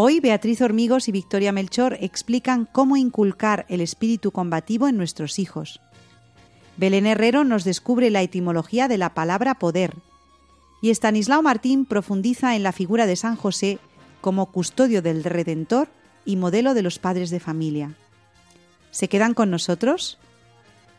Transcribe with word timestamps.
Hoy 0.00 0.20
Beatriz 0.20 0.62
Hormigos 0.62 1.08
y 1.08 1.10
Victoria 1.10 1.50
Melchor 1.50 1.98
explican 2.00 2.68
cómo 2.70 2.96
inculcar 2.96 3.66
el 3.68 3.80
espíritu 3.80 4.30
combativo 4.30 4.86
en 4.86 4.96
nuestros 4.96 5.40
hijos. 5.40 5.80
Belén 6.76 7.04
Herrero 7.04 7.42
nos 7.42 7.64
descubre 7.64 8.08
la 8.08 8.22
etimología 8.22 8.86
de 8.86 8.96
la 8.96 9.12
palabra 9.12 9.56
poder, 9.56 9.96
y 10.80 10.90
Estanislao 10.90 11.42
Martín 11.42 11.84
profundiza 11.84 12.54
en 12.54 12.62
la 12.62 12.70
figura 12.70 13.06
de 13.06 13.16
San 13.16 13.34
José 13.34 13.80
como 14.20 14.52
custodio 14.52 15.02
del 15.02 15.24
Redentor 15.24 15.88
y 16.24 16.36
modelo 16.36 16.74
de 16.74 16.82
los 16.82 17.00
padres 17.00 17.30
de 17.30 17.40
familia. 17.40 17.96
¿Se 18.92 19.08
quedan 19.08 19.34
con 19.34 19.50
nosotros? 19.50 20.18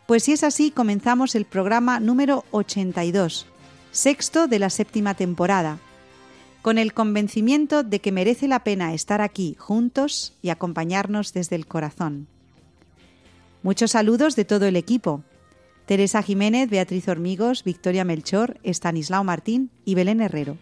Pues 0.07 0.23
si 0.23 0.33
es 0.33 0.43
así, 0.43 0.71
comenzamos 0.71 1.35
el 1.35 1.45
programa 1.45 2.02
número 2.02 2.43
82, 2.52 3.45
sexto 3.93 4.47
de 4.47 4.59
la 4.59 4.69
séptima 4.69 5.13
temporada, 5.13 5.79
con 6.61 6.77
el 6.77 6.93
convencimiento 6.93 7.83
de 7.83 7.99
que 7.99 8.11
merece 8.11 8.47
la 8.47 8.63
pena 8.63 8.93
estar 8.93 9.21
aquí 9.21 9.55
juntos 9.57 10.33
y 10.41 10.49
acompañarnos 10.49 11.33
desde 11.33 11.55
el 11.55 11.67
corazón. 11.67 12.27
Muchos 13.63 13.91
saludos 13.91 14.35
de 14.35 14.45
todo 14.45 14.65
el 14.65 14.75
equipo. 14.75 15.23
Teresa 15.85 16.21
Jiménez, 16.21 16.69
Beatriz 16.69 17.07
Hormigos, 17.07 17.63
Victoria 17.63 18.03
Melchor, 18.03 18.57
Estanislao 18.63 19.23
Martín 19.23 19.71
y 19.85 19.95
Belén 19.95 20.21
Herrero. 20.21 20.57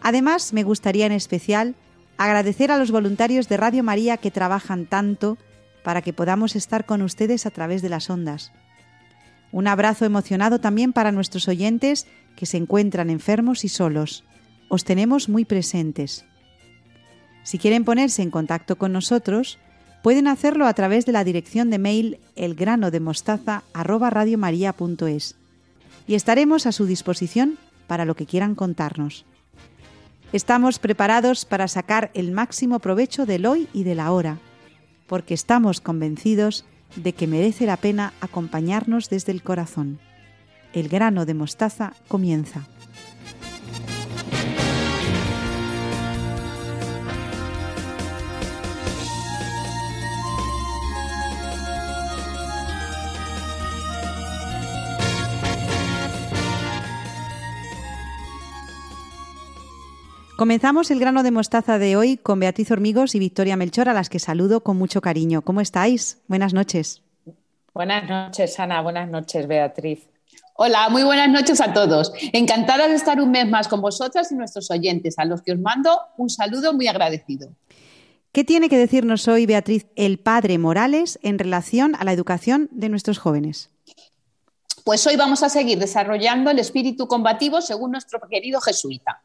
Además, 0.00 0.52
me 0.52 0.62
gustaría 0.62 1.06
en 1.06 1.12
especial 1.12 1.74
agradecer 2.16 2.70
a 2.70 2.78
los 2.78 2.90
voluntarios 2.90 3.48
de 3.48 3.56
Radio 3.56 3.82
María 3.82 4.16
que 4.16 4.30
trabajan 4.30 4.86
tanto 4.86 5.36
para 5.82 6.02
que 6.02 6.12
podamos 6.12 6.56
estar 6.56 6.86
con 6.86 7.02
ustedes 7.02 7.46
a 7.46 7.50
través 7.50 7.82
de 7.82 7.88
las 7.88 8.08
ondas. 8.10 8.52
Un 9.52 9.68
abrazo 9.68 10.04
emocionado 10.04 10.58
también 10.58 10.92
para 10.92 11.12
nuestros 11.12 11.48
oyentes 11.48 12.06
que 12.34 12.46
se 12.46 12.56
encuentran 12.56 13.10
enfermos 13.10 13.64
y 13.64 13.68
solos. 13.68 14.24
Os 14.68 14.84
tenemos 14.84 15.28
muy 15.28 15.44
presentes. 15.44 16.24
Si 17.42 17.58
quieren 17.58 17.84
ponerse 17.84 18.22
en 18.22 18.30
contacto 18.30 18.76
con 18.76 18.92
nosotros, 18.92 19.58
Pueden 20.06 20.28
hacerlo 20.28 20.68
a 20.68 20.72
través 20.72 21.04
de 21.04 21.10
la 21.10 21.24
dirección 21.24 21.68
de 21.68 21.80
mail 21.80 22.20
elgranodemostaza@radiomaria.es 22.36 25.34
y 26.06 26.14
estaremos 26.14 26.66
a 26.66 26.70
su 26.70 26.86
disposición 26.86 27.58
para 27.88 28.04
lo 28.04 28.14
que 28.14 28.24
quieran 28.24 28.54
contarnos. 28.54 29.24
Estamos 30.32 30.78
preparados 30.78 31.44
para 31.44 31.66
sacar 31.66 32.12
el 32.14 32.30
máximo 32.30 32.78
provecho 32.78 33.26
del 33.26 33.46
hoy 33.46 33.66
y 33.72 33.82
de 33.82 33.96
la 33.96 34.12
hora, 34.12 34.38
porque 35.08 35.34
estamos 35.34 35.80
convencidos 35.80 36.64
de 36.94 37.12
que 37.12 37.26
merece 37.26 37.66
la 37.66 37.76
pena 37.76 38.12
acompañarnos 38.20 39.10
desde 39.10 39.32
el 39.32 39.42
corazón. 39.42 39.98
El 40.72 40.88
grano 40.88 41.26
de 41.26 41.34
mostaza 41.34 41.94
comienza. 42.06 42.68
Comenzamos 60.36 60.90
el 60.90 61.00
grano 61.00 61.22
de 61.22 61.30
mostaza 61.30 61.78
de 61.78 61.96
hoy 61.96 62.18
con 62.18 62.38
Beatriz 62.38 62.70
Hormigos 62.70 63.14
y 63.14 63.18
Victoria 63.18 63.56
Melchor, 63.56 63.88
a 63.88 63.94
las 63.94 64.10
que 64.10 64.18
saludo 64.18 64.60
con 64.60 64.76
mucho 64.76 65.00
cariño. 65.00 65.40
¿Cómo 65.40 65.62
estáis? 65.62 66.18
Buenas 66.28 66.52
noches. 66.52 67.00
Buenas 67.72 68.06
noches, 68.06 68.60
Ana. 68.60 68.82
Buenas 68.82 69.08
noches, 69.08 69.46
Beatriz. 69.46 70.10
Hola, 70.56 70.90
muy 70.90 71.04
buenas 71.04 71.30
noches 71.30 71.62
a 71.62 71.72
todos. 71.72 72.12
Encantada 72.34 72.86
de 72.86 72.96
estar 72.96 73.18
un 73.18 73.30
mes 73.30 73.48
más 73.48 73.66
con 73.66 73.80
vosotras 73.80 74.30
y 74.30 74.34
nuestros 74.34 74.70
oyentes, 74.70 75.18
a 75.18 75.24
los 75.24 75.40
que 75.40 75.52
os 75.52 75.58
mando 75.58 75.98
un 76.18 76.28
saludo 76.28 76.74
muy 76.74 76.86
agradecido. 76.86 77.48
¿Qué 78.30 78.44
tiene 78.44 78.68
que 78.68 78.76
decirnos 78.76 79.28
hoy, 79.28 79.46
Beatriz, 79.46 79.86
el 79.96 80.18
padre 80.18 80.58
Morales 80.58 81.18
en 81.22 81.38
relación 81.38 81.94
a 81.94 82.04
la 82.04 82.12
educación 82.12 82.68
de 82.72 82.90
nuestros 82.90 83.16
jóvenes? 83.16 83.70
Pues 84.84 85.06
hoy 85.06 85.16
vamos 85.16 85.42
a 85.42 85.48
seguir 85.48 85.78
desarrollando 85.78 86.50
el 86.50 86.58
espíritu 86.58 87.08
combativo 87.08 87.62
según 87.62 87.92
nuestro 87.92 88.20
querido 88.28 88.60
jesuita. 88.60 89.22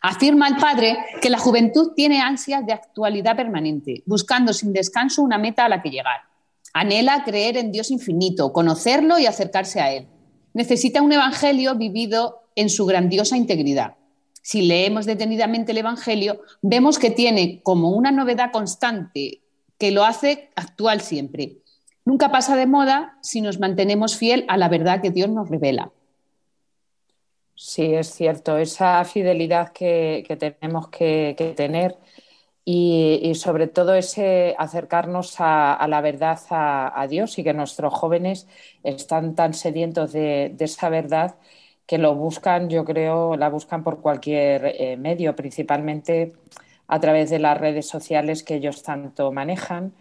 Afirma 0.00 0.48
el 0.48 0.56
padre 0.56 0.96
que 1.20 1.30
la 1.30 1.38
juventud 1.38 1.92
tiene 1.94 2.20
ansias 2.20 2.64
de 2.64 2.72
actualidad 2.72 3.36
permanente, 3.36 4.02
buscando 4.06 4.52
sin 4.52 4.72
descanso 4.72 5.22
una 5.22 5.38
meta 5.38 5.64
a 5.64 5.68
la 5.68 5.82
que 5.82 5.90
llegar. 5.90 6.22
Anhela 6.72 7.24
creer 7.24 7.56
en 7.56 7.70
Dios 7.70 7.90
infinito, 7.90 8.52
conocerlo 8.52 9.18
y 9.18 9.26
acercarse 9.26 9.80
a 9.80 9.92
Él. 9.92 10.06
Necesita 10.54 11.02
un 11.02 11.12
Evangelio 11.12 11.74
vivido 11.74 12.42
en 12.56 12.70
su 12.70 12.86
grandiosa 12.86 13.36
integridad. 13.36 13.96
Si 14.42 14.62
leemos 14.62 15.06
detenidamente 15.06 15.72
el 15.72 15.78
Evangelio, 15.78 16.40
vemos 16.62 16.98
que 16.98 17.10
tiene 17.10 17.60
como 17.62 17.90
una 17.90 18.10
novedad 18.10 18.50
constante 18.52 19.42
que 19.78 19.90
lo 19.92 20.04
hace 20.04 20.50
actual 20.56 21.00
siempre. 21.00 21.58
Nunca 22.04 22.32
pasa 22.32 22.56
de 22.56 22.66
moda 22.66 23.18
si 23.22 23.40
nos 23.40 23.60
mantenemos 23.60 24.16
fiel 24.16 24.44
a 24.48 24.56
la 24.56 24.68
verdad 24.68 25.00
que 25.00 25.10
Dios 25.10 25.28
nos 25.28 25.48
revela. 25.48 25.92
Sí, 27.54 27.94
es 27.94 28.08
cierto, 28.14 28.58
esa 28.58 29.04
fidelidad 29.04 29.72
que, 29.72 30.24
tenemos 30.38 30.88
que, 30.88 31.34
tener 31.56 31.96
y, 32.64 33.34
sobre 33.36 33.68
todo 33.68 33.94
ese 33.94 34.54
acercarnos 34.58 35.36
a, 35.38 35.86
la 35.88 36.00
verdad, 36.00 36.40
a, 36.50 37.06
Dios 37.08 37.38
y 37.38 37.44
que 37.44 37.54
nuestros 37.54 37.92
jóvenes 37.94 38.48
están 38.82 39.34
tan 39.36 39.54
sedientos 39.54 40.12
de, 40.12 40.54
esa 40.58 40.88
verdad 40.88 41.36
que 41.86 41.98
lo 41.98 42.14
buscan, 42.14 42.70
yo 42.70 42.84
creo, 42.84 43.36
la 43.36 43.48
buscan 43.50 43.84
por 43.84 44.00
cualquier 44.00 44.74
eh, 44.78 44.96
medio, 44.96 45.36
principalmente 45.36 46.32
a 46.88 47.00
través 47.00 47.30
de 47.30 47.38
las 47.38 47.58
redes 47.58 47.88
sociales 47.88 48.42
que 48.42 48.56
ellos 48.56 48.82
tanto 48.82 49.32
manejan 49.32 49.94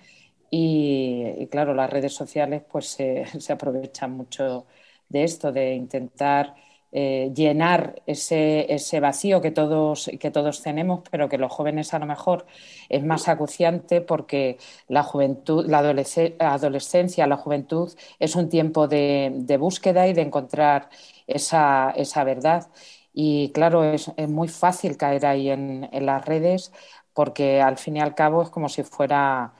y, 0.49 1.47
claro, 1.51 1.73
las 1.73 1.89
redes 1.89 2.13
sociales 2.13 2.63
pues 2.71 2.87
se 3.39 3.53
aprovechan 3.53 4.11
mucho 4.13 4.65
de 5.09 5.23
esto, 5.23 5.51
de 5.51 5.75
intentar 5.75 6.55
eh, 6.93 7.31
llenar 7.33 8.01
ese, 8.05 8.73
ese, 8.73 8.99
vacío 8.99 9.41
que 9.41 9.51
todos, 9.51 10.11
que 10.19 10.29
todos 10.29 10.61
tenemos, 10.61 11.01
pero 11.09 11.29
que 11.29 11.37
los 11.37 11.51
jóvenes 11.51 11.93
a 11.93 11.99
lo 11.99 12.05
mejor 12.05 12.45
es 12.89 13.03
más 13.05 13.29
acuciante 13.29 14.01
porque 14.01 14.57
la 14.89 15.03
juventud, 15.03 15.65
la 15.67 15.79
adolescencia, 15.79 17.27
la 17.27 17.37
juventud 17.37 17.93
es 18.19 18.35
un 18.35 18.49
tiempo 18.49 18.87
de, 18.89 19.57
búsqueda 19.59 20.07
y 20.07 20.13
de 20.13 20.21
encontrar 20.23 20.89
esa, 21.27 21.91
esa 21.91 22.23
verdad. 22.25 22.67
Y 23.13 23.51
claro, 23.53 23.83
es, 23.85 24.11
es, 24.17 24.29
muy 24.29 24.47
fácil 24.49 24.97
caer 24.97 25.25
ahí 25.25 25.49
en, 25.49 25.89
las 26.05 26.25
redes 26.25 26.71
porque 27.13 27.61
al 27.61 27.77
fin 27.77 27.97
y 27.97 28.01
al 28.01 28.15
cabo 28.15 28.41
es 28.43 28.49
como 28.49 28.69
si 28.69 28.83
fuera, 28.83 29.53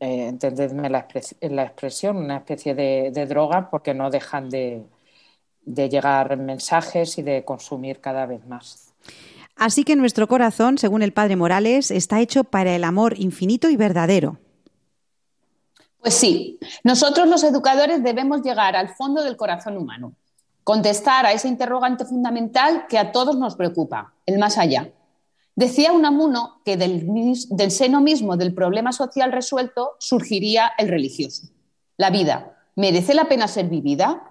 eh, 0.00 0.28
entendedme 0.28 0.90
la, 0.90 1.00
expresión, 1.00 2.16
una 2.16 2.38
especie 2.38 2.74
de 2.74 3.26
droga 3.26 3.70
porque 3.70 3.94
no 3.94 4.10
dejan 4.10 4.50
de, 4.50 4.84
de 5.62 5.88
llegar 5.88 6.36
mensajes 6.36 7.18
y 7.18 7.22
de 7.22 7.44
consumir 7.44 8.00
cada 8.00 8.26
vez 8.26 8.46
más. 8.46 8.92
Así 9.56 9.84
que 9.84 9.94
nuestro 9.94 10.26
corazón, 10.26 10.78
según 10.78 11.02
el 11.02 11.12
Padre 11.12 11.36
Morales, 11.36 11.90
está 11.90 12.20
hecho 12.20 12.44
para 12.44 12.74
el 12.74 12.84
amor 12.84 13.18
infinito 13.18 13.68
y 13.68 13.76
verdadero. 13.76 14.38
Pues 16.00 16.14
sí, 16.14 16.58
nosotros 16.82 17.28
los 17.28 17.44
educadores 17.44 18.02
debemos 18.02 18.40
llegar 18.40 18.74
al 18.74 18.88
fondo 18.94 19.22
del 19.22 19.36
corazón 19.36 19.76
humano, 19.76 20.14
contestar 20.64 21.26
a 21.26 21.32
ese 21.32 21.48
interrogante 21.48 22.06
fundamental 22.06 22.86
que 22.88 22.98
a 22.98 23.12
todos 23.12 23.36
nos 23.36 23.54
preocupa, 23.54 24.14
el 24.24 24.38
más 24.38 24.56
allá. 24.56 24.90
Decía 25.56 25.92
Unamuno 25.92 26.62
que 26.64 26.78
del, 26.78 27.06
del 27.50 27.70
seno 27.70 28.00
mismo 28.00 28.38
del 28.38 28.54
problema 28.54 28.92
social 28.92 29.30
resuelto 29.30 29.90
surgiría 29.98 30.72
el 30.78 30.88
religioso. 30.88 31.48
La 31.98 32.08
vida, 32.08 32.56
¿merece 32.76 33.12
la 33.12 33.26
pena 33.26 33.46
ser 33.46 33.68
vivida? 33.68 34.29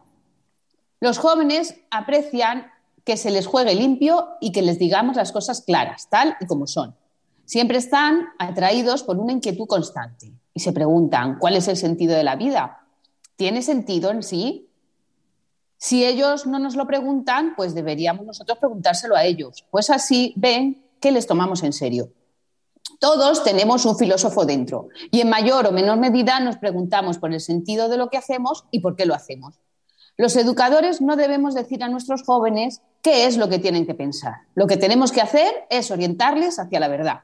Los 1.00 1.18
jóvenes 1.18 1.76
aprecian 1.92 2.72
que 3.04 3.18
se 3.18 3.32
les 3.32 3.48
juegue 3.48 3.74
limpio 3.74 4.30
y 4.42 4.52
que 4.52 4.62
les 4.62 4.78
digamos 4.78 5.16
las 5.16 5.32
cosas 5.32 5.62
claras, 5.62 6.10
tal 6.10 6.36
y 6.40 6.46
como 6.46 6.68
son. 6.68 6.96
Siempre 7.46 7.78
están 7.78 8.28
atraídos 8.38 9.04
por 9.04 9.18
una 9.18 9.34
inquietud 9.34 9.66
constante 9.66 10.32
y 10.54 10.60
se 10.60 10.74
preguntan, 10.74 11.40
¿cuál 11.40 11.56
es 11.56 11.68
el 11.68 11.78
sentido 11.78 12.16
de 12.16 12.24
la 12.24 12.36
vida? 12.36 12.86
¿Tiene 13.36 13.62
sentido 13.62 14.12
en 14.12 14.22
sí? 14.22 14.70
Si 15.78 16.06
ellos 16.06 16.46
no 16.46 16.60
nos 16.60 16.76
lo 16.76 16.86
preguntan, 16.86 17.54
pues 17.56 17.74
deberíamos 17.74 18.26
nosotros 18.26 18.58
preguntárselo 18.58 19.16
a 19.16 19.24
ellos, 19.24 19.66
pues 19.72 19.90
así 19.90 20.34
ven 20.36 20.84
que 21.00 21.12
les 21.12 21.26
tomamos 21.26 21.64
en 21.64 21.72
serio. 21.72 22.12
Todos 23.00 23.46
tenemos 23.46 23.86
un 23.86 23.98
filósofo 23.98 24.46
dentro 24.46 24.90
y 25.10 25.22
en 25.22 25.30
mayor 25.30 25.68
o 25.68 25.72
menor 25.72 25.98
medida 25.98 26.40
nos 26.42 26.58
preguntamos 26.58 27.18
por 27.18 27.34
el 27.34 27.40
sentido 27.40 27.88
de 27.88 27.98
lo 27.98 28.10
que 28.10 28.18
hacemos 28.18 28.66
y 28.72 28.82
por 28.82 28.98
qué 28.98 29.06
lo 29.06 29.16
hacemos. 29.16 29.56
Los 30.20 30.36
educadores 30.36 31.00
no 31.00 31.16
debemos 31.16 31.56
decir 31.56 31.82
a 31.82 31.88
nuestros 31.88 32.24
jóvenes 32.24 32.82
qué 33.02 33.26
es 33.26 33.38
lo 33.38 33.48
que 33.48 33.58
tienen 33.58 33.86
que 33.86 33.96
pensar. 33.96 34.34
Lo 34.54 34.68
que 34.68 34.76
tenemos 34.76 35.14
que 35.14 35.22
hacer 35.22 35.66
es 35.70 35.92
orientarles 35.92 36.60
hacia 36.60 36.82
la 36.82 36.90
verdad. 36.90 37.22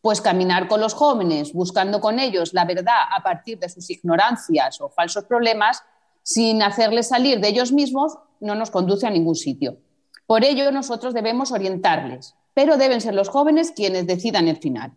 Pues 0.00 0.20
caminar 0.20 0.68
con 0.68 0.80
los 0.80 0.94
jóvenes, 0.94 1.52
buscando 1.52 2.00
con 2.00 2.20
ellos 2.20 2.54
la 2.54 2.64
verdad 2.64 2.94
a 3.12 3.24
partir 3.24 3.58
de 3.58 3.68
sus 3.68 3.90
ignorancias 3.90 4.80
o 4.80 4.88
falsos 4.88 5.24
problemas, 5.24 5.82
sin 6.22 6.62
hacerles 6.62 7.08
salir 7.08 7.40
de 7.40 7.48
ellos 7.48 7.72
mismos, 7.72 8.16
no 8.38 8.54
nos 8.54 8.70
conduce 8.70 9.04
a 9.04 9.10
ningún 9.10 9.34
sitio. 9.34 9.78
Por 10.24 10.44
ello, 10.44 10.70
nosotros 10.70 11.14
debemos 11.14 11.50
orientarles, 11.50 12.36
pero 12.54 12.76
deben 12.76 13.00
ser 13.00 13.14
los 13.14 13.30
jóvenes 13.30 13.72
quienes 13.72 14.06
decidan 14.06 14.46
el 14.46 14.58
final. 14.58 14.92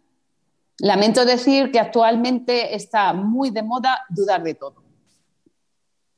Lamento 0.78 1.26
decir 1.26 1.72
que 1.72 1.80
actualmente 1.80 2.76
está 2.76 3.14
muy 3.14 3.50
de 3.50 3.64
moda 3.64 4.06
dudar 4.10 4.44
de 4.44 4.54
todo. 4.54 4.85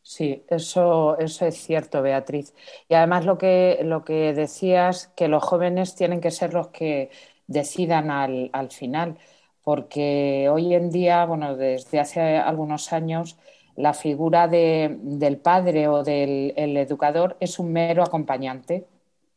Sí, 0.10 0.46
eso, 0.48 1.18
eso 1.20 1.46
es 1.46 1.58
cierto, 1.58 2.02
Beatriz. 2.02 2.54
Y 2.88 2.94
además 2.94 3.26
lo 3.26 3.38
que, 3.38 3.80
lo 3.84 4.06
que 4.06 4.34
decías, 4.34 5.08
que 5.18 5.28
los 5.28 5.44
jóvenes 5.44 5.96
tienen 5.96 6.22
que 6.22 6.32
ser 6.32 6.54
los 6.54 6.70
que 6.70 7.10
decidan 7.48 8.10
al, 8.10 8.50
al 8.54 8.72
final, 8.72 9.18
porque 9.64 10.48
hoy 10.50 10.74
en 10.74 10.92
día, 10.92 11.26
bueno, 11.26 11.58
desde 11.58 12.00
hace 12.00 12.38
algunos 12.38 12.94
años, 12.94 13.38
la 13.76 13.94
figura 13.94 14.48
de, 14.48 14.98
del 15.02 15.38
padre 15.38 15.90
o 15.90 16.04
del 16.04 16.54
educador 16.78 17.36
es 17.42 17.60
un 17.60 17.74
mero 17.74 18.02
acompañante 18.02 18.88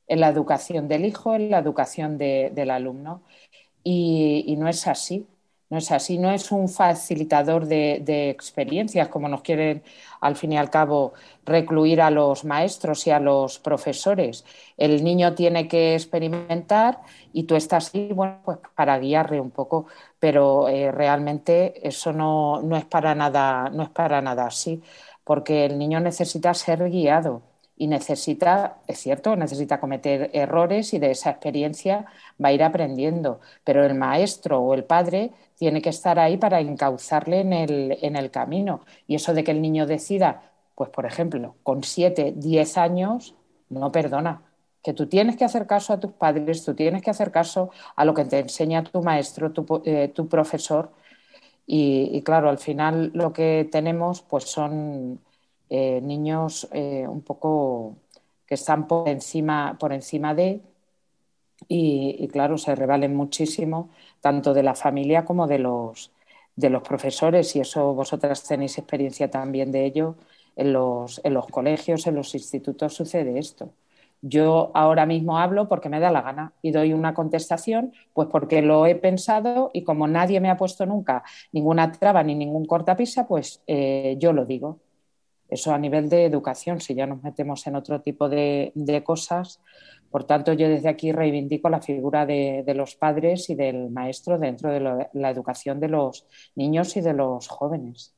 en 0.07 0.21
la 0.21 0.29
educación 0.29 0.87
del 0.89 1.05
hijo, 1.05 1.35
en 1.35 1.51
la 1.51 1.59
educación 1.59 2.17
del 2.17 2.71
alumno. 2.71 3.23
Y, 3.85 4.57
no 4.59 4.69
es 4.69 4.87
así. 4.87 5.27
No 5.71 5.79
es 5.79 5.93
así, 5.93 6.19
no 6.19 6.33
es 6.33 6.51
un 6.51 6.69
facilitador 6.69 7.67
de, 7.67 8.31
experiencias 8.31 9.07
como 9.09 9.29
nos 9.29 9.43
quieren 9.43 9.85
al 10.21 10.35
fin 10.35 10.53
y 10.53 10.59
al 10.59 10.69
cabo 10.69 11.13
recluir 11.45 12.01
a 12.01 12.11
los 12.11 12.45
maestros 12.45 13.07
y 13.07 13.11
a 13.13 13.21
los 13.21 13.61
profesores. 13.61 14.45
El 14.77 15.05
niño 15.05 15.35
tiene 15.37 15.69
que 15.69 15.95
experimentar 15.95 17.01
y 17.33 17.45
tú 17.45 17.55
estás 17.55 17.95
ahí 17.95 18.13
bueno, 18.13 18.41
pues 18.45 18.59
para 18.75 18.99
guiarle 18.99 19.41
un 19.41 19.53
poco, 19.53 19.87
pero 20.19 20.69
eh, 20.69 20.91
realmente 20.91 21.87
eso 21.87 22.13
no, 22.13 22.61
no, 22.63 22.77
es 22.77 22.85
para 22.85 23.15
nada, 23.15 23.71
no 23.71 23.85
es 23.85 23.91
para 23.91 24.21
nada 24.21 24.47
así, 24.47 24.83
porque 25.23 25.67
el 25.67 25.79
niño 25.79 26.01
necesita 26.01 26.53
ser 26.53 26.91
guiado 26.91 27.43
y 27.77 27.87
necesita, 27.87 28.79
es 28.87 28.99
cierto, 28.99 29.37
necesita 29.37 29.81
cometer 29.81 30.31
errores 30.35 30.93
y 30.95 30.99
de 30.99 31.13
esa 31.13 31.31
experiencia 31.31 32.07
va 32.43 32.49
a 32.49 32.53
ir 32.53 32.63
aprendiendo, 32.63 33.41
pero 33.65 33.85
el 33.85 33.95
maestro 33.95 34.61
o 34.61 34.75
el 34.75 34.85
padre 34.85 35.31
tiene 35.61 35.83
que 35.83 35.91
estar 35.91 36.19
ahí 36.19 36.39
para 36.39 36.61
encauzarle 36.61 37.41
en 37.41 37.53
el, 37.53 37.99
en 38.01 38.17
el 38.17 38.31
camino. 38.31 38.81
Y 39.07 39.17
eso 39.17 39.35
de 39.35 39.45
que 39.45 39.51
el 39.51 39.61
niño 39.61 39.87
decida, 39.87 40.53
pues 40.75 40.89
por 40.89 41.05
ejemplo, 41.05 41.55
con 41.63 41.85
siete, 41.85 42.33
diez 42.35 42.79
años, 42.79 43.35
no 43.69 43.93
perdona, 43.93 44.43
que 44.83 44.95
tú 44.95 45.07
tienes 45.07 45.37
que 45.37 45.45
hacer 45.45 45.67
caso 45.67 45.93
a 45.93 46.01
tus 46.01 46.13
padres, 46.13 46.65
tú 46.65 46.75
tienes 46.75 47.03
que 47.03 47.11
hacer 47.11 47.31
caso 47.31 47.71
a 47.95 48.07
lo 48.07 48.15
que 48.15 48.25
te 48.25 48.39
enseña 48.39 48.85
tu 48.85 49.03
maestro, 49.03 49.53
tu, 49.53 49.83
eh, 49.85 50.09
tu 50.09 50.29
profesor. 50.29 50.93
Y, 51.67 52.09
y, 52.11 52.23
claro, 52.23 52.49
al 52.49 52.59
final 52.59 53.11
lo 53.15 53.35
que 53.35 53.69
tenemos 53.71 54.23
pues 54.23 54.45
son 54.45 55.21
eh, 55.69 56.01
niños 56.03 56.69
eh, 56.73 57.07
un 57.07 57.21
poco 57.21 57.97
que 58.47 58.55
están 58.55 58.89
por 58.89 59.09
encima, 59.11 59.77
por 59.79 59.93
encima 59.93 60.35
de, 60.35 60.63
y, 61.69 62.27
claro, 62.29 62.59
se 62.59 62.75
revalen 62.75 63.15
muchísimo 63.15 63.91
tanto 64.21 64.55
de 64.55 64.63
la 64.63 64.75
familia 64.75 65.25
como 65.25 65.47
de 65.47 65.59
los, 65.59 66.13
de 66.57 66.71
los 66.71 66.83
profesores, 66.83 67.55
y 67.57 67.61
eso 67.61 67.95
vosotras 67.95 68.45
tenéis 68.45 68.79
experiencia 68.79 69.31
también 69.31 69.73
de 69.73 69.85
ello. 69.85 70.17
En 70.57 70.73
los, 70.73 71.21
en 71.25 71.35
los 71.35 71.47
colegios, 71.47 72.07
en 72.07 72.17
los 72.17 72.35
institutos 72.35 72.95
sucede 72.95 73.39
esto. 73.39 73.73
Yo 74.23 74.71
ahora 74.75 75.07
mismo 75.07 75.39
hablo 75.39 75.69
porque 75.69 75.89
me 75.89 76.01
da 76.01 76.11
la 76.11 76.21
gana 76.21 76.53
y 76.61 76.73
doy 76.73 76.93
una 76.93 77.15
contestación, 77.15 77.95
pues 78.13 78.29
porque 78.31 78.61
lo 78.61 78.85
he 78.85 78.95
pensado 78.95 79.71
y 79.73 79.83
como 79.83 80.07
nadie 80.09 80.41
me 80.41 80.51
ha 80.51 80.59
puesto 80.59 80.85
nunca 80.85 81.25
ninguna 81.53 81.91
traba 81.93 82.23
ni 82.23 82.35
ningún 82.35 82.67
cortapisa, 82.67 83.27
pues 83.27 83.63
eh, 83.67 84.17
yo 84.19 84.33
lo 84.33 84.45
digo. 84.45 84.81
Eso 85.49 85.73
a 85.75 85.79
nivel 85.79 86.09
de 86.09 86.27
educación, 86.27 86.81
si 86.81 86.95
ya 86.95 87.07
nos 87.07 87.23
metemos 87.23 87.67
en 87.67 87.75
otro 87.75 88.01
tipo 88.01 88.29
de, 88.29 89.03
cosas. 89.05 89.61
Por 90.11 90.25
tanto, 90.25 90.53
yo 90.53 90.69
desde 90.69 90.89
aquí 90.89 91.13
reivindico 91.13 91.69
la 91.69 91.81
figura 91.81 92.27
de, 92.27 92.65
los 92.75 92.97
padres 92.97 93.49
y 93.49 93.55
del 93.55 93.91
maestro 93.91 94.39
dentro 94.39 94.71
de 94.71 94.81
la 95.13 95.31
educación 95.31 95.79
de 95.81 95.89
los 95.89 96.27
niños 96.57 96.97
y 96.97 97.01
de 97.01 97.13
los 97.13 97.49
jóvenes. 97.49 98.15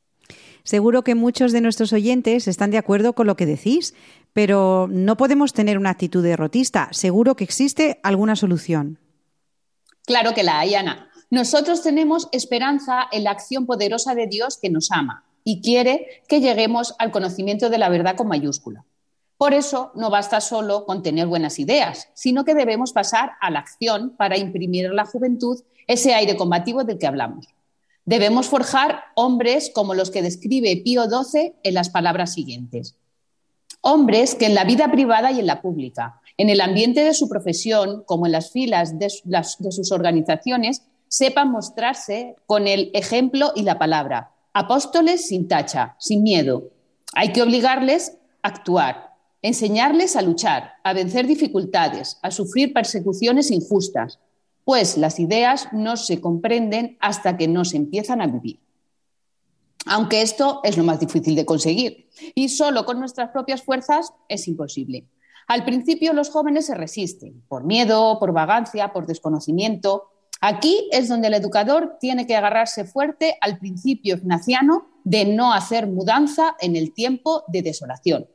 Seguro 0.65 1.03
que 1.03 1.15
muchos 1.15 1.53
de 1.53 1.61
nuestros 1.61 1.93
oyentes 1.93 2.47
están 2.47 2.71
de 2.71 2.79
acuerdo 2.79 3.15
con 3.15 3.27
lo 3.27 3.37
que 3.37 3.47
decís, 3.47 3.95
pero 4.33 4.89
no 4.91 5.17
podemos 5.17 5.53
tener 5.53 5.79
una 5.79 5.91
actitud 5.91 6.23
derrotista. 6.23 6.89
Seguro 6.93 7.35
que 7.35 7.45
existe 7.45 7.99
alguna 8.03 8.37
solución. 8.37 8.99
Claro 10.07 10.35
que 10.35 10.43
la 10.43 10.61
hay, 10.61 10.75
Ana. 10.75 11.11
Nosotros 11.31 11.83
tenemos 11.83 12.29
esperanza 12.33 13.09
en 13.11 13.25
la 13.25 13.31
acción 13.31 13.67
poderosa 13.67 14.15
de 14.15 14.27
Dios 14.27 14.59
que 14.61 14.71
nos 14.71 14.91
ama 14.91 15.25
y 15.45 15.61
quiere 15.63 16.23
que 16.29 16.41
lleguemos 16.41 16.95
al 16.99 17.11
conocimiento 17.11 17.71
de 17.71 17.79
la 17.79 17.89
verdad 17.89 18.17
con 18.17 18.29
mayúscula. 18.29 18.85
Por 19.43 19.55
eso 19.55 19.91
no 19.97 20.09
basta 20.09 20.41
solo 20.41 20.87
con 20.87 21.03
tener 21.03 21.27
buenas 21.27 21.59
ideas, 21.59 22.11
sino 22.15 22.45
que 22.45 22.55
debemos 22.55 22.93
pasar 22.93 23.33
a 23.41 23.51
la 23.51 23.59
acción 23.59 24.15
para 24.17 24.39
imprimir 24.39 24.87
a 24.87 24.93
la 24.93 25.05
juventud 25.05 25.61
ese 25.89 26.15
aire 26.15 26.37
combativo 26.37 26.85
del 26.85 26.97
que 26.97 27.09
hablamos. 27.09 27.49
Debemos 28.05 28.47
forjar 28.47 29.01
hombres 29.17 29.73
como 29.75 29.95
los 29.95 30.13
que 30.13 30.23
describe 30.23 30.81
Pío 30.85 31.07
XII 31.07 31.55
en 31.65 31.75
las 31.75 31.91
palabras 31.91 32.35
siguientes. 32.35 32.95
Hombres 33.81 34.37
que 34.37 34.47
en 34.47 34.55
la 34.55 34.63
vida 34.63 34.93
privada 34.93 35.33
y 35.33 35.41
en 35.41 35.49
la 35.49 35.61
pública, 35.61 36.21
en 36.37 36.49
el 36.49 36.61
ambiente 36.61 37.03
de 37.03 37.13
su 37.13 37.29
profesión, 37.29 38.05
como 38.07 38.27
en 38.27 38.33
las 38.33 38.53
filas 38.53 38.97
de, 39.01 39.11
de 39.25 39.73
sus 39.73 39.91
organizaciones, 39.91 40.85
sepan 41.09 41.51
mostrarse 41.51 42.37
con 42.47 42.69
el 42.69 42.93
ejemplo 42.95 43.51
y 43.57 43.63
la 43.63 43.81
palabra, 43.81 44.31
Apóstoles 44.53 45.27
sin 45.27 45.49
tacha, 45.49 45.97
sin 45.99 46.23
miedo. 46.23 46.71
Hay 47.13 47.33
que 47.33 47.43
obligarles 47.43 48.19
a 48.43 48.49
actuar, 48.49 49.12
enseñarles 49.43 50.17
a 50.17 50.23
luchar, 50.23 50.75
a 50.85 50.93
vencer 50.93 51.27
dificultades, 51.27 52.19
a 52.23 52.31
sufrir 52.31 52.73
persecuciones 52.73 53.51
injustas, 53.51 54.21
pues 54.65 54.97
las 54.97 55.19
ideas 55.19 55.69
no 55.73 55.97
se 55.97 56.21
comprenden 56.21 56.97
hasta 57.01 57.37
que 57.37 57.49
no 57.49 57.65
se 57.65 57.77
empiezan 57.77 58.21
a 58.21 58.29
vivir. 58.29 58.61
Aunque 59.87 60.23
esto 60.23 60.61
es 60.63 60.77
lo 60.77 60.85
más 60.85 61.01
difícil 61.01 61.35
de 61.35 61.45
conseguir 61.45 62.09
y 62.37 62.49
solo 62.49 62.85
con 62.85 63.01
nuestras 63.01 63.31
propias 63.31 63.63
fuerzas 63.63 64.13
es 64.29 64.47
imposible. 64.47 65.09
Al 65.49 65.65
principio 65.65 66.13
los 66.13 66.31
jóvenes 66.31 66.67
se 66.67 66.77
resisten 66.77 67.43
por 67.49 67.65
miedo, 67.65 68.19
por 68.21 68.33
vagancia, 68.33 68.93
por 68.93 69.07
desconocimiento, 69.07 70.13
Aquí 70.45 70.89
es 70.91 71.09
donde 71.09 71.29
el 71.29 71.35
educador 71.35 71.99
tiene 72.01 72.27
que 72.27 72.35
agarrarse 72.35 72.85
fuerte 72.85 73.39
al 73.41 73.59
principio 73.59 74.17
ignaciano 74.17 74.89
de 75.05 75.25
no 75.25 75.53
hacer 75.53 75.87
mudanza 75.87 76.57
en 76.59 76.75
el 76.75 76.93
tiempo 76.93 77.45
de 77.47 77.63
desolación. 77.63 78.27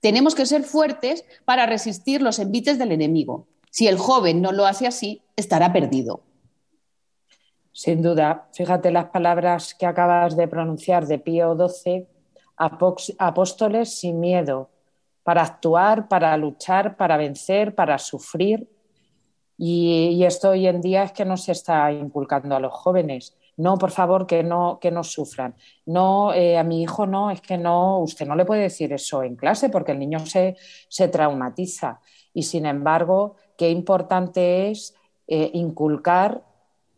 Tenemos 0.00 0.34
que 0.34 0.46
ser 0.46 0.62
fuertes 0.62 1.24
para 1.44 1.66
resistir 1.66 2.22
los 2.22 2.38
envites 2.38 2.78
del 2.78 2.92
enemigo. 2.92 3.46
Si 3.70 3.88
el 3.88 3.98
joven 3.98 4.40
no 4.40 4.52
lo 4.52 4.66
hace 4.66 4.86
así, 4.86 5.22
estará 5.36 5.72
perdido. 5.72 6.22
Sin 7.72 8.02
duda, 8.02 8.48
fíjate 8.52 8.90
las 8.90 9.06
palabras 9.06 9.74
que 9.74 9.86
acabas 9.86 10.36
de 10.36 10.48
pronunciar 10.48 11.06
de 11.06 11.18
Pío 11.18 11.56
XII, 11.56 12.06
apóstoles 13.18 13.98
sin 13.98 14.18
miedo, 14.20 14.70
para 15.22 15.42
actuar, 15.42 16.08
para 16.08 16.36
luchar, 16.36 16.96
para 16.96 17.16
vencer, 17.16 17.74
para 17.74 17.98
sufrir 17.98 18.68
y, 19.58 20.22
esto 20.24 20.50
hoy 20.50 20.66
en 20.66 20.80
día 20.80 21.04
es 21.04 21.12
que 21.12 21.24
no 21.24 21.36
se 21.36 21.52
está 21.52 21.90
inculcando 21.92 22.56
a 22.56 22.60
los 22.60 22.72
jóvenes. 22.72 23.36
No, 23.56 23.78
por 23.78 23.90
favor, 23.90 24.26
que 24.26 24.42
no, 24.42 24.78
que 24.80 24.90
no 24.90 25.02
sufran. 25.02 25.54
No, 25.86 26.34
eh, 26.34 26.58
a 26.58 26.62
mi 26.62 26.82
hijo 26.82 27.06
no, 27.06 27.30
es 27.30 27.40
que 27.40 27.56
no, 27.56 28.00
usted 28.00 28.26
no 28.26 28.36
le 28.36 28.44
puede 28.44 28.62
decir 28.62 28.92
eso 28.92 29.22
en 29.22 29.36
clase 29.36 29.70
porque 29.70 29.92
el 29.92 29.98
niño 29.98 30.24
se, 30.26 30.56
se 30.88 31.08
traumatiza. 31.08 32.00
Y 32.34 32.42
sin 32.42 32.66
embargo, 32.66 33.36
qué 33.56 33.70
importante 33.70 34.70
es 34.70 34.94
eh, 35.26 35.50
inculcar, 35.54 36.44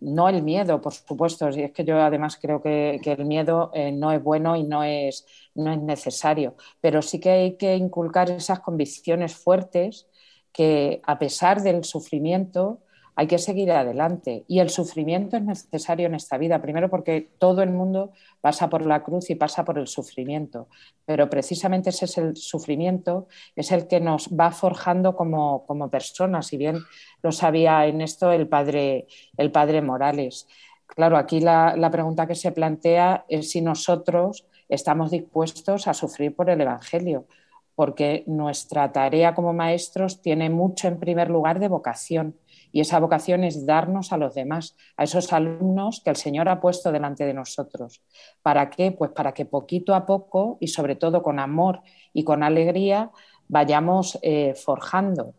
no 0.00 0.28
el 0.28 0.42
miedo, 0.42 0.80
por 0.80 0.92
supuesto, 0.92 1.48
y 1.50 1.62
es 1.62 1.72
que 1.72 1.84
yo 1.84 2.00
además 2.00 2.38
creo 2.40 2.60
que, 2.62 3.00
que 3.02 3.12
el 3.12 3.24
miedo 3.24 3.70
eh, 3.74 3.90
no 3.90 4.12
es 4.12 4.22
bueno 4.22 4.56
y 4.56 4.62
no 4.62 4.84
es, 4.84 5.26
no 5.54 5.72
es 5.72 5.80
necesario, 5.80 6.54
pero 6.80 7.02
sí 7.02 7.20
que 7.20 7.30
hay 7.30 7.56
que 7.56 7.74
inculcar 7.76 8.30
esas 8.30 8.60
convicciones 8.60 9.34
fuertes 9.34 10.06
que 10.52 11.00
a 11.04 11.18
pesar 11.18 11.62
del 11.62 11.84
sufrimiento, 11.84 12.80
hay 13.18 13.26
que 13.26 13.38
seguir 13.38 13.72
adelante. 13.72 14.44
Y 14.46 14.60
el 14.60 14.70
sufrimiento 14.70 15.36
es 15.36 15.42
necesario 15.42 16.06
en 16.06 16.14
esta 16.14 16.38
vida, 16.38 16.62
primero 16.62 16.88
porque 16.88 17.28
todo 17.38 17.62
el 17.62 17.70
mundo 17.70 18.12
pasa 18.40 18.70
por 18.70 18.86
la 18.86 19.02
cruz 19.02 19.28
y 19.28 19.34
pasa 19.34 19.64
por 19.64 19.76
el 19.76 19.88
sufrimiento, 19.88 20.68
pero 21.04 21.28
precisamente 21.28 21.90
ese 21.90 22.04
es 22.04 22.16
el 22.16 22.36
sufrimiento, 22.36 23.26
es 23.56 23.72
el 23.72 23.88
que 23.88 23.98
nos 23.98 24.28
va 24.28 24.52
forjando 24.52 25.16
como, 25.16 25.90
personas, 25.90 26.46
si 26.46 26.58
bien 26.58 26.78
lo 27.20 27.32
sabía 27.32 27.86
en 27.86 28.02
esto 28.02 28.30
el 28.30 28.46
padre, 28.46 29.08
el 29.36 29.50
padre 29.50 29.82
Morales. 29.82 30.46
Claro, 30.86 31.16
aquí 31.16 31.40
la, 31.40 31.74
la 31.76 31.90
pregunta 31.90 32.28
que 32.28 32.36
se 32.36 32.52
plantea 32.52 33.24
es 33.28 33.50
si 33.50 33.60
nosotros 33.60 34.46
estamos 34.68 35.10
dispuestos 35.10 35.88
a 35.88 35.94
sufrir 35.94 36.36
por 36.36 36.50
el 36.50 36.60
Evangelio 36.60 37.26
porque 37.74 38.24
nuestra 38.26 38.90
tarea 38.90 39.36
como 39.36 39.52
maestros 39.52 40.20
tiene 40.20 40.50
mucho 40.50 40.88
en 40.88 40.98
primer 40.98 41.30
lugar 41.30 41.60
de 41.60 41.68
vocación 41.68 42.34
y 42.72 42.80
esa 42.80 43.00
vocación 43.00 43.44
es 43.44 43.66
darnos 43.66 44.12
a 44.12 44.16
los 44.16 44.34
demás, 44.34 44.76
a 44.96 45.04
esos 45.04 45.32
alumnos 45.32 46.00
que 46.04 46.10
el 46.10 46.16
Señor 46.16 46.48
ha 46.48 46.60
puesto 46.60 46.92
delante 46.92 47.24
de 47.24 47.34
nosotros. 47.34 48.02
¿Para 48.42 48.70
qué? 48.70 48.92
Pues 48.92 49.10
para 49.12 49.32
que 49.32 49.46
poquito 49.46 49.94
a 49.94 50.06
poco 50.06 50.58
y 50.60 50.68
sobre 50.68 50.96
todo 50.96 51.22
con 51.22 51.38
amor 51.38 51.80
y 52.12 52.24
con 52.24 52.42
alegría 52.42 53.10
vayamos 53.48 54.18
eh, 54.22 54.54
forjando. 54.54 55.34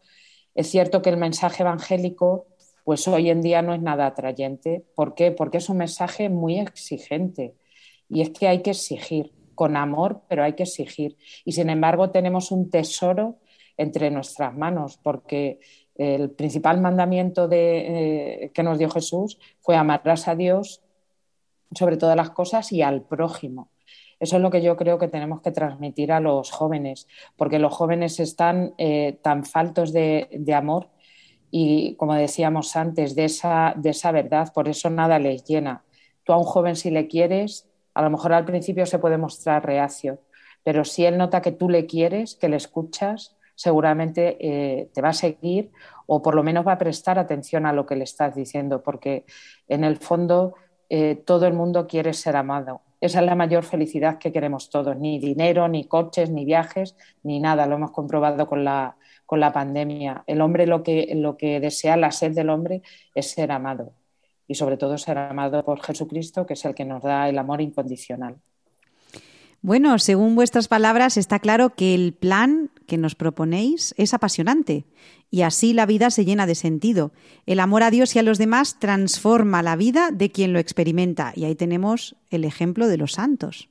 Es 0.56 0.70
cierto 0.70 1.02
que 1.02 1.10
el 1.10 1.18
mensaje 1.18 1.64
evangélico 1.64 2.48
pues 2.84 3.08
hoy 3.08 3.30
en 3.30 3.42
día 3.42 3.62
no 3.62 3.76
es 3.76 3.82
nada 3.82 4.08
atrayente. 4.08 4.84
¿Por 4.96 5.14
qué? 5.14 5.32
Porque 5.32 5.58
es 5.58 5.70
un 5.70 5.78
mensaje 5.78 6.28
muy 6.28 6.58
exigente 6.58 7.54
y 8.10 8.22
es 8.22 8.32
que 8.32 8.48
hay 8.48 8.64
que 8.64 8.72
exigir 8.72 9.32
con 9.54 9.78
amor, 9.78 10.24
pero 10.28 10.44
hay 10.44 10.54
que 10.54 10.64
exigir. 10.64 11.16
Y 11.46 11.52
sin 11.52 11.70
embargo 11.70 12.10
tenemos 12.10 12.52
un 12.52 12.72
tesoro 12.72 13.38
entre 13.78 14.10
nuestras 14.10 14.56
manos 14.56 14.98
porque 15.04 15.60
el 16.00 16.32
principal 16.32 16.80
mandamiento 16.80 17.50
eh, 17.52 18.52
que 18.54 18.64
nos 18.64 18.80
dio 18.80 18.90
Jesús 18.90 19.38
fue 19.60 19.76
amarás 19.76 20.30
a 20.30 20.36
Dios 20.36 20.82
sobre 21.76 21.98
todas 21.98 22.16
las 22.16 22.30
cosas 22.30 22.72
y 22.72 22.82
al 22.82 23.02
prójimo. 23.02 23.70
Eso 24.20 24.38
es 24.38 24.42
lo 24.42 24.50
que 24.50 24.62
yo 24.62 24.78
creo 24.78 24.98
que 24.98 25.10
tenemos 25.10 25.42
que 25.42 25.52
transmitir 25.52 26.12
a 26.14 26.22
los 26.22 26.52
jóvenes, 26.52 27.08
porque 27.36 27.60
los 27.60 27.74
jóvenes 27.74 28.20
están 28.20 28.74
eh, 28.78 29.20
tan 29.22 29.44
faltos 29.44 29.92
de, 29.92 30.54
amor 30.56 30.90
y, 31.52 31.96
como 31.96 32.14
decíamos 32.16 32.76
antes, 32.78 33.14
de 33.16 33.26
esa, 33.26 33.74
de 33.76 33.90
esa 33.90 34.12
verdad, 34.12 34.52
por 34.54 34.70
eso 34.70 34.90
nada 34.90 35.20
les 35.20 35.44
llena. 35.44 35.84
Tú 36.24 36.32
a 36.32 36.38
un 36.38 36.44
joven 36.44 36.78
si 36.78 36.92
le 36.92 37.08
quieres, 37.08 37.70
a 37.94 38.02
lo 38.02 38.10
mejor 38.10 38.34
al 38.34 38.46
principio 38.46 38.86
se 38.86 39.00
puede 39.00 39.18
mostrar 39.18 39.66
reacio, 39.66 40.20
pero 40.64 40.86
si 40.86 41.06
él 41.06 41.18
nota 41.18 41.42
que 41.42 41.52
tú 41.52 41.70
le 41.70 41.86
quieres, 41.86 42.36
que 42.36 42.50
le 42.50 42.58
escuchas, 42.58 43.38
seguramente 43.60 44.38
eh, 44.40 44.90
te 44.94 45.02
va 45.02 45.10
a 45.10 45.14
seguir 45.14 45.70
o 46.06 46.22
por 46.22 46.34
lo 46.34 46.44
menos 46.44 46.66
va 46.66 46.72
a 46.72 46.78
prestar 46.78 47.20
atención 47.20 47.66
a 47.66 47.74
lo 47.74 47.86
que 47.86 47.98
le 47.98 48.06
estás 48.06 48.34
diciendo, 48.34 48.82
porque 48.82 49.26
en 49.68 49.84
el 49.84 49.98
fondo 49.98 50.56
eh, 50.88 51.16
todo 51.26 51.46
el 51.46 51.54
mundo 51.54 51.86
quiere 51.86 52.14
ser 52.14 52.38
amado. 52.38 52.84
Esa 53.02 53.20
es 53.20 53.26
la 53.26 53.36
mayor 53.36 53.66
felicidad 53.66 54.18
que 54.18 54.32
queremos 54.32 54.70
todos, 54.70 54.96
ni 54.96 55.20
dinero, 55.20 55.68
ni 55.68 55.84
coches, 55.84 56.30
ni 56.30 56.46
viajes, 56.46 56.96
ni 57.22 57.42
nada. 57.42 57.66
Lo 57.66 57.76
hemos 57.76 57.92
comprobado 57.92 58.48
con 58.48 58.64
la, 58.64 58.96
con 59.26 59.42
la 59.42 59.52
pandemia. 59.52 60.24
El 60.26 60.40
hombre 60.40 60.66
lo 60.66 60.82
que, 60.82 61.12
lo 61.16 61.36
que 61.36 61.60
desea, 61.60 61.98
la 61.98 62.12
sed 62.12 62.32
del 62.32 62.50
hombre, 62.50 62.82
es 63.14 63.32
ser 63.32 63.52
amado. 63.52 63.92
Y 64.48 64.56
sobre 64.56 64.78
todo 64.78 64.98
ser 64.98 65.18
amado 65.18 65.66
por 65.66 65.82
Jesucristo, 65.82 66.46
que 66.46 66.54
es 66.54 66.64
el 66.64 66.74
que 66.74 66.86
nos 66.86 67.04
da 67.04 67.28
el 67.28 67.38
amor 67.38 67.60
incondicional. 67.60 68.38
Bueno, 69.62 70.00
según 70.00 70.36
vuestras 70.36 70.70
palabras, 70.70 71.18
está 71.18 71.40
claro 71.40 71.76
que 71.76 71.94
el 71.94 72.14
plan 72.14 72.72
que 72.88 72.98
nos 72.98 73.16
proponéis 73.16 73.94
es 73.98 74.14
apasionante 74.14 74.86
y 75.30 75.42
así 75.42 75.74
la 75.74 75.86
vida 75.86 76.10
se 76.12 76.24
llena 76.24 76.48
de 76.48 76.56
sentido. 76.56 77.12
El 77.46 77.60
amor 77.60 77.84
a 77.84 77.92
Dios 77.92 78.16
y 78.16 78.20
a 78.20 78.24
los 78.24 78.38
demás 78.38 78.80
transforma 78.80 79.62
la 79.62 79.76
vida 79.76 80.12
de 80.12 80.32
quien 80.32 80.54
lo 80.54 80.60
experimenta 80.60 81.34
y 81.36 81.44
ahí 81.44 81.56
tenemos 81.56 82.16
el 82.30 82.46
ejemplo 82.46 82.88
de 82.88 82.98
los 82.98 83.14
santos. 83.14 83.70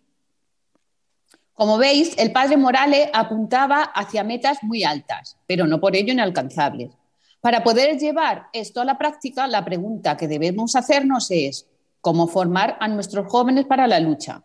Como 1.55 1.79
veis, 1.79 2.15
el 2.19 2.33
padre 2.33 2.59
Morales 2.59 3.09
apuntaba 3.15 3.83
hacia 3.83 4.23
metas 4.23 4.63
muy 4.63 4.85
altas, 4.85 5.39
pero 5.47 5.67
no 5.67 5.81
por 5.81 5.97
ello 5.97 6.13
inalcanzables. 6.13 6.93
Para 7.41 7.65
poder 7.65 7.99
llevar 7.99 8.49
esto 8.53 8.81
a 8.81 8.85
la 8.85 8.99
práctica, 8.99 9.49
la 9.49 9.65
pregunta 9.65 10.17
que 10.17 10.29
debemos 10.29 10.77
hacernos 10.77 11.31
es 11.31 11.67
cómo 12.01 12.29
formar 12.29 12.77
a 12.79 12.89
nuestros 12.89 13.27
jóvenes 13.27 13.65
para 13.65 13.87
la 13.87 14.01
lucha. 14.01 14.43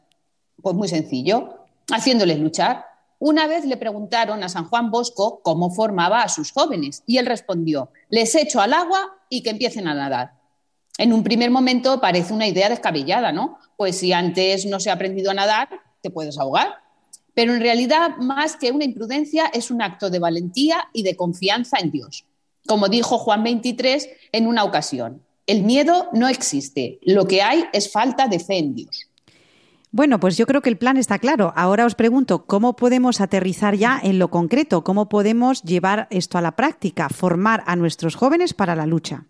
Pues 0.61 0.75
muy 0.75 0.87
sencillo, 0.87 1.65
haciéndoles 1.91 2.39
luchar. 2.39 2.85
Una 3.19 3.47
vez 3.47 3.65
le 3.65 3.77
preguntaron 3.77 4.43
a 4.43 4.49
San 4.49 4.65
Juan 4.65 4.91
Bosco 4.91 5.41
cómo 5.43 5.71
formaba 5.71 6.23
a 6.23 6.29
sus 6.29 6.51
jóvenes 6.51 7.03
y 7.05 7.17
él 7.17 7.25
respondió, 7.25 7.89
les 8.09 8.35
echo 8.35 8.61
al 8.61 8.73
agua 8.73 9.17
y 9.29 9.43
que 9.43 9.51
empiecen 9.51 9.87
a 9.87 9.93
nadar. 9.93 10.33
En 10.97 11.11
un 11.11 11.23
primer 11.23 11.49
momento 11.49 11.99
parece 11.99 12.33
una 12.33 12.47
idea 12.47 12.69
descabellada, 12.69 13.31
¿no? 13.31 13.57
Pues 13.77 13.97
si 13.97 14.13
antes 14.13 14.65
no 14.65 14.79
se 14.79 14.89
ha 14.89 14.93
aprendido 14.93 15.31
a 15.31 15.33
nadar, 15.33 15.69
te 16.01 16.11
puedes 16.11 16.37
ahogar. 16.37 16.83
Pero 17.33 17.53
en 17.53 17.61
realidad, 17.61 18.17
más 18.17 18.55
que 18.55 18.71
una 18.71 18.85
imprudencia, 18.85 19.47
es 19.47 19.71
un 19.71 19.81
acto 19.81 20.09
de 20.09 20.19
valentía 20.19 20.87
y 20.93 21.01
de 21.03 21.15
confianza 21.15 21.77
en 21.79 21.89
Dios. 21.89 22.25
Como 22.67 22.89
dijo 22.89 23.17
Juan 23.17 23.43
23 23.43 24.07
en 24.33 24.47
una 24.47 24.63
ocasión, 24.63 25.23
el 25.47 25.63
miedo 25.63 26.09
no 26.13 26.29
existe, 26.29 26.99
lo 27.01 27.27
que 27.27 27.41
hay 27.41 27.65
es 27.73 27.91
falta 27.91 28.27
de 28.27 28.39
fe 28.39 28.59
en 28.59 28.75
Dios. 28.75 29.09
Bueno, 29.93 30.19
pues 30.19 30.37
yo 30.37 30.47
creo 30.47 30.63
que 30.63 30.71
el 30.71 30.77
plan 30.79 30.97
está 30.97 31.19
claro. 31.19 31.53
Ahora 31.55 31.85
os 31.85 31.93
pregunto, 31.93 32.47
¿cómo 32.47 32.75
podemos 32.75 33.21
aterrizar 33.21 33.75
ya 33.75 33.99
en 34.01 34.17
lo 34.17 34.31
concreto? 34.31 34.83
¿Cómo 34.83 35.07
podemos 35.07 35.61
llevar 35.61 36.07
esto 36.09 36.39
a 36.39 36.41
la 36.41 36.55
práctica, 36.55 37.09
formar 37.09 37.63
a 37.67 37.75
nuestros 37.75 38.15
jóvenes 38.15 38.55
para 38.55 38.75
la 38.75 38.87
lucha? 38.87 39.27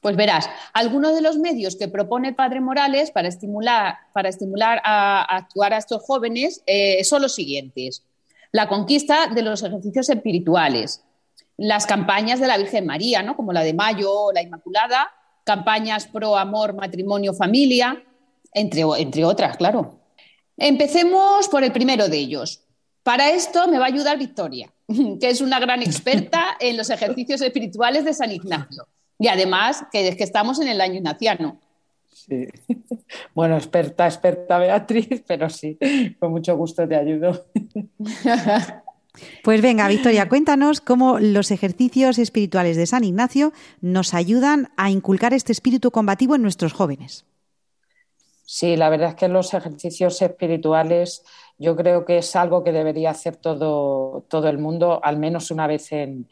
Pues 0.00 0.16
verás, 0.16 0.48
algunos 0.72 1.14
de 1.14 1.20
los 1.20 1.36
medios 1.36 1.76
que 1.76 1.88
propone 1.88 2.28
el 2.28 2.34
Padre 2.34 2.62
Morales 2.62 3.10
para 3.10 3.28
estimular, 3.28 3.98
para 4.14 4.30
estimular 4.30 4.80
a, 4.82 5.24
actuar 5.24 5.74
a 5.74 5.76
estos 5.76 6.02
jóvenes 6.02 6.62
eh, 6.66 7.04
son 7.04 7.20
los 7.20 7.34
siguientes. 7.34 8.02
La 8.52 8.66
conquista 8.66 9.26
de 9.26 9.42
los 9.42 9.62
ejercicios 9.62 10.08
espirituales, 10.08 11.04
las 11.58 11.84
campañas 11.84 12.40
de 12.40 12.46
la 12.46 12.56
Virgen 12.56 12.86
María, 12.86 13.22
¿no? 13.22 13.36
como 13.36 13.52
la 13.52 13.62
de 13.62 13.74
Mayo 13.74 14.10
o 14.10 14.32
la 14.32 14.40
Inmaculada, 14.40 15.12
campañas 15.44 16.06
pro 16.06 16.38
amor, 16.38 16.72
matrimonio, 16.72 17.34
familia, 17.34 18.02
entre, 18.52 19.24
otras, 19.24 19.56
claro. 19.56 20.00
Empecemos 20.56 21.48
por 21.48 21.64
el 21.64 21.72
primero 21.72 22.08
de 22.08 22.18
ellos. 22.18 22.62
Para 23.02 23.30
esto 23.30 23.66
me 23.68 23.78
va 23.78 23.84
a 23.84 23.88
ayudar 23.88 24.18
Victoria, 24.18 24.72
que 25.20 25.30
es 25.30 25.40
una 25.40 25.58
gran 25.58 25.82
experta 25.82 26.56
en 26.60 26.76
los 26.76 26.90
ejercicios 26.90 27.40
espirituales 27.40 28.04
de 28.04 28.14
San 28.14 28.30
Ignacio. 28.30 28.86
Y 29.18 29.28
además, 29.28 29.84
que 29.92 30.08
es 30.08 30.16
que 30.16 30.24
estamos 30.24 30.60
en 30.60 30.68
el 30.68 30.80
año 30.80 30.94
ignaciano. 30.94 31.58
Sí. 32.12 32.46
Bueno, 33.34 33.56
experta, 33.56 34.06
experta 34.06 34.58
Beatriz, 34.58 35.24
pero 35.26 35.48
sí, 35.50 35.76
con 36.20 36.30
mucho 36.30 36.56
gusto 36.56 36.86
te 36.86 36.94
ayudo. 36.94 37.46
Pues 39.42 39.62
venga, 39.62 39.88
Victoria, 39.88 40.28
cuéntanos 40.28 40.80
cómo 40.80 41.18
los 41.18 41.50
ejercicios 41.50 42.18
espirituales 42.18 42.76
de 42.76 42.86
San 42.86 43.04
Ignacio 43.04 43.52
nos 43.80 44.14
ayudan 44.14 44.70
a 44.76 44.90
inculcar 44.90 45.34
este 45.34 45.52
espíritu 45.52 45.90
combativo 45.90 46.36
en 46.36 46.42
nuestros 46.42 46.72
jóvenes. 46.72 47.24
Sí, 48.52 48.76
la 48.76 48.88
verdad 48.88 49.10
es 49.10 49.14
que 49.14 49.28
los 49.28 49.54
ejercicios 49.54 50.20
espirituales 50.20 51.24
yo 51.56 51.76
creo 51.76 52.04
que 52.04 52.18
es 52.18 52.34
algo 52.34 52.64
que 52.64 52.72
debería 52.72 53.10
hacer 53.10 53.36
todo, 53.36 54.24
todo 54.28 54.48
el 54.48 54.58
mundo, 54.58 54.98
al 55.04 55.18
menos 55.18 55.52
una 55.52 55.68
vez 55.68 55.92
en, 55.92 56.26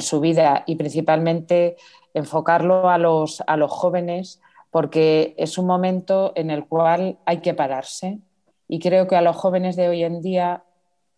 su 0.00 0.20
vida 0.20 0.64
y 0.66 0.76
principalmente 0.76 1.76
enfocarlo 2.14 2.88
a 2.88 2.96
los, 2.96 3.42
a 3.46 3.58
los 3.58 3.70
jóvenes 3.70 4.40
porque 4.70 5.34
es 5.36 5.58
un 5.58 5.66
momento 5.66 6.32
en 6.34 6.50
el 6.50 6.66
cual 6.66 7.18
hay 7.26 7.42
que 7.42 7.52
pararse 7.52 8.20
y 8.66 8.78
creo 8.78 9.06
que 9.06 9.16
a 9.16 9.20
los 9.20 9.36
jóvenes 9.36 9.76
de 9.76 9.88
hoy 9.88 10.02
en 10.02 10.22
día, 10.22 10.64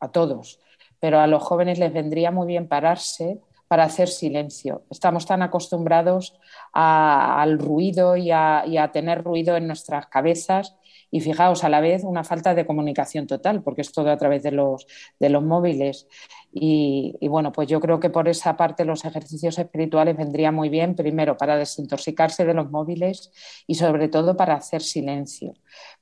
a 0.00 0.08
todos, 0.10 0.58
pero 0.98 1.20
a 1.20 1.28
los 1.28 1.44
jóvenes 1.44 1.78
les 1.78 1.92
vendría 1.92 2.32
muy 2.32 2.48
bien 2.48 2.66
pararse 2.66 3.38
para 3.72 3.84
hacer 3.84 4.08
silencio. 4.08 4.84
Estamos 4.90 5.24
tan 5.24 5.40
acostumbrados 5.40 6.38
al 6.74 7.58
ruido 7.58 8.18
y 8.18 8.30
a, 8.30 8.90
tener 8.92 9.24
ruido 9.24 9.56
en 9.56 9.66
nuestras 9.66 10.08
cabezas 10.08 10.76
y 11.10 11.22
fijaos 11.22 11.64
a 11.64 11.70
la 11.70 11.80
vez 11.80 12.04
una 12.04 12.22
falta 12.22 12.54
de 12.54 12.66
comunicación 12.66 13.26
total, 13.26 13.62
porque 13.62 13.80
es 13.80 13.90
todo 13.90 14.10
a 14.10 14.18
través 14.18 14.42
de 14.42 14.50
los, 14.50 14.86
de 15.18 15.30
los 15.30 15.42
móviles. 15.42 16.06
Y, 16.52 17.16
bueno, 17.28 17.50
pues 17.50 17.66
yo 17.66 17.80
creo 17.80 17.98
que 17.98 18.10
por 18.10 18.28
esa 18.28 18.58
parte 18.58 18.84
los 18.84 19.06
ejercicios 19.06 19.58
espirituales 19.58 20.18
vendrían 20.18 20.54
muy 20.54 20.68
bien, 20.68 20.94
primero 20.94 21.38
para 21.38 21.56
desintoxicarse 21.56 22.44
de 22.44 22.52
los 22.52 22.70
móviles 22.70 23.32
y 23.66 23.76
sobre 23.76 24.08
todo 24.08 24.36
para 24.36 24.52
hacer 24.52 24.82
silencio. 24.82 25.54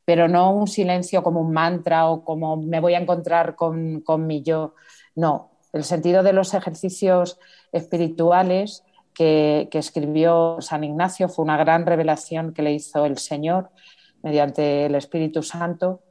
Pero 0.04 0.26
no 0.26 0.52
un 0.52 0.66
silencio 0.66 1.22
como 1.22 1.40
un 1.40 1.52
mantra 1.52 2.08
o 2.08 2.24
como 2.24 2.56
me 2.56 2.80
voy 2.80 2.94
a 2.94 2.98
encontrar 2.98 3.54
con, 3.54 4.00
con 4.00 4.26
mi 4.26 4.42
yo. 4.42 4.74
No, 5.14 5.50
el 5.72 5.84
sentido 5.84 6.22
de 6.22 6.32
los 6.32 6.54
ejercicios 6.54 7.38
espirituales 7.72 8.84
que, 9.14 9.68
escribió 9.72 10.58
San 10.60 10.84
Ignacio 10.84 11.28
fue 11.28 11.44
una 11.44 11.56
gran 11.56 11.86
revelación 11.86 12.52
que 12.52 12.62
le 12.62 12.72
hizo 12.72 13.04
el 13.04 13.18
Señor 13.18 13.70
mediante 14.22 14.86
el 14.86 14.94
Espíritu 14.94 15.42
Santo, 15.42 16.02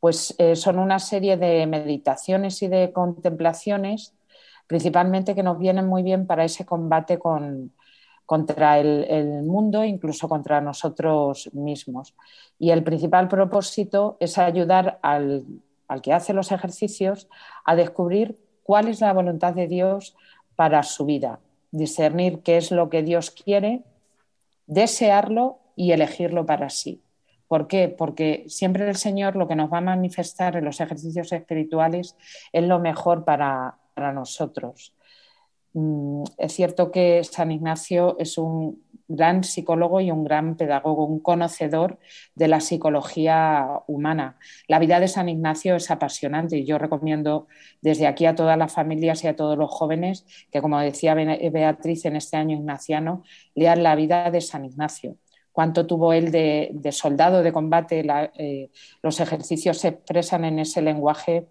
pues 0.00 0.34
eh, 0.38 0.56
son 0.56 0.78
una 0.78 0.98
serie 0.98 1.36
de 1.36 1.66
meditaciones 1.66 2.62
y 2.62 2.68
de 2.68 2.92
contemplaciones, 2.92 4.14
principalmente 4.66 5.34
que 5.34 5.42
nos 5.42 5.58
vienen 5.58 5.86
muy 5.86 6.02
bien 6.02 6.26
para 6.26 6.44
ese 6.44 6.64
combate 6.64 7.18
con, 7.18 7.72
contra 8.28 8.78
el, 8.78 9.42
mundo, 9.44 9.84
incluso 9.84 10.28
contra 10.28 10.60
nosotros 10.60 11.50
mismos. 11.54 12.14
Y 12.58 12.70
el 12.70 12.84
principal 12.84 13.28
propósito 13.28 14.18
es 14.20 14.36
ayudar 14.36 14.98
al, 15.02 15.46
al 15.88 16.02
que 16.02 16.12
hace 16.12 16.34
los 16.34 16.52
ejercicios 16.52 17.28
a 17.64 17.74
descubrir 17.74 18.38
cuál 18.62 18.88
es 18.88 19.00
la 19.00 19.14
voluntad 19.14 19.54
de 19.54 19.66
Dios 19.66 20.14
para 20.58 20.82
su 20.82 21.04
vida, 21.04 21.38
discernir 21.70 22.40
qué 22.40 22.56
es 22.56 22.72
lo 22.72 22.90
que 22.90 23.04
Dios 23.04 23.30
quiere, 23.30 23.84
desearlo 24.66 25.60
y 25.76 25.92
elegirlo 25.92 26.46
para 26.46 26.68
sí. 26.68 27.00
¿Por 27.46 27.68
qué? 27.68 27.88
Porque 27.88 28.44
siempre 28.48 28.88
el 28.88 28.96
Señor 28.96 29.36
lo 29.36 29.46
que 29.46 29.54
nos 29.54 29.72
va 29.72 29.78
a 29.78 29.82
manifestar 29.82 30.56
en 30.56 30.64
los 30.64 30.80
ejercicios 30.80 31.30
espirituales 31.30 32.16
es 32.52 32.64
lo 32.64 32.80
mejor 32.80 33.24
para, 33.24 33.78
para 33.94 34.12
nosotros. 34.12 34.96
Mm, 35.74 36.24
es 36.36 36.52
cierto 36.52 36.90
que 36.90 37.22
San 37.22 37.52
Ignacio 37.52 38.16
es 38.18 38.36
un 38.36 38.82
gran 39.08 39.42
psicólogo 39.42 40.00
y 40.00 40.10
un 40.10 40.22
gran 40.22 40.56
pedagogo, 40.56 41.06
un 41.06 41.20
conocedor 41.20 41.98
de 42.34 42.48
la 42.48 42.60
psicología 42.60 43.66
humana. 43.86 44.38
La 44.68 44.78
vida 44.78 45.00
de 45.00 45.08
San 45.08 45.28
Ignacio 45.28 45.76
es 45.76 45.90
apasionante 45.90 46.58
y 46.58 46.64
yo 46.64 46.78
recomiendo 46.78 47.48
desde 47.80 48.06
aquí 48.06 48.26
a 48.26 48.34
todas 48.34 48.58
las 48.58 48.72
familias 48.72 49.24
y 49.24 49.28
a 49.28 49.36
todos 49.36 49.56
los 49.56 49.70
jóvenes 49.70 50.26
que, 50.52 50.60
como 50.60 50.78
decía 50.78 51.14
Beatriz 51.14 52.04
en 52.04 52.16
este 52.16 52.36
año 52.36 52.56
ignaciano, 52.56 53.24
lean 53.54 53.82
la 53.82 53.94
vida 53.94 54.30
de 54.30 54.40
San 54.40 54.64
Ignacio. 54.64 55.16
Cuánto 55.52 55.86
tuvo 55.86 56.12
él 56.12 56.30
de, 56.30 56.78
soldado 56.92 57.42
de 57.42 57.52
combate, 57.52 58.06
eh, 58.36 58.70
los 59.02 59.18
ejercicios 59.18 59.78
se 59.78 59.88
expresan 59.88 60.44
en 60.44 60.60
ese 60.60 60.82
lenguaje 60.82 61.48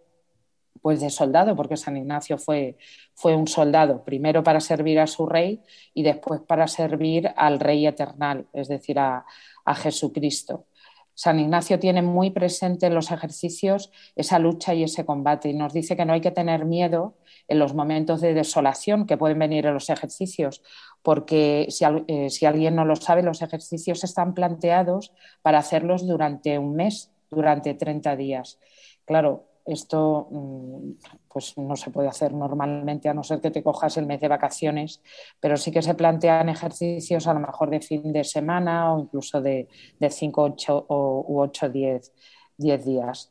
pues 0.88 1.02
de 1.02 1.10
soldado, 1.10 1.54
porque 1.54 1.76
San 1.76 1.98
Ignacio 1.98 2.38
fue, 2.38 2.78
fue 3.14 3.36
un 3.36 3.46
soldado, 3.46 4.06
primero 4.06 4.42
para 4.42 4.62
servir 4.62 5.02
a 5.02 5.06
su 5.06 5.26
rey 5.26 5.62
y 5.94 6.02
después 6.02 6.40
para 6.40 6.66
servir 6.70 7.30
al 7.36 7.60
rey 7.60 7.86
eternal, 7.86 8.48
es 8.54 8.70
decir, 8.70 8.98
a, 8.98 9.26
a 9.66 9.76
Jesucristo. 9.76 10.68
San 11.14 11.42
Ignacio 11.42 11.78
tiene 11.78 12.02
muy 12.02 12.30
presente 12.30 12.86
en 12.86 12.96
los 12.96 13.12
ejercicios 13.12 13.92
esa 14.16 14.40
lucha 14.40 14.74
y 14.76 14.84
ese 14.84 15.06
combate 15.06 15.50
y 15.50 15.56
nos 15.56 15.74
dice 15.74 15.98
que 15.98 16.06
no 16.06 16.14
hay 16.14 16.22
que 16.22 16.32
tener 16.32 16.64
miedo 16.64 17.18
en 17.50 17.60
los 17.60 17.74
momentos 17.74 18.22
de 18.22 18.34
desolación 18.34 19.06
que 19.08 19.18
pueden 19.18 19.40
venir 19.40 19.66
en 19.66 19.74
los 19.74 19.90
ejercicios, 19.90 20.64
porque 21.02 21.68
si, 21.70 21.84
eh, 22.08 22.30
si 22.30 22.46
alguien 22.46 22.76
no 22.76 22.86
lo 22.86 22.96
sabe, 22.96 23.24
los 23.24 23.42
ejercicios 23.42 24.06
están 24.06 24.34
planteados 24.34 25.12
para 25.42 25.58
hacerlos 25.58 26.08
durante 26.08 26.58
un 26.58 26.78
mes, 26.78 27.12
durante 27.30 27.74
30 27.74 28.16
días. 28.16 28.58
Claro, 29.04 29.47
esto 29.68 30.28
mm, 30.32 30.92
pues 31.28 31.58
no 31.58 31.76
se 31.76 31.92
puede 31.92 32.08
hacer 32.08 32.34
normalmente 32.34 33.10
a 33.10 33.14
no 33.14 33.24
ser 33.24 33.42
que 33.42 33.52
te 33.52 33.62
cojas 33.62 33.98
el 33.98 34.06
mes 34.06 34.22
de 34.22 34.28
vacaciones, 34.28 35.02
pero 35.40 35.58
sí 35.58 35.72
que 35.72 35.82
se 35.82 35.94
plantean 35.94 36.50
ejercicios 36.50 37.28
a 37.28 37.34
lo 37.34 37.42
mejor 37.42 37.70
de 37.70 37.82
fin 37.82 38.14
de 38.14 38.24
semana 38.24 38.94
o 38.94 39.00
incluso 39.00 39.42
de 39.42 39.68
5 40.10 40.42
ocho, 40.42 40.86
u 40.90 41.40
8 41.42 41.70
10 41.70 42.86
días. 42.86 43.30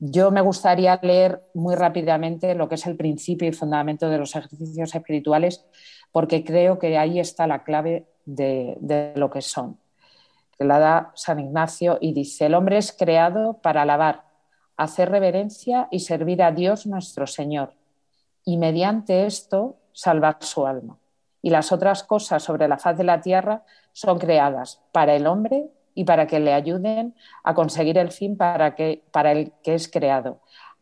Yo 0.00 0.30
me 0.30 0.40
gustaría 0.40 0.98
leer 1.02 1.42
muy 1.54 1.74
rápidamente 1.74 2.54
lo 2.54 2.68
que 2.68 2.76
es 2.76 2.86
el 2.86 2.96
principio 2.96 3.48
y 3.48 3.52
fundamento 3.52 4.08
de 4.08 4.18
los 4.18 4.34
ejercicios 4.36 4.94
espirituales, 4.94 5.64
porque 6.12 6.44
creo 6.44 6.78
que 6.78 6.96
ahí 6.98 7.18
está 7.18 7.46
la 7.46 7.64
clave 7.64 8.06
de, 8.24 8.76
de 8.80 9.12
lo 9.16 9.30
que 9.30 9.42
son. 9.42 9.78
Que 10.56 10.64
la 10.64 10.78
da 10.78 11.12
San 11.14 11.40
Ignacio 11.40 11.98
y 12.00 12.12
dice, 12.12 12.46
el 12.46 12.54
hombre 12.54 12.78
es 12.78 12.92
creado 12.92 13.54
para 13.54 13.82
alabar 13.82 14.27
hacer 14.78 15.10
reverencia 15.10 15.88
y 15.90 15.98
servir 15.98 16.42
a 16.42 16.52
Dios 16.52 16.86
nuestro 16.86 17.26
Señor, 17.26 17.74
y 18.44 18.56
mediante 18.56 19.26
esto 19.26 19.76
salvar 19.92 20.38
su 20.40 20.66
alma. 20.66 20.96
Y 21.42 21.50
las 21.50 21.72
otras 21.72 22.04
cosas 22.04 22.42
sobre 22.42 22.68
la 22.68 22.78
faz 22.78 22.96
de 22.96 23.04
la 23.04 23.20
tierra 23.20 23.64
son 23.92 24.18
creadas 24.18 24.80
para 24.92 25.14
el 25.14 25.26
hombre 25.26 25.68
y 25.94 26.04
para 26.04 26.26
que 26.26 26.40
le 26.40 26.54
ayuden 26.54 27.14
a 27.42 27.54
conseguir 27.54 27.98
el 27.98 28.12
fin 28.12 28.36
para, 28.36 28.74
que, 28.76 29.02
para 29.10 29.32
el 29.32 29.52
que 29.62 29.74
es 29.74 29.90
creado. 29.90 30.40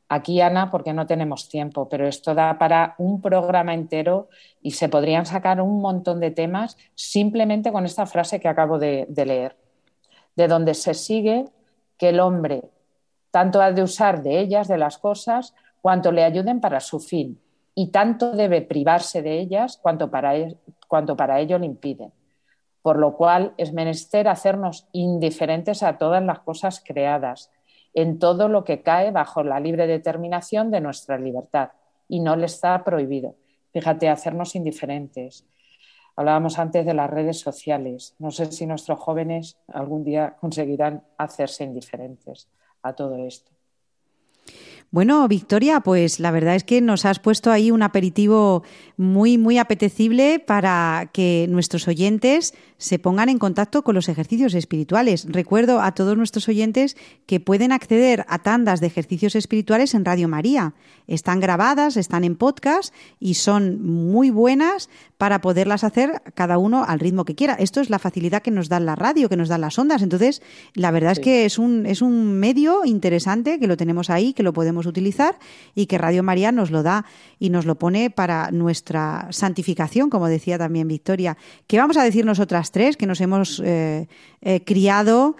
Aquí, 0.08 0.40
Ana, 0.40 0.70
porque 0.70 0.92
no 0.92 1.06
tenemos 1.06 1.48
tiempo, 1.48 1.88
pero 1.88 2.06
esto 2.06 2.34
da 2.34 2.58
para 2.58 2.94
un 2.98 3.20
programa 3.20 3.74
entero 3.74 4.28
y 4.62 4.72
se 4.72 4.88
podrían 4.88 5.26
sacar 5.26 5.60
un 5.60 5.80
montón 5.80 6.20
de 6.20 6.30
temas 6.30 6.76
simplemente 6.94 7.72
con 7.72 7.86
esta 7.86 8.06
frase 8.06 8.38
que 8.38 8.48
acabo 8.48 8.78
de, 8.78 9.06
de 9.08 9.26
leer, 9.26 9.56
de 10.36 10.48
donde 10.48 10.74
se 10.74 10.94
sigue 10.94 11.46
que 11.96 12.10
el 12.10 12.20
hombre 12.20 12.70
tanto 13.36 13.60
ha 13.60 13.70
de 13.70 13.82
usar 13.82 14.22
de 14.22 14.40
ellas, 14.40 14.66
de 14.66 14.78
las 14.78 14.96
cosas, 14.96 15.54
cuanto 15.82 16.10
le 16.10 16.24
ayuden 16.24 16.58
para 16.58 16.80
su 16.80 17.00
fin, 17.00 17.38
y 17.74 17.90
tanto 17.90 18.32
debe 18.32 18.62
privarse 18.62 19.20
de 19.20 19.38
ellas 19.38 19.76
cuanto 19.76 20.10
para, 20.10 20.32
cuanto 20.88 21.18
para 21.18 21.38
ello 21.38 21.58
le 21.58 21.66
impiden. 21.66 22.14
Por 22.80 22.98
lo 22.98 23.14
cual 23.14 23.52
es 23.58 23.74
menester 23.74 24.26
hacernos 24.26 24.88
indiferentes 24.92 25.82
a 25.82 25.98
todas 25.98 26.24
las 26.24 26.38
cosas 26.38 26.82
creadas, 26.82 27.50
en 27.92 28.18
todo 28.18 28.48
lo 28.48 28.64
que 28.64 28.80
cae 28.80 29.10
bajo 29.10 29.42
la 29.42 29.60
libre 29.60 29.86
determinación 29.86 30.70
de 30.70 30.80
nuestra 30.80 31.18
libertad, 31.18 31.72
y 32.08 32.20
no 32.20 32.36
le 32.36 32.46
está 32.46 32.82
prohibido. 32.84 33.34
Fíjate, 33.74 34.08
hacernos 34.08 34.56
indiferentes. 34.56 35.44
Hablábamos 36.16 36.58
antes 36.58 36.86
de 36.86 36.94
las 36.94 37.10
redes 37.10 37.38
sociales. 37.38 38.14
No 38.18 38.30
sé 38.30 38.50
si 38.50 38.64
nuestros 38.64 38.98
jóvenes 38.98 39.58
algún 39.68 40.04
día 40.04 40.36
conseguirán 40.40 41.02
hacerse 41.18 41.64
indiferentes 41.64 42.48
a 42.86 42.94
todo 42.94 43.26
esto. 43.26 43.56
Bueno, 44.92 45.26
Victoria, 45.26 45.80
pues 45.80 46.20
la 46.20 46.30
verdad 46.30 46.54
es 46.54 46.64
que 46.64 46.80
nos 46.80 47.04
has 47.04 47.18
puesto 47.18 47.50
ahí 47.50 47.70
un 47.70 47.82
aperitivo 47.82 48.62
muy, 48.96 49.36
muy 49.36 49.58
apetecible 49.58 50.38
para 50.38 51.10
que 51.12 51.46
nuestros 51.50 51.88
oyentes 51.88 52.54
se 52.78 52.98
pongan 52.98 53.28
en 53.28 53.38
contacto 53.38 53.82
con 53.82 53.94
los 53.94 54.08
ejercicios 54.08 54.54
espirituales. 54.54 55.26
Recuerdo 55.28 55.80
a 55.80 55.92
todos 55.92 56.16
nuestros 56.16 56.48
oyentes 56.48 56.96
que 57.26 57.40
pueden 57.40 57.72
acceder 57.72 58.24
a 58.28 58.38
tandas 58.38 58.80
de 58.80 58.86
ejercicios 58.86 59.34
espirituales 59.34 59.94
en 59.94 60.04
Radio 60.04 60.28
María. 60.28 60.74
Están 61.06 61.40
grabadas, 61.40 61.96
están 61.96 62.24
en 62.24 62.36
podcast 62.36 62.92
y 63.20 63.34
son 63.34 63.82
muy 63.82 64.30
buenas 64.30 64.90
para 65.18 65.40
poderlas 65.40 65.84
hacer 65.84 66.22
cada 66.34 66.58
uno 66.58 66.84
al 66.86 67.00
ritmo 67.00 67.24
que 67.24 67.34
quiera. 67.34 67.54
Esto 67.54 67.80
es 67.80 67.90
la 67.90 67.98
facilidad 67.98 68.42
que 68.42 68.50
nos 68.50 68.68
da 68.68 68.80
la 68.80 68.96
radio, 68.96 69.28
que 69.28 69.36
nos 69.36 69.48
dan 69.48 69.60
las 69.60 69.78
ondas. 69.78 70.02
Entonces, 70.02 70.42
la 70.74 70.90
verdad 70.90 71.12
es 71.12 71.20
que 71.20 71.44
es 71.44 71.58
un, 71.58 71.86
es 71.86 72.02
un 72.02 72.38
medio 72.38 72.84
interesante 72.84 73.58
que 73.58 73.66
lo 73.66 73.76
tenemos 73.76 74.10
ahí, 74.10 74.32
que 74.32 74.42
lo 74.42 74.52
podemos 74.52 74.86
utilizar 74.86 75.38
y 75.74 75.86
que 75.86 75.98
Radio 75.98 76.22
María 76.22 76.52
nos 76.52 76.70
lo 76.70 76.82
da 76.82 77.06
y 77.38 77.50
nos 77.50 77.64
lo 77.66 77.76
pone 77.76 78.10
para 78.10 78.50
nuestra 78.50 79.28
santificación, 79.30 80.10
como 80.10 80.26
decía 80.26 80.58
también 80.58 80.88
Victoria. 80.88 81.36
¿Qué 81.66 81.78
vamos 81.78 81.96
a 81.96 82.02
decir 82.02 82.24
nosotras 82.24 82.65
tres 82.70 82.96
que 82.96 83.06
nos 83.06 83.20
hemos 83.20 83.62
eh, 83.64 84.08
eh, 84.42 84.60
criado? 84.64 85.36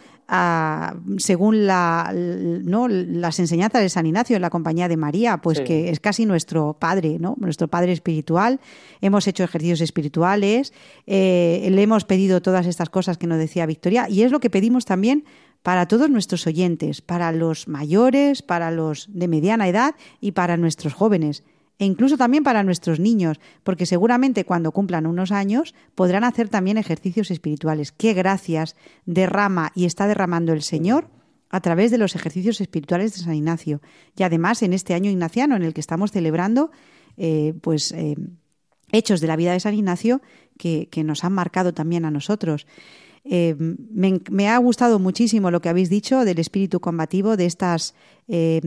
según 1.19 1.67
la, 1.67 2.13
¿no? 2.13 2.89
las 2.89 3.39
enseñanzas 3.39 3.81
de 3.81 3.89
San 3.89 4.07
Ignacio 4.07 4.35
en 4.35 4.43
la 4.43 4.51
compañía 4.51 4.89
de 4.89 4.97
María, 4.97 5.37
pues 5.37 5.61
que 5.61 5.89
es 5.89 6.01
casi 6.01 6.27
nuestro 6.27 6.77
padre, 6.81 7.19
¿no? 7.21 7.37
nuestro 7.39 7.69
padre 7.69 7.93
espiritual. 7.93 8.59
Hemos 9.01 9.29
hecho 9.29 9.45
ejercicios 9.45 9.81
espirituales, 9.81 10.73
eh, 11.07 11.69
le 11.71 11.81
hemos 11.81 12.05
pedido 12.05 12.43
todas 12.43 12.67
estas 12.67 12.91
cosas 12.91 13.19
que 13.19 13.29
nos 13.29 13.39
decía 13.39 13.67
Victoria 13.67 14.09
y 14.09 14.23
es 14.23 14.33
lo 14.33 14.41
que 14.41 14.51
pedimos 14.51 14.85
también 14.85 15.25
para 15.63 15.87
todos 15.87 16.11
nuestros 16.11 16.45
oyentes, 16.49 17.03
para 17.03 17.31
los 17.31 17.69
mayores, 17.69 18.43
para 18.43 18.73
los 18.73 19.09
de 19.13 19.29
mediana 19.29 19.69
edad 19.69 19.95
y 20.21 20.33
para 20.33 20.57
nuestros 20.57 20.93
jóvenes 20.93 21.45
e 21.79 21.85
incluso 21.85 22.17
también 22.17 22.43
para 22.43 22.63
nuestros 22.63 23.01
niños, 23.01 23.39
porque 23.63 23.87
seguramente 23.87 24.45
cuando 24.45 24.73
cumplan 24.73 25.07
unos 25.07 25.33
años 25.33 25.75
podrán 25.95 26.25
hacer 26.25 26.49
también 26.49 26.79
ejercicios 26.79 27.31
espirituales. 27.31 27.93
Qué 27.93 28.15
gracias 28.15 28.77
derrama 29.05 29.73
y 29.75 29.85
está 29.85 30.07
derramando 30.07 30.53
el 30.53 30.63
Señor 30.63 31.09
a 31.51 31.61
través 31.61 31.91
de 31.91 31.99
los 31.99 32.17
ejercicios 32.17 32.61
espirituales 32.61 33.13
de 33.13 33.23
San 33.23 33.35
Ignacio. 33.35 33.81
Y 34.17 34.23
además 34.23 34.63
en 34.63 34.73
este 34.73 34.95
año 34.95 35.11
ignaciano 35.11 35.57
en 35.57 35.63
el 35.63 35.75
que 35.75 35.81
estamos 35.81 36.13
celebrando, 36.13 36.71
eh, 37.17 37.55
pues 37.61 37.93
eh, 37.93 38.17
hechos 38.93 39.21
de 39.21 39.27
la 39.27 39.37
vida 39.37 39.53
de 39.53 39.61
San 39.61 39.75
Ignacio 39.75 40.23
que, 40.59 40.89
que 40.91 41.05
nos 41.05 41.25
han 41.25 41.33
marcado 41.33 41.75
también 41.75 42.05
a 42.05 42.11
nosotros. 42.11 42.67
Eh, 43.29 43.57
me, 43.59 44.49
ha 44.49 44.59
gustado 44.59 44.99
muchísimo 45.01 45.51
lo 45.51 45.61
que 45.61 45.69
habéis 45.69 45.91
dicho 45.91 46.25
del 46.25 46.39
espíritu 46.39 46.79
combativo, 46.79 47.37
de 47.37 47.47
estas 47.47 47.95
eh, 48.29 48.61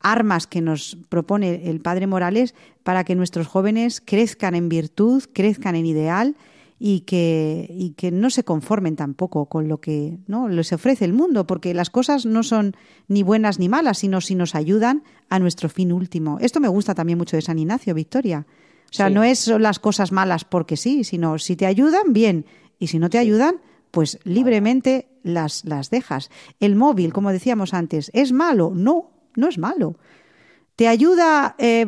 armas 0.00 0.46
que 0.46 0.60
nos 0.60 0.98
propone 1.08 1.70
el 1.70 1.80
Padre 1.80 2.06
Morales 2.06 2.54
para 2.82 3.04
que 3.04 3.14
nuestros 3.14 3.46
jóvenes 3.46 4.02
crezcan 4.04 4.54
en 4.54 4.68
virtud, 4.68 5.24
crezcan 5.32 5.74
en 5.74 5.86
ideal 5.86 6.36
y 6.78 7.00
que, 7.00 7.66
y 7.70 7.90
que 7.90 8.10
no 8.10 8.28
se 8.28 8.44
conformen 8.44 8.94
tampoco 8.94 9.46
con 9.46 9.68
lo 9.68 9.80
que 9.80 10.18
¿no? 10.26 10.48
les 10.48 10.72
ofrece 10.74 11.06
el 11.06 11.14
mundo, 11.14 11.46
porque 11.46 11.72
las 11.72 11.88
cosas 11.88 12.26
no 12.26 12.42
son 12.42 12.76
ni 13.08 13.22
buenas 13.22 13.58
ni 13.58 13.70
malas, 13.70 13.98
sino 13.98 14.20
si 14.20 14.34
nos 14.34 14.54
ayudan 14.54 15.02
a 15.30 15.38
nuestro 15.38 15.70
fin 15.70 15.92
último. 15.92 16.38
Esto 16.40 16.60
me 16.60 16.68
gusta 16.68 16.94
también 16.94 17.16
mucho 17.16 17.36
de 17.36 17.42
San 17.42 17.58
Ignacio, 17.58 17.94
Victoria. 17.94 18.46
O 18.90 18.96
sea, 18.96 19.08
no 19.08 19.24
es 19.24 19.48
las 19.48 19.78
cosas 19.78 20.12
malas 20.12 20.44
porque 20.44 20.76
sí, 20.76 21.04
sino 21.04 21.38
si 21.38 21.56
te 21.56 21.66
ayudan, 21.66 22.12
bien, 22.12 22.44
y 22.78 22.88
si 22.88 22.98
no 22.98 23.08
te 23.08 23.18
ayudan, 23.18 23.56
pues 23.94 24.18
libremente 24.24 25.08
las, 25.22 25.64
las 25.64 25.88
dejas. 25.88 26.30
El 26.58 26.74
móvil, 26.74 27.12
como 27.12 27.30
decíamos 27.30 27.72
antes, 27.72 28.10
¿es 28.12 28.32
malo? 28.32 28.72
No, 28.74 29.12
no 29.36 29.48
es 29.48 29.56
malo. 29.56 29.96
¿Te 30.74 30.88
ayuda, 30.88 31.54
eh, 31.58 31.86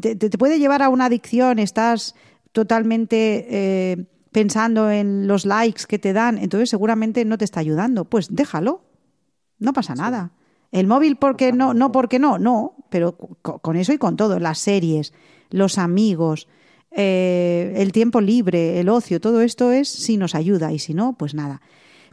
te, 0.00 0.30
puede 0.38 0.58
llevar 0.58 0.82
a 0.82 0.88
una 0.88 1.04
adicción? 1.04 1.58
¿Estás 1.58 2.14
totalmente 2.52 3.46
eh, 3.50 4.06
pensando 4.32 4.90
en 4.90 5.26
los 5.26 5.44
likes 5.44 5.84
que 5.86 5.98
te 5.98 6.14
dan, 6.14 6.38
entonces 6.38 6.70
seguramente 6.70 7.24
no 7.26 7.36
te 7.36 7.44
está 7.44 7.60
ayudando. 7.60 8.06
Pues 8.06 8.34
déjalo, 8.34 8.82
no 9.58 9.74
pasa 9.74 9.94
nada. 9.94 10.32
El 10.72 10.86
móvil, 10.86 11.16
porque 11.16 11.52
no? 11.52 11.74
No, 11.74 11.92
porque 11.92 12.18
no, 12.18 12.38
no, 12.38 12.76
pero 12.88 13.16
con 13.16 13.76
eso 13.76 13.92
y 13.92 13.98
con 13.98 14.16
todo, 14.16 14.38
las 14.38 14.58
series, 14.58 15.12
los 15.50 15.76
amigos, 15.76 16.48
eh, 16.94 17.72
el 17.76 17.92
tiempo 17.92 18.20
libre, 18.20 18.80
el 18.80 18.88
ocio, 18.88 19.20
todo 19.20 19.40
esto 19.40 19.72
es 19.72 19.88
si 19.88 20.16
nos 20.16 20.34
ayuda 20.34 20.72
y 20.72 20.78
si 20.78 20.94
no, 20.94 21.14
pues 21.14 21.34
nada. 21.34 21.60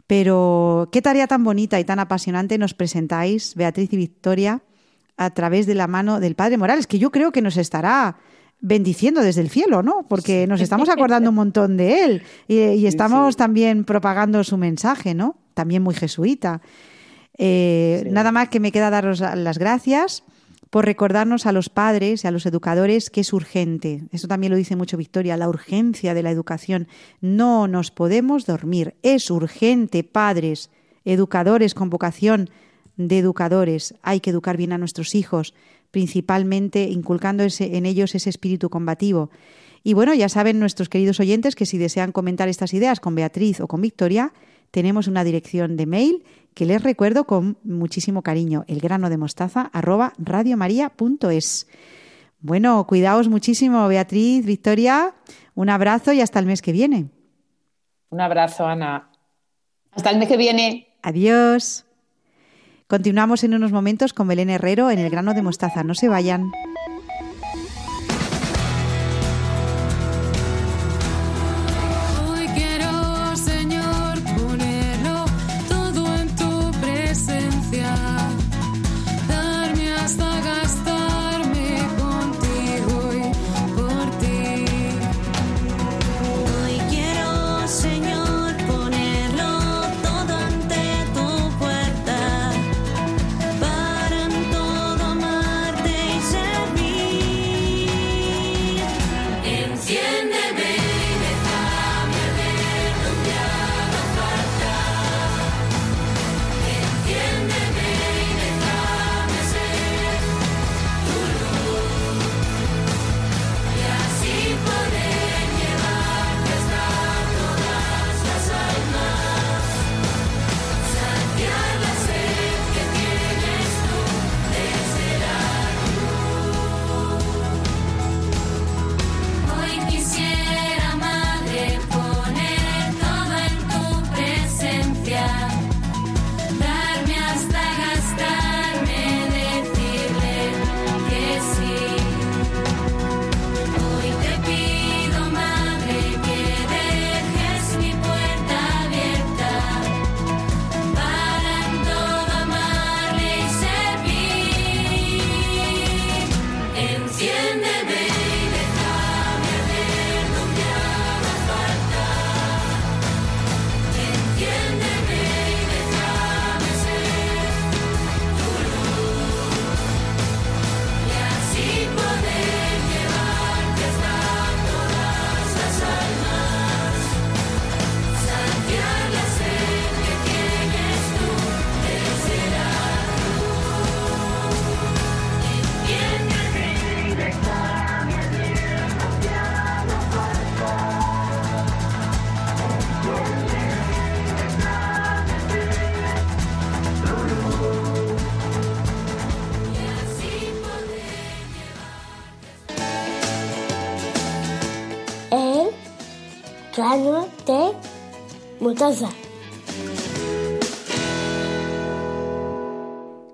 Pero 0.06 0.88
qué 0.90 1.02
tarea 1.02 1.26
tan 1.26 1.44
bonita 1.44 1.78
y 1.78 1.84
tan 1.84 1.98
apasionante 1.98 2.58
nos 2.58 2.74
presentáis, 2.74 3.54
Beatriz 3.54 3.92
y 3.92 3.96
Victoria, 3.96 4.62
a 5.16 5.30
través 5.30 5.66
de 5.66 5.74
la 5.74 5.86
mano 5.86 6.18
del 6.18 6.34
Padre 6.34 6.56
Morales, 6.56 6.86
que 6.86 6.98
yo 6.98 7.10
creo 7.10 7.30
que 7.30 7.42
nos 7.42 7.56
estará 7.56 8.16
bendiciendo 8.60 9.22
desde 9.22 9.42
el 9.42 9.50
cielo, 9.50 9.82
¿no? 9.82 10.06
Porque 10.08 10.46
nos 10.46 10.60
estamos 10.60 10.88
acordando 10.88 11.30
un 11.30 11.36
montón 11.36 11.76
de 11.76 12.04
él 12.04 12.22
y, 12.48 12.86
estamos 12.86 13.36
también 13.36 13.84
propagando 13.84 14.42
su 14.44 14.56
mensaje, 14.56 15.14
¿no? 15.14 15.36
También 15.54 15.82
muy 15.82 15.94
jesuita. 15.94 16.60
Eh, 17.38 18.08
nada 18.10 18.32
más 18.32 18.48
que 18.48 18.60
me 18.60 18.72
queda 18.72 18.90
daros 18.90 19.20
las 19.20 19.58
gracias 19.58 20.24
por 20.70 20.84
recordarnos 20.84 21.46
a 21.46 21.52
los 21.52 21.68
padres 21.68 22.22
y 22.24 22.28
a 22.28 22.30
los 22.30 22.46
educadores 22.46 23.10
que 23.10 23.22
es 23.22 23.32
urgente. 23.32 24.04
Eso 24.12 24.28
también 24.28 24.52
lo 24.52 24.56
dice 24.56 24.76
mucho 24.76 24.96
Victoria, 24.96 25.36
la 25.36 25.48
urgencia 25.48 26.14
de 26.14 26.22
la 26.22 26.30
educación. 26.30 26.86
No 27.20 27.66
nos 27.66 27.90
podemos 27.90 28.46
dormir. 28.46 28.94
Es 29.02 29.30
urgente, 29.30 30.04
padres, 30.04 30.70
educadores 31.04 31.74
con 31.74 31.90
vocación 31.90 32.50
de 32.96 33.18
educadores. 33.18 33.94
Hay 34.02 34.20
que 34.20 34.30
educar 34.30 34.56
bien 34.56 34.72
a 34.72 34.78
nuestros 34.78 35.16
hijos, 35.16 35.54
principalmente 35.90 36.84
inculcando 36.84 37.44
en 37.44 37.86
ellos 37.86 38.14
ese 38.14 38.30
espíritu 38.30 38.70
combativo. 38.70 39.30
Y 39.82 39.94
bueno, 39.94 40.14
ya 40.14 40.28
saben 40.28 40.60
nuestros 40.60 40.88
queridos 40.88 41.18
oyentes 41.20 41.56
que 41.56 41.66
si 41.66 41.78
desean 41.78 42.12
comentar 42.12 42.48
estas 42.48 42.74
ideas 42.74 43.00
con 43.00 43.14
Beatriz 43.14 43.60
o 43.60 43.66
con 43.66 43.80
Victoria, 43.80 44.32
tenemos 44.70 45.06
una 45.06 45.24
dirección 45.24 45.76
de 45.76 45.86
mail 45.86 46.24
que 46.54 46.66
les 46.66 46.82
recuerdo 46.82 47.24
con 47.24 47.58
muchísimo 47.64 48.22
cariño, 48.22 48.64
el 48.66 48.80
grano 48.80 49.10
de 49.10 49.16
mostaza 49.16 49.70
arroba 49.72 50.12
radiomaria.es. 50.18 51.68
Bueno, 52.40 52.86
cuidaos 52.86 53.28
muchísimo, 53.28 53.86
Beatriz, 53.88 54.46
Victoria. 54.46 55.14
Un 55.54 55.68
abrazo 55.68 56.12
y 56.12 56.20
hasta 56.20 56.38
el 56.38 56.46
mes 56.46 56.62
que 56.62 56.72
viene. 56.72 57.10
Un 58.08 58.20
abrazo, 58.20 58.66
Ana. 58.66 59.10
Hasta 59.92 60.10
el 60.10 60.18
mes 60.18 60.28
que 60.28 60.36
viene. 60.36 60.88
Adiós. 61.02 61.84
Continuamos 62.86 63.44
en 63.44 63.54
unos 63.54 63.72
momentos 63.72 64.12
con 64.12 64.26
Belén 64.26 64.50
Herrero 64.50 64.90
en 64.90 64.98
el 64.98 65.10
grano 65.10 65.34
de 65.34 65.42
mostaza. 65.42 65.84
No 65.84 65.94
se 65.94 66.08
vayan. 66.08 66.50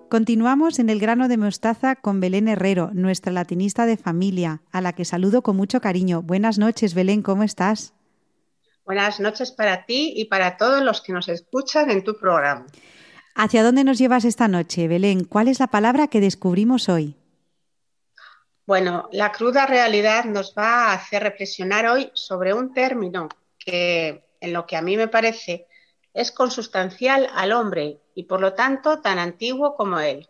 Continuamos 0.09 0.79
en 0.79 0.89
el 0.89 1.01
grano 1.01 1.29
de 1.29 1.37
mostaza 1.37 1.97
con 1.97 2.21
Belén 2.21 2.49
Herrero, 2.49 2.91
nuestra 2.95 3.33
latinista 3.33 3.87
de 3.87 3.97
familia, 3.97 4.63
a 4.73 4.81
la 4.81 4.93
que 4.93 5.05
saludo 5.05 5.43
con 5.43 5.57
mucho 5.57 5.81
cariño. 5.81 6.23
Buenas 6.23 6.59
noches, 6.59 6.95
Belén, 6.95 7.23
¿cómo 7.23 7.43
estás? 7.43 7.93
Buenas 8.85 9.19
noches 9.19 9.51
para 9.51 9.85
ti 9.85 10.13
y 10.17 10.27
para 10.27 10.57
todos 10.57 10.83
los 10.83 11.03
que 11.03 11.13
nos 11.13 11.29
escuchan 11.29 11.91
en 11.91 12.05
tu 12.05 12.17
programa. 12.17 12.67
¿Hacia 13.35 13.65
dónde 13.65 13.85
nos 13.85 13.99
llevas 13.99 14.25
esta 14.25 14.49
noche, 14.49 14.89
Belén? 14.89 15.25
¿Cuál 15.25 15.49
es 15.49 15.61
la 15.61 15.67
palabra 15.67 16.07
que 16.07 16.21
descubrimos 16.21 16.89
hoy? 16.89 17.17
Bueno, 18.65 19.09
la 19.13 19.33
cruda 19.33 19.67
realidad 19.67 20.25
nos 20.25 20.55
va 20.57 20.87
a 20.87 20.95
hacer 20.95 21.23
reflexionar 21.23 21.87
hoy 21.87 22.11
sobre 22.15 22.55
un 22.55 22.73
término 22.73 23.29
que, 23.59 24.25
en 24.41 24.53
lo 24.53 24.67
que 24.67 24.77
a 24.77 24.83
mí 24.83 24.97
me 24.97 25.09
parece, 25.09 25.67
es 26.15 26.33
consustancial 26.33 27.29
al 27.35 27.53
hombre 27.53 28.01
y 28.15 28.25
por 28.25 28.41
lo 28.41 28.55
tanto 28.55 29.01
tan 29.01 29.19
antiguo 29.19 29.77
como 29.77 30.01
él. 30.01 30.29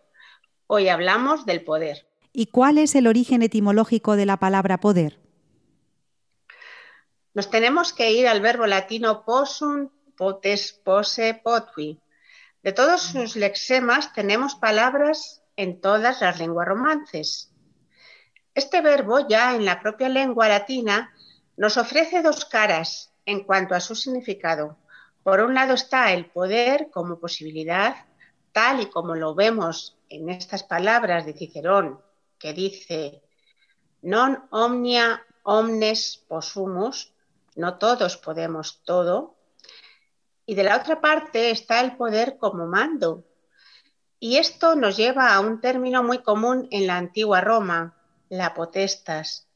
Hoy 0.66 0.88
hablamos 0.88 1.46
del 1.46 1.62
poder. 1.62 2.08
¿Y 2.32 2.46
cuál 2.46 2.78
es 2.78 2.94
el 2.96 3.06
origen 3.06 3.42
etimológico 3.42 4.16
de 4.16 4.26
la 4.26 4.36
palabra 4.36 4.78
poder? 4.78 5.20
Nos 7.34 7.50
tenemos 7.50 7.92
que 7.92 8.10
ir 8.10 8.26
al 8.26 8.40
verbo 8.40 8.66
latino 8.66 9.24
posum, 9.24 9.90
potes, 10.16 10.72
pose, 10.72 11.40
potui. 11.42 12.00
De 12.62 12.72
todos 12.72 13.02
sus 13.02 13.36
lexemas 13.36 14.12
tenemos 14.12 14.56
palabras 14.56 15.42
en 15.54 15.80
todas 15.80 16.20
las 16.20 16.38
lenguas 16.38 16.66
romances. 16.66 17.52
Este 18.54 18.80
verbo 18.80 19.28
ya 19.28 19.54
en 19.54 19.64
la 19.64 19.80
propia 19.80 20.08
lengua 20.08 20.48
latina 20.48 21.14
nos 21.56 21.76
ofrece 21.76 22.22
dos 22.22 22.44
caras 22.44 23.12
en 23.26 23.44
cuanto 23.44 23.74
a 23.74 23.80
su 23.80 23.94
significado. 23.94 24.78
Por 25.22 25.40
un 25.40 25.54
lado 25.54 25.74
está 25.74 26.12
el 26.12 26.26
poder 26.26 26.88
como 26.90 27.18
posibilidad, 27.18 28.06
tal 28.52 28.80
y 28.80 28.86
como 28.86 29.14
lo 29.16 29.34
vemos 29.34 29.98
en 30.08 30.30
estas 30.30 30.62
palabras 30.62 31.26
de 31.26 31.34
Cicerón, 31.34 32.00
que 32.38 32.52
dice 32.52 33.22
non 34.06 34.38
omnia 34.54 35.18
omnes 35.42 36.22
possumus, 36.30 37.10
no 37.56 37.76
todos 37.78 38.16
podemos 38.16 38.82
todo. 38.84 39.34
Y 40.46 40.54
de 40.54 40.62
la 40.62 40.76
otra 40.76 41.00
parte 41.00 41.50
está 41.50 41.80
el 41.80 41.96
poder 41.96 42.38
como 42.38 42.66
mando. 42.66 43.24
Y 44.20 44.38
esto 44.38 44.76
nos 44.76 44.96
lleva 44.96 45.34
a 45.34 45.40
un 45.40 45.60
término 45.60 46.02
muy 46.02 46.22
común 46.22 46.68
en 46.70 46.86
la 46.86 46.96
antigua 46.96 47.40
Roma, 47.40 47.98
la 48.28 48.54
potestas, 48.54 49.48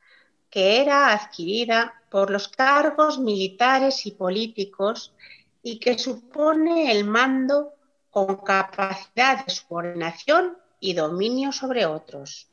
que 0.50 0.82
era 0.82 1.12
adquirida 1.12 1.99
por 2.10 2.30
los 2.30 2.48
cargos 2.48 3.18
militares 3.18 4.04
y 4.04 4.10
políticos 4.10 5.14
y 5.62 5.78
que 5.78 5.98
supone 5.98 6.90
el 6.90 7.04
mando 7.04 7.74
con 8.10 8.36
capacidad 8.36 9.46
de 9.46 9.52
subordinación 9.52 10.56
y 10.80 10.94
dominio 10.94 11.52
sobre 11.52 11.86
otros. 11.86 12.48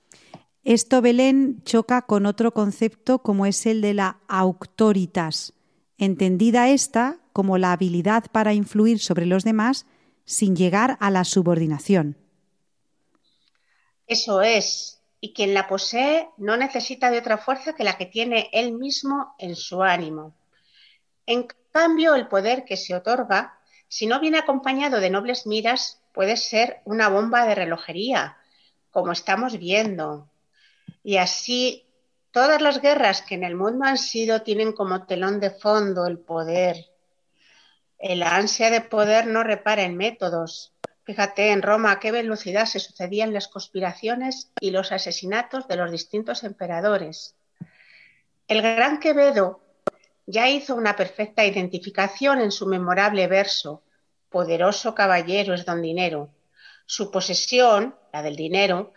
Esto, 0.63 1.01
Belén, 1.01 1.63
choca 1.63 2.03
con 2.03 2.25
otro 2.25 2.53
concepto 2.53 3.19
como 3.19 3.45
es 3.45 3.65
el 3.65 3.81
de 3.81 3.93
la 3.93 4.19
auctoritas, 4.27 5.53
entendida 5.97 6.69
esta 6.69 7.19
como 7.33 7.57
la 7.57 7.71
habilidad 7.71 8.25
para 8.31 8.53
influir 8.53 8.99
sobre 8.99 9.25
los 9.25 9.43
demás 9.43 9.85
sin 10.25 10.55
llegar 10.55 10.97
a 10.99 11.09
la 11.09 11.23
subordinación. 11.23 12.17
Eso 14.07 14.41
es, 14.41 14.96
y 15.27 15.33
quien 15.33 15.53
la 15.53 15.67
posee 15.67 16.29
no 16.37 16.55
necesita 16.55 17.11
de 17.11 17.17
otra 17.17 17.37
fuerza 17.37 17.73
que 17.73 17.83
la 17.83 17.97
que 17.97 18.05
tiene 18.05 18.49
él 18.53 18.71
mismo 18.71 19.35
en 19.37 19.57
su 19.57 19.83
ánimo. 19.83 20.33
En 21.25 21.47
cambio, 21.73 22.15
el 22.15 22.29
poder 22.29 22.63
que 22.63 22.77
se 22.77 22.95
otorga, 22.95 23.59
si 23.89 24.07
no 24.07 24.21
viene 24.21 24.37
acompañado 24.37 25.01
de 25.01 25.09
nobles 25.09 25.45
miras, 25.45 26.01
puede 26.13 26.37
ser 26.37 26.79
una 26.85 27.09
bomba 27.09 27.45
de 27.45 27.55
relojería, 27.55 28.37
como 28.89 29.11
estamos 29.11 29.59
viendo. 29.59 30.29
Y 31.03 31.17
así, 31.17 31.85
todas 32.31 32.61
las 32.61 32.81
guerras 32.81 33.21
que 33.21 33.35
en 33.35 33.43
el 33.43 33.55
mundo 33.55 33.83
han 33.83 33.97
sido 33.97 34.43
tienen 34.43 34.71
como 34.71 35.05
telón 35.07 35.41
de 35.41 35.51
fondo 35.51 36.07
el 36.07 36.19
poder. 36.19 36.85
El 37.97 38.23
ansia 38.23 38.69
de 38.69 38.79
poder 38.79 39.27
no 39.27 39.43
repara 39.43 39.83
en 39.83 39.97
métodos. 39.97 40.71
Fíjate 41.07 41.51
en 41.53 41.61
Roma 41.61 41.93
a 41.93 41.99
qué 42.01 42.11
velocidad 42.11 42.65
se 42.65 42.81
sucedían 42.81 43.31
las 43.33 43.47
conspiraciones 43.47 44.51
y 44.59 44.71
los 44.71 44.91
asesinatos 44.91 45.65
de 45.69 45.77
los 45.77 45.89
distintos 45.89 46.43
emperadores. 46.43 47.33
El 48.49 48.61
gran 48.61 48.99
Quevedo 48.99 49.61
ya 50.25 50.49
hizo 50.49 50.75
una 50.75 50.97
perfecta 50.97 51.45
identificación 51.45 52.41
en 52.41 52.51
su 52.51 52.67
memorable 52.67 53.25
verso, 53.27 53.83
Poderoso 54.27 54.93
caballero 54.93 55.53
es 55.53 55.63
don 55.63 55.81
dinero. 55.81 56.29
Su 56.85 57.09
posesión, 57.09 57.95
la 58.11 58.21
del 58.21 58.35
dinero, 58.35 58.91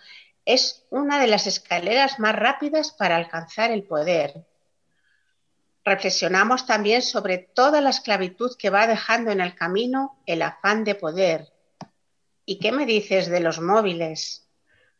es 0.44 0.84
una 0.90 1.20
de 1.20 1.28
las 1.28 1.46
escaleras 1.46 2.18
más 2.18 2.34
rápidas 2.34 2.90
para 2.90 3.14
alcanzar 3.14 3.70
el 3.70 3.84
poder. 3.84 4.44
Reflexionamos 5.84 6.66
también 6.66 7.02
sobre 7.02 7.38
toda 7.38 7.80
la 7.80 7.90
esclavitud 7.90 8.56
que 8.58 8.70
va 8.70 8.88
dejando 8.88 9.30
en 9.30 9.40
el 9.40 9.54
camino 9.54 10.18
el 10.26 10.42
afán 10.42 10.82
de 10.82 10.96
poder. 10.96 11.52
¿Y 12.50 12.58
qué 12.58 12.72
me 12.72 12.84
dices 12.84 13.28
de 13.28 13.38
los 13.38 13.60
móviles? 13.60 14.44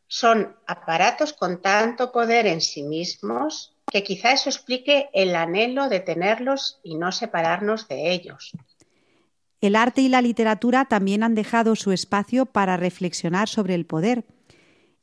Son 0.07 0.55
aparatos 0.69 1.33
con 1.33 1.61
tanto 1.61 2.13
poder 2.13 2.47
en 2.47 2.61
sí 2.61 2.85
mismos 2.85 3.75
que 3.91 4.05
quizá 4.05 4.31
eso 4.31 4.49
explique 4.49 5.11
el 5.13 5.35
anhelo 5.35 5.89
de 5.89 5.99
tenerlos 5.99 6.79
y 6.85 6.95
no 6.95 7.11
separarnos 7.11 7.89
de 7.89 8.13
ellos. 8.13 8.53
El 9.61 9.75
arte 9.75 10.01
y 10.01 10.09
la 10.09 10.23
literatura 10.23 10.85
también 10.85 11.25
han 11.25 11.35
dejado 11.35 11.75
su 11.75 11.91
espacio 11.91 12.47
para 12.47 12.77
reflexionar 12.77 13.49
sobre 13.49 13.75
el 13.75 13.85
poder. 13.85 14.27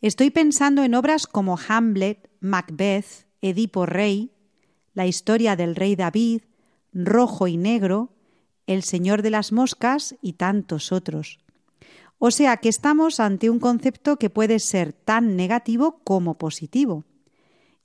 Estoy 0.02 0.30
pensando 0.30 0.86
en 0.86 0.96
obras 0.96 1.28
como 1.28 1.60
Hamlet, 1.68 2.30
Macbeth, 2.40 3.28
Edipo 3.42 3.86
Rey, 3.86 4.32
la 4.94 5.06
historia 5.06 5.58
del 5.58 5.76
rey 5.76 5.98
David, 5.98 6.44
Rojo 6.94 7.50
y 7.50 7.58
Negro, 7.58 8.14
El 8.68 8.84
Señor 8.84 9.22
de 9.22 9.32
las 9.32 9.52
Moscas 9.52 10.16
y 10.22 10.34
tantos 10.34 10.94
otros. 10.94 11.40
O 12.20 12.32
sea 12.32 12.58
que 12.58 12.70
estamos 12.70 13.20
ante 13.20 13.50
un 13.50 13.60
concepto 13.60 14.18
que 14.18 14.30
puede 14.30 14.60
ser 14.60 14.94
tan 14.94 15.36
negativo 15.36 16.02
como 16.04 16.38
positivo. 16.38 17.06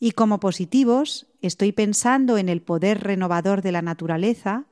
Y 0.00 0.12
como 0.12 0.40
positivos, 0.40 1.26
estoy 1.42 1.72
pensando 1.72 2.38
en 2.38 2.48
el 2.48 2.62
poder 2.62 3.02
renovador 3.02 3.62
de 3.62 3.72
la 3.72 3.82
naturaleza, 3.82 4.64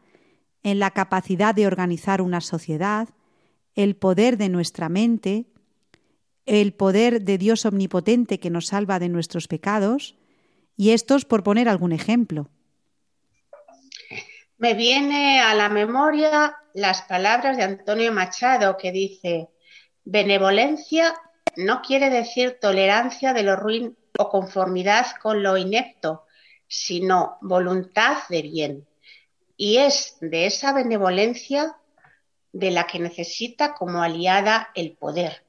en 0.63 0.79
la 0.79 0.91
capacidad 0.91 1.55
de 1.55 1.67
organizar 1.67 2.23
una 2.23 2.41
sociedad, 2.41 3.09
el 3.75 3.97
poder 3.97 4.39
de 4.39 4.49
nuestra 4.49 4.89
mente, 4.89 5.47
el 6.47 6.73
poder 6.73 7.23
de 7.23 7.39
Dios 7.39 7.67
omnipotente 7.67 8.41
que 8.41 8.51
nos 8.51 8.69
salva 8.69 8.99
de 8.99 9.09
nuestros 9.09 9.47
pecados, 9.47 10.17
y 10.77 10.91
estos 10.91 11.27
por 11.27 11.43
poner 11.43 11.69
algún 11.69 11.93
ejemplo. 11.93 12.49
Me 14.57 14.75
viene 14.75 15.41
a 15.41 15.55
la 15.55 15.69
memoria 15.69 16.57
las 16.75 17.03
palabras 17.03 17.57
de 17.57 17.63
Antonio 17.63 18.13
Machado 18.13 18.77
que 18.77 18.91
dice, 18.91 19.50
benevolencia 20.05 21.15
no 21.57 21.83
quiere 21.83 22.11
decir 22.11 22.59
tolerancia 22.61 23.33
de 23.33 23.43
lo 23.43 23.57
ruin 23.57 23.97
o 24.19 24.29
conformidad 24.29 25.07
con 25.23 25.43
lo 25.43 25.57
inepto, 25.57 26.25
sino 26.69 27.39
voluntad 27.41 28.19
de 28.29 28.43
bien. 28.43 28.87
Y 29.57 29.79
es 29.79 30.17
de 30.21 30.47
esa 30.47 30.73
benevolencia 30.73 31.77
de 32.53 32.71
la 32.71 32.87
que 32.87 32.99
necesita 32.99 33.75
como 33.75 34.03
aliada 34.03 34.71
el 34.75 34.93
poder, 34.93 35.45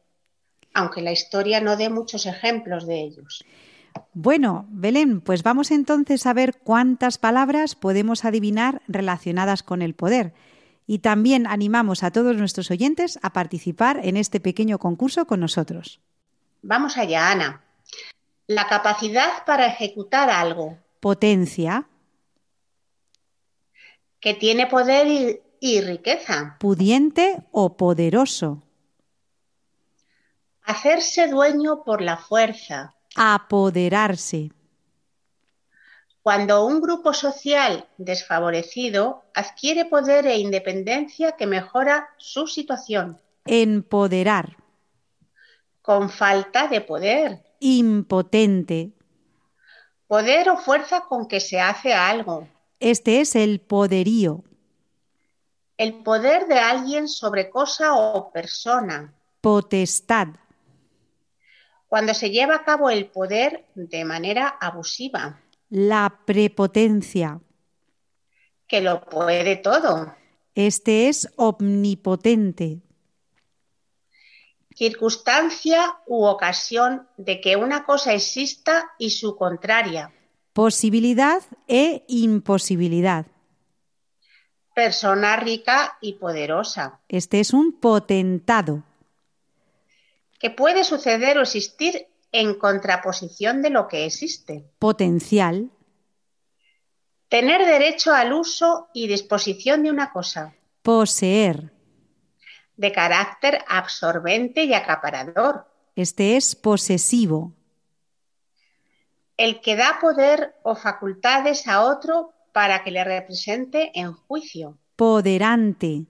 aunque 0.74 1.02
la 1.02 1.12
historia 1.12 1.62
no 1.62 1.78
dé 1.78 1.90
muchos 1.90 2.26
ejemplos 2.26 2.86
de 2.86 3.02
ellos. 3.02 3.44
Bueno, 4.14 4.66
Belén, 4.70 5.22
pues 5.22 5.44
vamos 5.44 5.72
entonces 5.72 6.26
a 6.26 6.34
ver 6.34 6.58
cuántas 6.64 7.18
palabras 7.18 7.76
podemos 7.76 8.26
adivinar 8.26 8.82
relacionadas 8.88 9.64
con 9.64 9.82
el 9.82 9.96
poder. 9.96 10.34
Y 10.88 11.00
también 11.00 11.48
animamos 11.48 12.04
a 12.04 12.12
todos 12.12 12.36
nuestros 12.36 12.72
oyentes 12.72 13.20
a 13.22 13.34
participar 13.34 14.00
en 14.04 14.18
este 14.18 14.40
pequeño 14.40 14.80
concurso 14.80 15.26
con 15.26 15.40
nosotros. 15.40 16.02
Vamos 16.62 16.98
allá, 16.98 17.32
Ana. 17.32 17.64
La 18.48 18.68
capacidad 18.68 19.46
para 19.46 19.68
ejecutar 19.68 20.30
algo. 20.30 20.78
Potencia. 21.00 21.88
Que 24.20 24.34
tiene 24.34 24.68
poder 24.68 25.08
y, 25.08 25.40
y 25.60 25.82
riqueza. 25.82 26.58
Pudiente 26.60 27.44
o 27.52 27.78
poderoso. 27.78 28.64
Hacerse 30.64 31.28
dueño 31.28 31.84
por 31.84 32.02
la 32.02 32.18
fuerza. 32.18 32.96
Apoderarse. 33.16 34.52
Cuando 36.24 36.66
un 36.66 36.82
grupo 36.82 37.14
social 37.14 37.88
desfavorecido 37.98 39.24
adquiere 39.34 39.86
poder 39.86 40.28
e 40.28 40.38
independencia 40.38 41.34
que 41.34 41.48
mejora 41.48 42.10
su 42.18 42.48
situación. 42.48 43.20
Empoderar. 43.46 44.58
Con 45.82 46.10
falta 46.10 46.68
de 46.68 46.82
poder 46.82 47.52
impotente. 47.62 48.92
Poder 50.08 50.50
o 50.50 50.58
fuerza 50.58 51.02
con 51.08 51.28
que 51.28 51.40
se 51.40 51.62
hace 51.62 51.94
algo. 51.94 52.50
Este 52.80 53.22
es 53.22 53.36
el 53.36 53.62
poderío. 53.62 54.44
El 55.78 56.04
poder 56.04 56.48
de 56.48 56.60
alguien 56.60 57.08
sobre 57.08 57.50
cosa 57.50 57.96
o 57.96 58.32
persona. 58.32 59.14
Potestad. 59.40 60.28
Cuando 61.88 62.14
se 62.14 62.30
lleva 62.30 62.56
a 62.56 62.64
cabo 62.64 62.90
el 62.90 63.06
poder 63.06 63.66
de 63.76 64.04
manera 64.04 64.58
abusiva. 64.60 65.40
La 65.72 66.22
prepotencia. 66.26 67.42
Que 68.68 68.82
lo 68.82 69.02
puede 69.02 69.56
todo. 69.56 70.14
Este 70.54 71.10
es 71.10 71.28
omnipotente 71.38 72.84
circunstancia 74.82 76.00
u 76.08 76.26
ocasión 76.26 77.08
de 77.18 77.40
que 77.40 77.56
una 77.56 77.84
cosa 77.84 78.14
exista 78.14 78.92
y 78.98 79.12
su 79.12 79.36
contraria. 79.36 80.12
Posibilidad 80.54 81.44
e 81.68 82.04
imposibilidad. 82.08 83.28
Persona 84.74 85.36
rica 85.36 86.00
y 86.02 86.14
poderosa. 86.14 87.00
Este 87.10 87.40
es 87.40 87.54
un 87.54 87.74
potentado. 87.74 88.84
Que 90.40 90.50
puede 90.50 90.84
suceder 90.84 91.38
o 91.38 91.42
existir 91.42 92.08
en 92.32 92.56
contraposición 92.56 93.62
de 93.62 93.70
lo 93.70 93.88
que 93.88 94.06
existe. 94.06 94.66
Potencial. 94.80 95.70
Tener 97.30 97.66
derecho 97.66 98.14
al 98.14 98.34
uso 98.34 98.90
y 98.94 99.08
disposición 99.08 99.84
de 99.84 99.92
una 99.92 100.12
cosa. 100.12 100.54
Poseer 100.82 101.72
de 102.82 102.92
carácter 102.92 103.64
absorbente 103.68 104.64
y 104.64 104.74
acaparador. 104.74 105.68
Este 105.96 106.36
es 106.36 106.56
posesivo. 106.56 107.54
El 109.38 109.62
que 109.62 109.76
da 109.76 110.00
poder 110.02 110.56
o 110.64 110.76
facultades 110.76 111.68
a 111.68 111.84
otro 111.84 112.34
para 112.52 112.84
que 112.84 112.90
le 112.90 113.04
represente 113.04 113.92
en 113.94 114.14
juicio. 114.14 114.80
Poderante. 114.96 116.08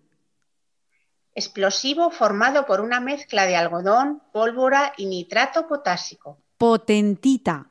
Explosivo 1.34 2.12
formado 2.12 2.66
por 2.66 2.82
una 2.82 3.00
mezcla 3.00 3.46
de 3.46 3.56
algodón, 3.56 4.22
pólvora 4.32 4.94
y 4.98 5.06
nitrato 5.06 5.68
potásico. 5.68 6.38
Potentita. 6.58 7.68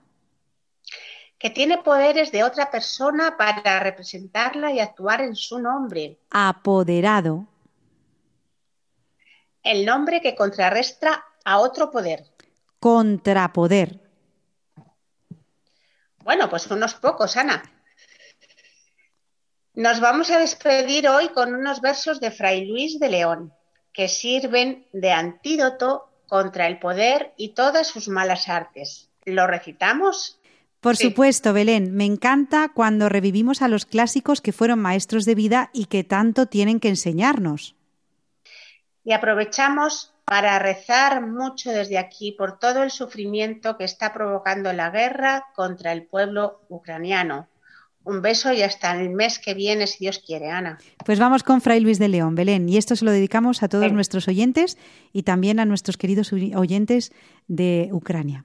que 1.39 1.49
tiene 1.49 1.79
poderes 1.79 2.33
de 2.33 2.45
otra 2.45 2.71
persona 2.71 3.39
para 3.39 3.81
representarla 3.81 4.73
y 4.73 4.81
actuar 4.81 5.23
en 5.23 5.35
su 5.35 5.59
nombre. 5.59 6.19
Apoderado. 6.31 7.47
El 9.63 9.87
nombre 9.87 10.21
que 10.21 10.35
contrarresta 10.35 11.25
a 11.45 11.59
otro 11.61 11.91
poder. 11.91 12.27
Contrapoder. 12.79 14.01
Bueno, 16.23 16.51
pues 16.51 16.67
unos 16.71 16.95
pocos, 16.95 17.37
Ana. 17.39 17.63
Nos 19.75 20.01
vamos 20.01 20.31
a 20.31 20.39
despedir 20.39 21.09
hoy 21.09 21.29
con 21.29 21.55
unos 21.55 21.81
versos 21.81 22.19
de 22.21 22.33
Fray 22.33 22.67
Luis 22.67 22.99
de 22.99 23.09
León, 23.09 23.53
que 23.93 24.09
sirven 24.09 24.87
de 24.93 25.13
antídoto 25.13 26.09
contra 26.27 26.67
el 26.67 26.79
poder 26.79 27.33
y 27.37 27.51
todas 27.51 27.87
sus 27.87 28.09
malas 28.09 28.49
artes. 28.49 29.09
¿Lo 29.25 29.47
recitamos? 29.47 30.41
Por 30.81 30.97
supuesto, 30.97 31.53
Belén, 31.53 31.95
me 31.95 32.05
encanta 32.05 32.71
cuando 32.75 33.09
revivimos 33.09 33.63
a 33.63 33.69
los 33.69 33.85
clásicos 33.85 34.41
que 34.41 34.53
fueron 34.53 34.81
maestros 34.81 35.25
de 35.25 35.35
vida 35.35 35.71
y 35.73 35.87
que 35.87 36.05
tanto 36.05 36.47
tienen 36.47 36.81
que 36.81 36.89
enseñarnos. 36.89 37.77
Y 39.05 39.13
aprovechamos 39.13 40.15
para 40.25 40.59
rezar 40.59 41.27
mucho 41.27 41.71
desde 41.71 41.99
aquí 41.99 42.33
por 42.33 42.59
todo 42.59 42.83
el 42.83 42.91
sufrimiento 42.91 43.77
que 43.77 43.85
está 43.85 44.13
provocando 44.13 44.73
la 44.73 44.91
guerra 44.91 45.47
contra 45.55 45.93
el 45.93 46.07
pueblo 46.07 46.61
ucraniano. 46.69 47.50
Un 48.03 48.23
beso 48.23 48.53
y 48.53 48.63
hasta 48.63 48.99
el 48.99 49.11
mes 49.11 49.39
que 49.39 49.53
viene, 49.53 49.87
si 49.87 49.99
Dios 49.99 50.23
quiere, 50.25 50.51
Ana. 50.51 50.79
Pues 51.05 51.19
vamos 51.19 51.43
con 51.43 51.61
Fray 51.61 51.81
Luis 51.81 51.99
de 51.99 52.09
León, 52.09 52.35
Belén, 52.35 52.69
y 52.69 52.79
esto 52.79 52.97
se 52.97 53.05
lo 53.05 53.11
dedicamos 53.11 53.63
a 53.63 53.69
todos 53.69 53.93
nuestros 53.93 54.27
oyentes 54.27 54.79
y 55.13 55.23
también 55.23 55.61
a 55.61 55.67
nuestros 55.67 55.97
queridos 55.99 56.33
oyentes 56.33 57.13
de 57.47 57.91
Ucrania. 57.93 58.45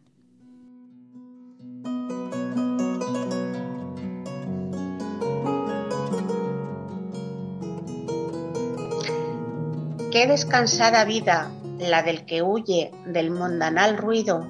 Qué 10.11 10.27
descansada 10.27 11.03
vida 11.05 11.51
la 11.77 12.03
del 12.03 12.25
que 12.25 12.41
huye 12.41 12.91
del 13.05 13.31
mundanal 13.31 13.97
ruido 13.97 14.47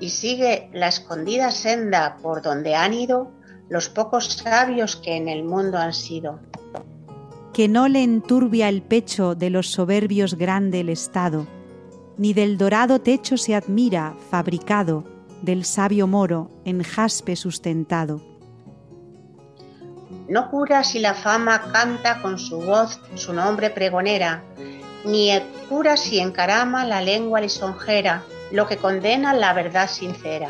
y 0.00 0.10
sigue 0.10 0.68
la 0.72 0.88
escondida 0.88 1.50
senda 1.50 2.18
por 2.22 2.42
donde 2.42 2.74
han 2.74 2.92
ido 2.92 3.30
los 3.68 3.88
pocos 3.88 4.26
sabios 4.26 4.96
que 4.96 5.16
en 5.16 5.28
el 5.28 5.44
mundo 5.44 5.78
han 5.78 5.92
sido. 5.92 6.38
Que 7.52 7.68
no 7.68 7.88
le 7.88 8.02
enturbia 8.02 8.68
el 8.68 8.82
pecho 8.82 9.34
de 9.34 9.50
los 9.50 9.68
soberbios 9.68 10.34
grande 10.34 10.80
el 10.80 10.88
estado, 10.88 11.46
ni 12.16 12.32
del 12.32 12.58
dorado 12.58 13.00
techo 13.00 13.36
se 13.36 13.54
admira, 13.54 14.14
fabricado, 14.30 15.04
del 15.42 15.64
sabio 15.64 16.06
moro 16.06 16.50
en 16.64 16.82
jaspe 16.82 17.36
sustentado. 17.36 18.22
No 20.28 20.50
cura 20.50 20.84
si 20.84 20.98
la 20.98 21.14
fama 21.14 21.72
canta 21.72 22.22
con 22.22 22.38
su 22.38 22.60
voz 22.60 23.00
su 23.16 23.32
nombre 23.32 23.70
pregonera, 23.70 24.42
ni 25.04 25.30
cura 25.68 25.96
si 25.96 26.20
encarama 26.20 26.84
la 26.84 27.02
lengua 27.02 27.40
lisonjera, 27.40 28.22
lo 28.52 28.66
que 28.66 28.76
condena 28.76 29.34
la 29.34 29.52
verdad 29.52 29.88
sincera. 29.88 30.48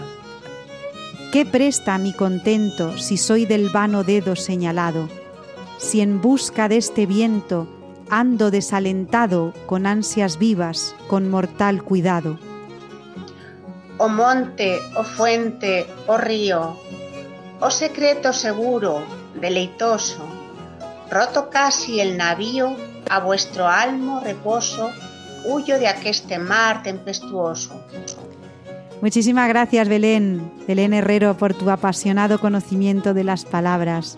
¿Qué 1.32 1.46
presta 1.46 1.96
mi 1.96 2.12
contento 2.12 2.98
si 2.98 3.16
soy 3.16 3.46
del 3.46 3.70
vano 3.70 4.04
dedo 4.04 4.36
señalado? 4.36 5.08
Si 5.78 6.02
en 6.02 6.20
busca 6.20 6.68
de 6.68 6.76
este 6.76 7.06
viento 7.06 7.66
ando 8.10 8.50
desalentado 8.50 9.54
con 9.64 9.86
ansias 9.86 10.38
vivas, 10.38 10.94
con 11.08 11.30
mortal 11.30 11.82
cuidado. 11.84 12.38
Oh 13.96 14.10
monte, 14.10 14.78
oh 14.94 15.04
fuente, 15.04 15.86
oh 16.06 16.18
río, 16.18 16.76
oh 17.60 17.70
secreto 17.70 18.34
seguro, 18.34 19.02
deleitoso, 19.40 20.28
roto 21.10 21.48
casi 21.48 21.98
el 22.00 22.18
navío 22.18 22.76
a 23.08 23.20
vuestro 23.20 23.66
almo 23.68 24.20
reposo, 24.20 24.90
huyo 25.46 25.78
de 25.78 25.88
aqueste 25.88 26.38
mar 26.38 26.82
tempestuoso. 26.82 27.80
Muchísimas 29.02 29.48
gracias, 29.48 29.88
Belén, 29.88 30.48
Belén 30.68 30.94
Herrero, 30.94 31.36
por 31.36 31.54
tu 31.54 31.68
apasionado 31.70 32.38
conocimiento 32.38 33.14
de 33.14 33.24
las 33.24 33.44
palabras 33.44 34.16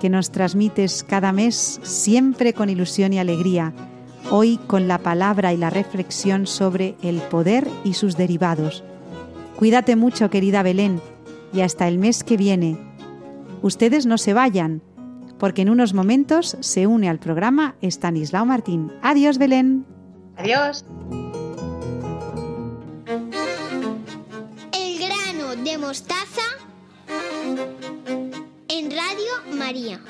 que 0.00 0.08
nos 0.08 0.30
transmites 0.30 1.02
cada 1.02 1.32
mes, 1.32 1.80
siempre 1.82 2.54
con 2.54 2.70
ilusión 2.70 3.12
y 3.12 3.18
alegría, 3.18 3.74
hoy 4.30 4.58
con 4.68 4.86
la 4.86 4.98
palabra 4.98 5.52
y 5.52 5.56
la 5.56 5.68
reflexión 5.68 6.46
sobre 6.46 6.94
el 7.02 7.16
poder 7.22 7.66
y 7.82 7.94
sus 7.94 8.16
derivados. 8.16 8.84
Cuídate 9.56 9.96
mucho, 9.96 10.30
querida 10.30 10.62
Belén, 10.62 11.00
y 11.52 11.62
hasta 11.62 11.88
el 11.88 11.98
mes 11.98 12.22
que 12.22 12.36
viene. 12.36 12.78
Ustedes 13.62 14.06
no 14.06 14.16
se 14.16 14.32
vayan, 14.32 14.80
porque 15.40 15.62
en 15.62 15.70
unos 15.70 15.92
momentos 15.92 16.56
se 16.60 16.86
une 16.86 17.08
al 17.08 17.18
programa 17.18 17.74
Estanislao 17.82 18.46
Martín. 18.46 18.92
Adiós, 19.02 19.38
Belén. 19.38 19.86
Adiós. 20.36 20.84
Mostaza 25.80 26.42
en 28.68 28.90
Radio 28.90 29.56
María. 29.58 30.00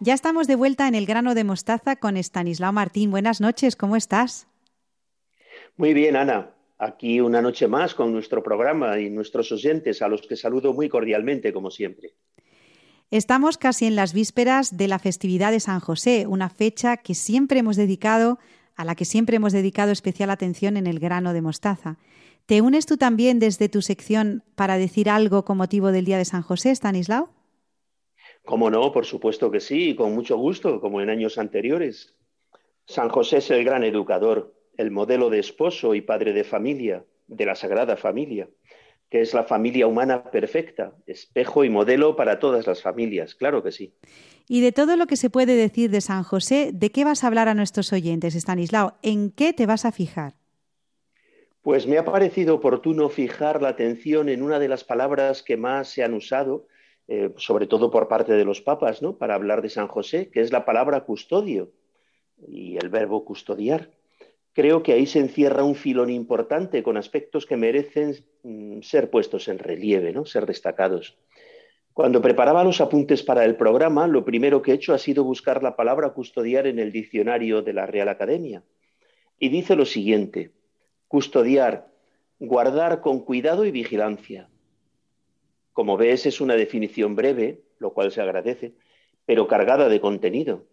Ya 0.00 0.14
estamos 0.14 0.46
de 0.46 0.54
vuelta 0.54 0.88
en 0.88 0.94
el 0.94 1.06
grano 1.06 1.34
de 1.34 1.44
mostaza 1.44 1.96
con 1.96 2.16
Estanislao 2.16 2.72
Martín. 2.72 3.10
Buenas 3.10 3.40
noches, 3.40 3.76
¿cómo 3.76 3.96
estás? 3.96 4.46
Muy 5.76 5.92
bien, 5.92 6.16
Ana 6.16 6.54
aquí 6.82 7.20
una 7.20 7.40
noche 7.40 7.68
más 7.68 7.94
con 7.94 8.12
nuestro 8.12 8.42
programa 8.42 8.98
y 8.98 9.08
nuestros 9.08 9.52
oyentes, 9.52 10.02
a 10.02 10.08
los 10.08 10.22
que 10.22 10.34
saludo 10.34 10.72
muy 10.72 10.88
cordialmente, 10.88 11.52
como 11.52 11.70
siempre. 11.70 12.14
Estamos 13.12 13.56
casi 13.56 13.86
en 13.86 13.94
las 13.94 14.12
vísperas 14.12 14.76
de 14.76 14.88
la 14.88 14.98
festividad 14.98 15.52
de 15.52 15.60
San 15.60 15.78
José, 15.78 16.26
una 16.26 16.48
fecha 16.48 16.96
que 16.96 17.14
siempre 17.14 17.60
hemos 17.60 17.76
dedicado, 17.76 18.40
a 18.76 18.84
la 18.84 18.94
que 18.94 19.04
siempre 19.04 19.36
hemos 19.36 19.52
dedicado 19.52 19.92
especial 19.92 20.30
atención 20.30 20.76
en 20.76 20.86
el 20.86 20.98
grano 20.98 21.32
de 21.32 21.42
mostaza. 21.42 21.98
¿Te 22.46 22.60
unes 22.60 22.86
tú 22.86 22.96
también 22.96 23.38
desde 23.38 23.68
tu 23.68 23.82
sección 23.82 24.42
para 24.54 24.76
decir 24.76 25.08
algo 25.08 25.44
con 25.44 25.56
motivo 25.56 25.92
del 25.92 26.04
Día 26.04 26.18
de 26.18 26.24
San 26.24 26.42
José, 26.42 26.70
Stanislao? 26.70 27.30
Cómo 28.44 28.70
no, 28.70 28.92
por 28.92 29.06
supuesto 29.06 29.50
que 29.50 29.60
sí, 29.60 29.94
con 29.94 30.14
mucho 30.14 30.36
gusto, 30.36 30.80
como 30.80 31.00
en 31.00 31.10
años 31.10 31.38
anteriores. 31.38 32.16
San 32.86 33.08
José 33.08 33.38
es 33.38 33.50
el 33.50 33.64
gran 33.64 33.84
educador, 33.84 34.54
el 34.76 34.90
modelo 34.90 35.30
de 35.30 35.38
esposo 35.38 35.94
y 35.94 36.00
padre 36.00 36.32
de 36.32 36.42
familia, 36.42 37.04
de 37.28 37.46
la 37.46 37.54
Sagrada 37.54 37.96
Familia, 37.96 38.48
que 39.12 39.20
es 39.20 39.34
la 39.34 39.44
familia 39.44 39.86
humana 39.86 40.24
perfecta, 40.30 40.94
espejo 41.06 41.64
y 41.64 41.68
modelo 41.68 42.16
para 42.16 42.38
todas 42.38 42.66
las 42.66 42.80
familias, 42.80 43.34
claro 43.34 43.62
que 43.62 43.70
sí. 43.70 43.92
Y 44.48 44.62
de 44.62 44.72
todo 44.72 44.96
lo 44.96 45.06
que 45.06 45.18
se 45.18 45.28
puede 45.28 45.54
decir 45.54 45.90
de 45.90 46.00
San 46.00 46.22
José, 46.22 46.70
¿de 46.72 46.90
qué 46.90 47.04
vas 47.04 47.22
a 47.22 47.26
hablar 47.26 47.46
a 47.46 47.52
nuestros 47.52 47.92
oyentes, 47.92 48.34
Stanislao? 48.34 48.94
¿En 49.02 49.30
qué 49.30 49.52
te 49.52 49.66
vas 49.66 49.84
a 49.84 49.92
fijar? 49.92 50.32
Pues 51.60 51.86
me 51.86 51.98
ha 51.98 52.06
parecido 52.06 52.54
oportuno 52.54 53.10
fijar 53.10 53.60
la 53.60 53.68
atención 53.68 54.30
en 54.30 54.42
una 54.42 54.58
de 54.58 54.68
las 54.68 54.82
palabras 54.82 55.42
que 55.42 55.58
más 55.58 55.88
se 55.88 56.02
han 56.02 56.14
usado, 56.14 56.66
eh, 57.06 57.34
sobre 57.36 57.66
todo 57.66 57.90
por 57.90 58.08
parte 58.08 58.32
de 58.32 58.46
los 58.46 58.62
papas, 58.62 59.02
¿no? 59.02 59.18
para 59.18 59.34
hablar 59.34 59.60
de 59.60 59.68
San 59.68 59.88
José, 59.88 60.30
que 60.30 60.40
es 60.40 60.52
la 60.52 60.64
palabra 60.64 61.04
custodio 61.04 61.70
y 62.48 62.78
el 62.78 62.88
verbo 62.88 63.26
custodiar 63.26 63.90
creo 64.52 64.82
que 64.82 64.92
ahí 64.92 65.06
se 65.06 65.18
encierra 65.18 65.64
un 65.64 65.74
filón 65.74 66.10
importante 66.10 66.82
con 66.82 66.96
aspectos 66.96 67.46
que 67.46 67.56
merecen 67.56 68.16
mm, 68.42 68.80
ser 68.82 69.10
puestos 69.10 69.48
en 69.48 69.58
relieve, 69.58 70.12
¿no? 70.12 70.24
ser 70.24 70.46
destacados. 70.46 71.16
Cuando 71.92 72.22
preparaba 72.22 72.64
los 72.64 72.80
apuntes 72.80 73.22
para 73.22 73.44
el 73.44 73.56
programa, 73.56 74.06
lo 74.06 74.24
primero 74.24 74.62
que 74.62 74.70
he 74.70 74.74
hecho 74.74 74.94
ha 74.94 74.98
sido 74.98 75.24
buscar 75.24 75.62
la 75.62 75.76
palabra 75.76 76.14
custodiar 76.14 76.66
en 76.66 76.78
el 76.78 76.90
diccionario 76.90 77.60
de 77.60 77.74
la 77.74 77.86
Real 77.86 78.08
Academia. 78.08 78.62
Y 79.38 79.50
dice 79.50 79.76
lo 79.76 79.84
siguiente, 79.84 80.52
custodiar, 81.06 81.92
guardar 82.38 83.02
con 83.02 83.20
cuidado 83.20 83.66
y 83.66 83.70
vigilancia. 83.70 84.48
Como 85.74 85.96
ves, 85.98 86.24
es 86.24 86.40
una 86.40 86.54
definición 86.54 87.14
breve, 87.14 87.62
lo 87.78 87.92
cual 87.92 88.10
se 88.10 88.22
agradece, 88.22 88.74
pero 89.26 89.46
cargada 89.46 89.88
de 89.88 90.00
contenido. 90.00 90.66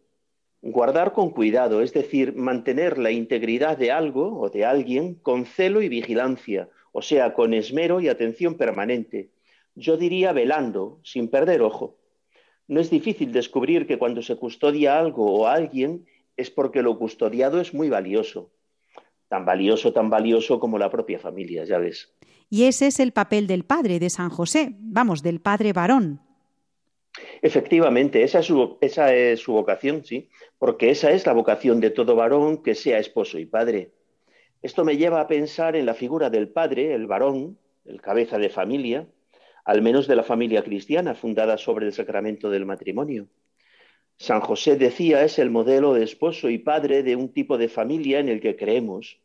Guardar 0.62 1.14
con 1.14 1.30
cuidado, 1.30 1.82
es 1.82 1.94
decir, 1.94 2.36
mantener 2.36 2.98
la 2.98 3.12
integridad 3.12 3.78
de 3.78 3.92
algo 3.92 4.40
o 4.40 4.50
de 4.50 4.66
alguien 4.66 5.16
con 5.16 5.46
celo 5.46 5.82
y 5.82 5.88
vigilancia, 5.90 6.70
o 6.92 7.02
sea, 7.02 7.34
con 7.34 7.54
esmero 7.54 8.02
y 8.02 8.10
atención 8.10 8.56
permanente. 8.56 9.30
Yo 9.76 9.96
diría 9.96 10.34
velando, 10.34 11.00
sin 11.04 11.30
perder 11.30 11.62
ojo. 11.62 11.98
No 12.68 12.82
es 12.82 12.90
difícil 12.90 13.32
descubrir 13.32 13.88
que 13.88 13.98
cuando 13.98 14.22
se 14.22 14.36
custodia 14.36 15.00
algo 15.00 15.34
o 15.34 15.48
alguien 15.48 16.06
es 16.36 16.52
porque 16.52 16.82
lo 16.82 16.98
custodiado 16.98 17.62
es 17.62 17.74
muy 17.74 17.90
valioso. 17.90 18.52
Tan 19.28 19.46
valioso, 19.46 19.94
tan 19.94 20.10
valioso 20.10 20.60
como 20.60 20.78
la 20.78 20.90
propia 20.90 21.20
familia, 21.20 21.64
ya 21.64 21.78
ves. 21.78 22.14
Y 22.50 22.64
ese 22.64 22.88
es 22.88 23.00
el 23.00 23.12
papel 23.12 23.48
del 23.48 23.64
padre 23.64 24.00
de 24.00 24.10
San 24.10 24.30
José, 24.30 24.76
vamos, 24.80 25.24
del 25.24 25.40
padre 25.40 25.72
varón. 25.72 26.22
Efectivamente, 27.42 28.24
esa 28.24 28.40
es, 28.40 28.46
su, 29.40 29.54
vocación, 29.54 30.04
sí, 30.04 30.30
porque 30.58 30.90
esa 30.90 31.12
es 31.12 31.26
la 31.26 31.34
vocación 31.34 31.80
de 31.80 31.90
todo 31.90 32.16
varón 32.16 32.62
que 32.64 32.76
sea 32.76 33.00
esposo 33.00 33.40
y 33.40 33.46
padre. 33.46 33.92
Esto 34.62 34.84
me 34.84 34.98
lleva 34.98 35.22
a 35.22 35.28
pensar 35.28 35.76
en 35.76 35.86
la 35.86 35.94
figura 35.94 36.30
del 36.30 36.50
padre, 36.50 36.94
el 36.94 37.08
varón, 37.08 37.58
el 37.86 38.02
cabeza 38.02 38.38
de 38.38 38.50
familia, 38.50 39.08
al 39.64 39.82
menos 39.82 40.08
de 40.08 40.18
la 40.18 40.24
familia 40.24 40.64
cristiana 40.64 41.16
fundada 41.16 41.58
sobre 41.58 41.86
el 41.86 41.94
sacramento 41.94 42.50
del 42.50 42.66
matrimonio. 42.66 43.28
San 44.18 44.42
José 44.42 44.76
decía 44.76 45.24
es 45.24 45.40
el 45.40 45.50
modelo 45.50 45.94
de 45.94 46.04
esposo 46.04 46.50
y 46.50 46.58
padre 46.58 47.04
de 47.04 47.16
un 47.16 47.30
tipo 47.30 47.58
de 47.58 47.70
familia 47.70 48.20
en 48.20 48.28
el 48.28 48.42
que 48.42 48.58
creemos, 48.58 49.22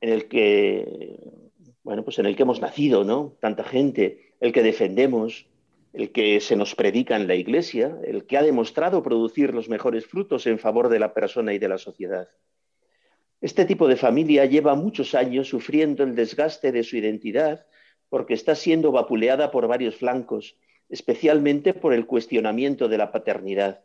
en 0.00 0.10
el 0.10 0.28
que, 0.28 1.18
bueno, 1.82 2.04
pues 2.04 2.18
en 2.18 2.24
el 2.24 2.34
que 2.34 2.42
hemos 2.44 2.62
nacido, 2.62 3.04
¿no? 3.04 3.36
Tanta 3.40 3.64
gente, 3.64 4.32
el 4.40 4.52
que 4.52 4.62
defendemos, 4.62 5.46
el 5.92 6.12
que 6.12 6.40
se 6.40 6.56
nos 6.56 6.74
predica 6.74 7.16
en 7.16 7.26
la 7.26 7.34
iglesia, 7.34 7.96
el 8.04 8.26
que 8.26 8.36
ha 8.36 8.42
demostrado 8.42 9.02
producir 9.02 9.54
los 9.54 9.68
mejores 9.68 10.06
frutos 10.06 10.46
en 10.46 10.58
favor 10.58 10.88
de 10.88 10.98
la 10.98 11.14
persona 11.14 11.52
y 11.54 11.58
de 11.58 11.68
la 11.68 11.78
sociedad. 11.78 12.28
Este 13.40 13.64
tipo 13.64 13.88
de 13.88 13.96
familia 13.96 14.44
lleva 14.44 14.74
muchos 14.74 15.14
años 15.14 15.48
sufriendo 15.48 16.02
el 16.02 16.14
desgaste 16.14 16.72
de 16.72 16.82
su 16.82 16.96
identidad 16.96 17.66
porque 18.08 18.34
está 18.34 18.54
siendo 18.54 18.90
vapuleada 18.92 19.50
por 19.50 19.68
varios 19.68 19.96
flancos, 19.96 20.56
especialmente 20.88 21.74
por 21.74 21.92
el 21.92 22.06
cuestionamiento 22.06 22.88
de 22.88 22.98
la 22.98 23.12
paternidad 23.12 23.82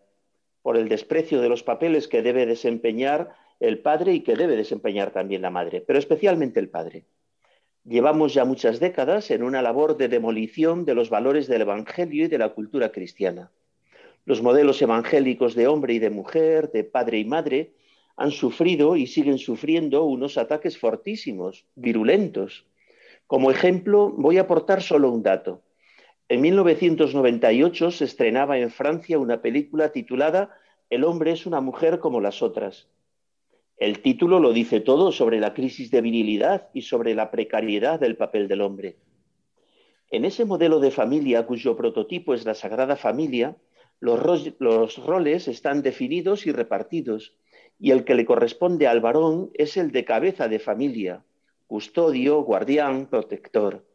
por 0.63 0.77
el 0.77 0.89
desprecio 0.89 1.41
de 1.41 1.49
los 1.49 1.61
papeles 1.61 2.07
que 2.07 2.23
debe 2.23 2.47
desempeñar 2.47 3.35
el 3.59 3.79
padre 3.79 4.13
y 4.13 4.21
que 4.21 4.35
debe 4.35 4.55
desempeñar 4.55 5.11
también 5.11 5.43
la 5.43 5.51
madre, 5.51 5.81
pero 5.81 5.99
especialmente 5.99 6.59
el 6.59 6.69
padre. 6.69 7.05
Llevamos 7.85 8.33
ya 8.33 8.45
muchas 8.45 8.79
décadas 8.79 9.29
en 9.29 9.43
una 9.43 9.61
labor 9.61 9.97
de 9.97 10.07
demolición 10.07 10.85
de 10.85 10.95
los 10.95 11.09
valores 11.09 11.47
del 11.47 11.63
Evangelio 11.63 12.25
y 12.25 12.27
de 12.29 12.37
la 12.37 12.49
cultura 12.49 12.93
cristiana. 12.93 13.51
Los 14.23 14.41
modelos 14.41 14.81
evangélicos 14.81 15.53
de 15.53 15.67
hombre 15.67 15.93
y 15.93 15.99
de 15.99 16.09
mujer, 16.09 16.71
de 16.71 16.85
padre 16.85 17.19
y 17.19 17.25
madre, 17.25 17.73
han 18.15 18.31
sufrido 18.31 18.95
y 18.95 19.07
siguen 19.07 19.37
sufriendo 19.37 20.05
unos 20.05 20.37
ataques 20.37 20.77
fortísimos, 20.77 21.65
virulentos. 21.75 22.65
Como 23.27 23.51
ejemplo, 23.51 24.13
voy 24.15 24.37
a 24.37 24.41
aportar 24.41 24.81
solo 24.81 25.11
un 25.11 25.23
dato. 25.23 25.61
En 26.29 26.39
1998 26.39 27.91
se 27.91 28.05
estrenaba 28.05 28.57
en 28.59 28.71
Francia 28.71 29.19
una 29.19 29.41
película 29.41 29.91
titulada 29.91 30.55
El 30.89 31.03
hombre 31.03 31.31
es 31.31 31.45
una 31.45 31.59
mujer 31.59 31.99
como 31.99 32.21
las 32.21 32.41
otras. 32.41 32.87
El 33.83 33.99
título 33.99 34.39
lo 34.39 34.53
dice 34.53 34.79
todo 34.79 35.11
sobre 35.11 35.41
la 35.41 35.53
crisis 35.53 35.91
de 35.91 35.99
virilidad 35.99 36.69
y 36.73 36.83
sobre 36.83 37.15
la 37.15 37.31
precariedad 37.31 37.99
del 37.99 38.15
papel 38.15 38.47
del 38.47 38.61
hombre. 38.61 38.95
En 40.09 40.23
ese 40.23 40.45
modelo 40.45 40.79
de 40.79 40.89
familia 40.89 41.45
cuyo 41.45 41.75
prototipo 41.75 42.33
es 42.33 42.45
la 42.45 42.53
Sagrada 42.53 42.95
Familia, 42.95 43.57
los, 43.99 44.53
los, 44.59 45.05
roles 45.05 45.49
están 45.49 45.81
definidos 45.81 46.47
y 46.47 46.53
repartidos, 46.53 47.35
y 47.77 47.91
el 47.91 48.05
que 48.05 48.15
le 48.15 48.23
corresponde 48.23 48.87
al 48.87 49.01
varón 49.01 49.51
es 49.53 49.75
el 49.75 49.91
de 49.91 50.05
cabeza 50.05 50.47
de 50.47 50.59
familia, 50.59 51.25
custodio, 51.67 52.41
guardián, 52.41 53.07
protector. 53.07 53.85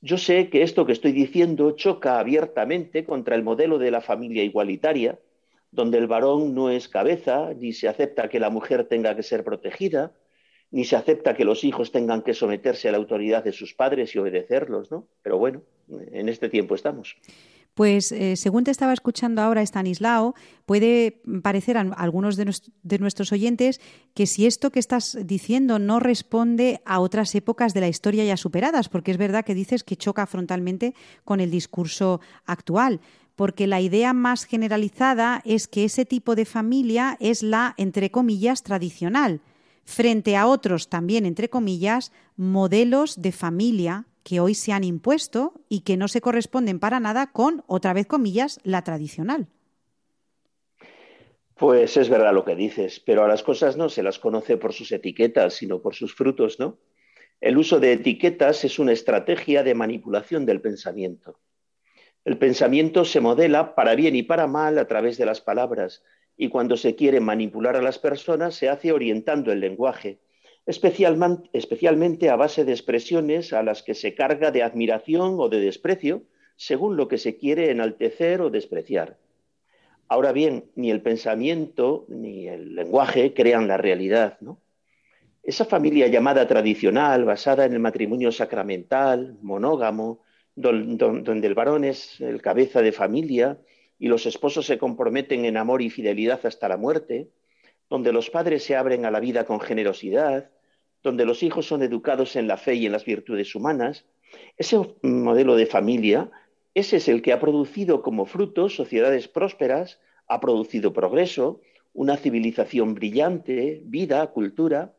Yo 0.00 0.18
sé 0.18 0.50
que 0.50 0.64
esto 0.64 0.84
que 0.84 0.94
estoy 0.94 1.12
diciendo 1.12 1.70
choca 1.76 2.18
abiertamente 2.18 3.04
contra 3.04 3.36
el 3.36 3.44
modelo 3.44 3.78
de 3.78 3.92
la 3.92 4.00
familia 4.00 4.42
igualitaria, 4.42 5.16
donde 5.72 5.98
el 5.98 6.06
varón 6.06 6.54
no 6.54 6.70
es 6.70 6.88
cabeza, 6.88 7.52
ni 7.58 7.72
se 7.72 7.88
acepta 7.88 8.28
que 8.28 8.38
la 8.38 8.50
mujer 8.50 8.86
tenga 8.86 9.16
que 9.16 9.22
ser 9.22 9.42
protegida, 9.42 10.12
ni 10.70 10.84
se 10.84 10.96
acepta 10.96 11.34
que 11.34 11.44
los 11.44 11.64
hijos 11.64 11.90
tengan 11.92 12.22
que 12.22 12.34
someterse 12.34 12.88
a 12.88 12.92
la 12.92 12.98
autoridad 12.98 13.42
de 13.42 13.52
sus 13.52 13.74
padres 13.74 14.14
y 14.14 14.18
obedecerlos, 14.18 14.90
¿no? 14.90 15.08
Pero 15.22 15.38
bueno, 15.38 15.62
en 16.12 16.28
este 16.28 16.48
tiempo 16.48 16.74
estamos. 16.74 17.16
Pues 17.74 18.12
eh, 18.12 18.36
según 18.36 18.64
te 18.64 18.70
estaba 18.70 18.92
escuchando 18.92 19.40
ahora, 19.40 19.62
Stanislao, 19.62 20.34
puede 20.66 21.22
parecer 21.42 21.78
a 21.78 21.80
algunos 21.80 22.36
de, 22.36 22.54
de, 22.82 22.98
nuestros 22.98 23.32
oyentes 23.32 23.80
que 24.12 24.26
si 24.26 24.46
esto 24.46 24.70
que 24.70 24.78
estás 24.78 25.16
diciendo 25.24 25.78
no 25.78 25.98
responde 25.98 26.82
a 26.84 27.00
otras 27.00 27.34
épocas 27.34 27.72
de 27.72 27.80
la 27.80 27.88
historia 27.88 28.24
ya 28.24 28.36
superadas, 28.36 28.90
porque 28.90 29.10
es 29.10 29.16
verdad 29.16 29.44
que 29.46 29.54
dices 29.54 29.84
que 29.84 29.96
choca 29.96 30.26
frontalmente 30.26 30.94
con 31.24 31.40
el 31.40 31.50
discurso 31.50 32.20
actual 32.44 33.00
porque 33.36 33.66
la 33.66 33.80
idea 33.80 34.12
más 34.12 34.44
generalizada 34.44 35.42
es 35.44 35.68
que 35.68 35.84
ese 35.84 36.04
tipo 36.04 36.34
de 36.34 36.44
familia 36.44 37.16
es 37.20 37.42
la, 37.42 37.74
entre 37.76 38.10
comillas, 38.10 38.62
tradicional, 38.62 39.40
frente 39.84 40.36
a 40.36 40.46
otros 40.46 40.88
también, 40.88 41.26
entre 41.26 41.48
comillas, 41.48 42.12
modelos 42.36 43.20
de 43.20 43.32
familia 43.32 44.06
que 44.22 44.40
hoy 44.40 44.54
se 44.54 44.72
han 44.72 44.84
impuesto 44.84 45.54
y 45.68 45.80
que 45.80 45.96
no 45.96 46.08
se 46.08 46.20
corresponden 46.20 46.78
para 46.78 47.00
nada 47.00 47.32
con, 47.32 47.64
otra 47.66 47.92
vez 47.92 48.06
comillas, 48.06 48.60
la 48.62 48.84
tradicional. 48.84 49.48
Pues 51.56 51.96
es 51.96 52.08
verdad 52.08 52.34
lo 52.34 52.44
que 52.44 52.56
dices, 52.56 53.00
pero 53.00 53.24
a 53.24 53.28
las 53.28 53.42
cosas 53.42 53.76
no 53.76 53.88
se 53.88 54.02
las 54.02 54.18
conoce 54.18 54.56
por 54.56 54.72
sus 54.72 54.90
etiquetas, 54.92 55.54
sino 55.54 55.80
por 55.80 55.94
sus 55.94 56.14
frutos, 56.14 56.58
¿no? 56.58 56.78
El 57.40 57.58
uso 57.58 57.80
de 57.80 57.92
etiquetas 57.92 58.64
es 58.64 58.78
una 58.78 58.92
estrategia 58.92 59.62
de 59.64 59.74
manipulación 59.74 60.46
del 60.46 60.60
pensamiento. 60.60 61.38
El 62.24 62.38
pensamiento 62.38 63.04
se 63.04 63.20
modela 63.20 63.74
para 63.74 63.96
bien 63.96 64.14
y 64.14 64.22
para 64.22 64.46
mal 64.46 64.78
a 64.78 64.86
través 64.86 65.18
de 65.18 65.26
las 65.26 65.40
palabras, 65.40 66.04
y 66.36 66.48
cuando 66.48 66.76
se 66.76 66.94
quiere 66.94 67.20
manipular 67.20 67.76
a 67.76 67.82
las 67.82 67.98
personas 67.98 68.54
se 68.54 68.68
hace 68.68 68.92
orientando 68.92 69.50
el 69.50 69.60
lenguaje, 69.60 70.20
especialmente 70.64 72.30
a 72.30 72.36
base 72.36 72.64
de 72.64 72.72
expresiones 72.72 73.52
a 73.52 73.62
las 73.62 73.82
que 73.82 73.94
se 73.94 74.14
carga 74.14 74.52
de 74.52 74.62
admiración 74.62 75.36
o 75.38 75.48
de 75.48 75.60
desprecio, 75.60 76.22
según 76.56 76.96
lo 76.96 77.08
que 77.08 77.18
se 77.18 77.36
quiere 77.36 77.70
enaltecer 77.70 78.40
o 78.40 78.50
despreciar. 78.50 79.18
Ahora 80.06 80.30
bien, 80.32 80.66
ni 80.76 80.90
el 80.90 81.02
pensamiento 81.02 82.04
ni 82.08 82.46
el 82.46 82.76
lenguaje 82.76 83.34
crean 83.34 83.66
la 83.66 83.78
realidad. 83.78 84.38
¿no? 84.40 84.60
Esa 85.42 85.64
familia 85.64 86.06
llamada 86.06 86.46
tradicional, 86.46 87.24
basada 87.24 87.64
en 87.64 87.72
el 87.72 87.80
matrimonio 87.80 88.30
sacramental, 88.30 89.36
monógamo, 89.42 90.20
donde 90.54 91.46
el 91.46 91.54
varón 91.54 91.84
es 91.84 92.20
el 92.20 92.42
cabeza 92.42 92.82
de 92.82 92.92
familia 92.92 93.58
y 93.98 94.08
los 94.08 94.26
esposos 94.26 94.66
se 94.66 94.78
comprometen 94.78 95.44
en 95.44 95.56
amor 95.56 95.82
y 95.82 95.90
fidelidad 95.90 96.44
hasta 96.44 96.68
la 96.68 96.76
muerte, 96.76 97.30
donde 97.88 98.12
los 98.12 98.30
padres 98.30 98.64
se 98.64 98.76
abren 98.76 99.04
a 99.04 99.10
la 99.10 99.20
vida 99.20 99.44
con 99.44 99.60
generosidad, 99.60 100.50
donde 101.02 101.24
los 101.24 101.42
hijos 101.42 101.66
son 101.66 101.82
educados 101.82 102.36
en 102.36 102.48
la 102.48 102.56
fe 102.56 102.74
y 102.74 102.86
en 102.86 102.92
las 102.92 103.04
virtudes 103.04 103.54
humanas, 103.54 104.06
ese 104.56 104.78
modelo 105.02 105.56
de 105.56 105.66
familia, 105.66 106.30
ese 106.74 106.96
es 106.96 107.08
el 107.08 107.22
que 107.22 107.32
ha 107.32 107.40
producido 107.40 108.02
como 108.02 108.24
fruto 108.24 108.68
sociedades 108.68 109.28
prósperas, 109.28 110.00
ha 110.26 110.40
producido 110.40 110.92
progreso, 110.92 111.60
una 111.92 112.16
civilización 112.16 112.94
brillante, 112.94 113.82
vida, 113.84 114.26
cultura. 114.28 114.94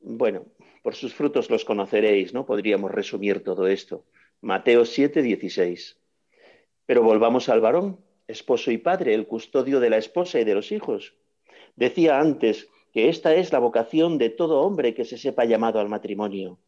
Bueno, 0.00 0.46
por 0.82 0.94
sus 0.94 1.14
frutos 1.14 1.50
los 1.50 1.64
conoceréis, 1.64 2.32
¿no? 2.32 2.46
Podríamos 2.46 2.90
resumir 2.92 3.42
todo 3.42 3.66
esto. 3.66 4.04
Mateo 4.44 4.84
7, 4.84 5.22
16. 5.22 6.00
Pero 6.84 7.04
volvamos 7.04 7.48
al 7.48 7.60
varón, 7.60 8.00
esposo 8.26 8.72
y 8.72 8.78
padre, 8.78 9.14
el 9.14 9.28
custodio 9.28 9.78
de 9.78 9.88
la 9.88 9.98
esposa 9.98 10.40
y 10.40 10.44
de 10.44 10.56
los 10.56 10.72
hijos. 10.72 11.14
Decía 11.76 12.18
antes 12.18 12.68
que 12.92 13.08
esta 13.08 13.36
es 13.36 13.52
la 13.52 13.60
vocación 13.60 14.18
de 14.18 14.30
todo 14.30 14.62
hombre 14.62 14.94
que 14.94 15.04
se 15.04 15.16
sepa 15.16 15.44
llamado 15.44 15.78
al 15.78 15.88
matrimonio. 15.88 16.58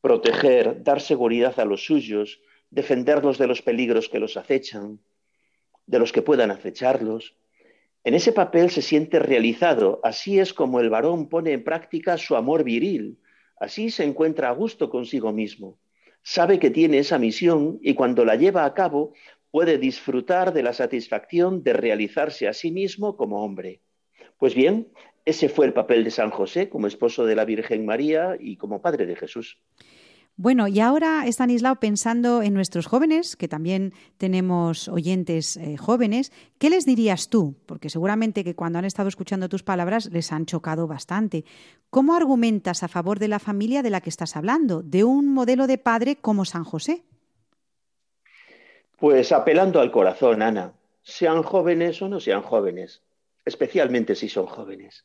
Proteger, 0.00 0.82
dar 0.82 1.02
seguridad 1.02 1.60
a 1.60 1.66
los 1.66 1.84
suyos, 1.84 2.40
defenderlos 2.70 3.36
de 3.36 3.46
los 3.46 3.60
peligros 3.60 4.08
que 4.08 4.20
los 4.20 4.38
acechan, 4.38 4.98
de 5.84 5.98
los 5.98 6.12
que 6.12 6.22
puedan 6.22 6.50
acecharlos. 6.50 7.36
En 8.04 8.14
ese 8.14 8.32
papel 8.32 8.70
se 8.70 8.80
siente 8.80 9.18
realizado, 9.18 10.00
así 10.02 10.38
es 10.38 10.54
como 10.54 10.80
el 10.80 10.88
varón 10.88 11.28
pone 11.28 11.52
en 11.52 11.62
práctica 11.62 12.16
su 12.16 12.36
amor 12.36 12.64
viril, 12.64 13.18
así 13.60 13.90
se 13.90 14.04
encuentra 14.04 14.48
a 14.48 14.52
gusto 14.52 14.88
consigo 14.88 15.30
mismo. 15.30 15.78
Sabe 16.22 16.58
que 16.58 16.70
tiene 16.70 16.98
esa 16.98 17.18
misión 17.18 17.78
y 17.82 17.94
cuando 17.94 18.24
la 18.24 18.36
lleva 18.36 18.64
a 18.64 18.74
cabo 18.74 19.14
puede 19.50 19.78
disfrutar 19.78 20.52
de 20.52 20.62
la 20.62 20.72
satisfacción 20.72 21.62
de 21.62 21.72
realizarse 21.72 22.48
a 22.48 22.52
sí 22.52 22.70
mismo 22.70 23.16
como 23.16 23.44
hombre. 23.44 23.80
Pues 24.36 24.54
bien, 24.54 24.88
ese 25.24 25.48
fue 25.48 25.66
el 25.66 25.72
papel 25.72 26.04
de 26.04 26.10
San 26.10 26.30
José 26.30 26.68
como 26.68 26.86
esposo 26.86 27.26
de 27.26 27.34
la 27.34 27.44
Virgen 27.44 27.84
María 27.84 28.36
y 28.38 28.56
como 28.56 28.82
padre 28.82 29.06
de 29.06 29.16
Jesús. 29.16 29.60
Bueno, 30.40 30.68
y 30.68 30.78
ahora, 30.78 31.26
Stanislao, 31.26 31.80
pensando 31.80 32.42
en 32.42 32.54
nuestros 32.54 32.86
jóvenes, 32.86 33.34
que 33.34 33.48
también 33.48 33.92
tenemos 34.18 34.86
oyentes 34.86 35.56
eh, 35.56 35.76
jóvenes, 35.76 36.30
¿qué 36.58 36.70
les 36.70 36.86
dirías 36.86 37.28
tú? 37.28 37.56
Porque 37.66 37.90
seguramente 37.90 38.44
que 38.44 38.54
cuando 38.54 38.78
han 38.78 38.84
estado 38.84 39.08
escuchando 39.08 39.48
tus 39.48 39.64
palabras 39.64 40.10
les 40.12 40.30
han 40.30 40.46
chocado 40.46 40.86
bastante. 40.86 41.44
¿Cómo 41.90 42.14
argumentas 42.14 42.84
a 42.84 42.88
favor 42.88 43.18
de 43.18 43.26
la 43.26 43.40
familia 43.40 43.82
de 43.82 43.90
la 43.90 44.00
que 44.00 44.10
estás 44.10 44.36
hablando, 44.36 44.80
de 44.82 45.02
un 45.02 45.34
modelo 45.34 45.66
de 45.66 45.78
padre 45.78 46.14
como 46.14 46.44
San 46.44 46.62
José? 46.62 47.02
Pues 48.96 49.32
apelando 49.32 49.80
al 49.80 49.90
corazón, 49.90 50.42
Ana, 50.42 50.72
sean 51.02 51.42
jóvenes 51.42 52.00
o 52.00 52.08
no 52.08 52.20
sean 52.20 52.42
jóvenes 52.42 53.02
especialmente 53.48 54.14
si 54.14 54.28
son 54.28 54.46
jóvenes. 54.46 55.04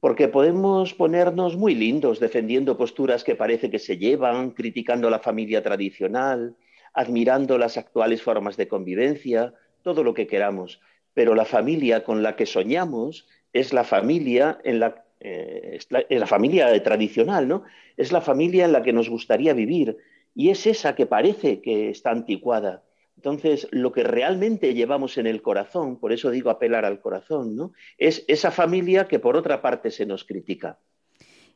Porque 0.00 0.28
podemos 0.28 0.94
ponernos 0.94 1.56
muy 1.56 1.74
lindos 1.74 2.20
defendiendo 2.20 2.76
posturas 2.76 3.22
que 3.22 3.36
parece 3.36 3.70
que 3.70 3.78
se 3.78 3.98
llevan, 3.98 4.50
criticando 4.50 5.10
la 5.10 5.18
familia 5.18 5.62
tradicional, 5.62 6.56
admirando 6.94 7.58
las 7.58 7.76
actuales 7.76 8.22
formas 8.22 8.56
de 8.56 8.66
convivencia, 8.66 9.54
todo 9.82 10.02
lo 10.02 10.14
que 10.14 10.26
queramos. 10.26 10.80
Pero 11.14 11.34
la 11.34 11.44
familia 11.44 12.02
con 12.02 12.22
la 12.22 12.34
que 12.34 12.46
soñamos 12.46 13.28
es 13.52 13.72
la 13.72 13.84
familia 13.84 14.58
en 14.64 14.80
la 14.80 15.04
eh, 15.20 15.76
es 15.76 15.86
la, 15.90 16.26
familia 16.26 16.82
tradicional, 16.82 17.46
¿no? 17.46 17.64
Es 17.98 18.10
la 18.10 18.22
familia 18.22 18.64
en 18.64 18.72
la 18.72 18.82
que 18.82 18.94
nos 18.94 19.10
gustaría 19.10 19.52
vivir 19.52 19.98
y 20.34 20.48
es 20.48 20.66
esa 20.66 20.94
que 20.94 21.04
parece 21.04 21.60
que 21.60 21.90
está 21.90 22.10
anticuada. 22.10 22.82
Entonces, 23.20 23.68
lo 23.70 23.92
que 23.92 24.02
realmente 24.02 24.72
llevamos 24.72 25.18
en 25.18 25.26
el 25.26 25.42
corazón, 25.42 25.96
por 25.96 26.10
eso 26.10 26.30
digo 26.30 26.48
apelar 26.48 26.86
al 26.86 27.02
corazón, 27.02 27.54
¿no? 27.54 27.74
Es 27.98 28.24
esa 28.28 28.50
familia 28.50 29.08
que 29.08 29.18
por 29.18 29.36
otra 29.36 29.60
parte 29.60 29.90
se 29.90 30.06
nos 30.06 30.24
critica. 30.24 30.78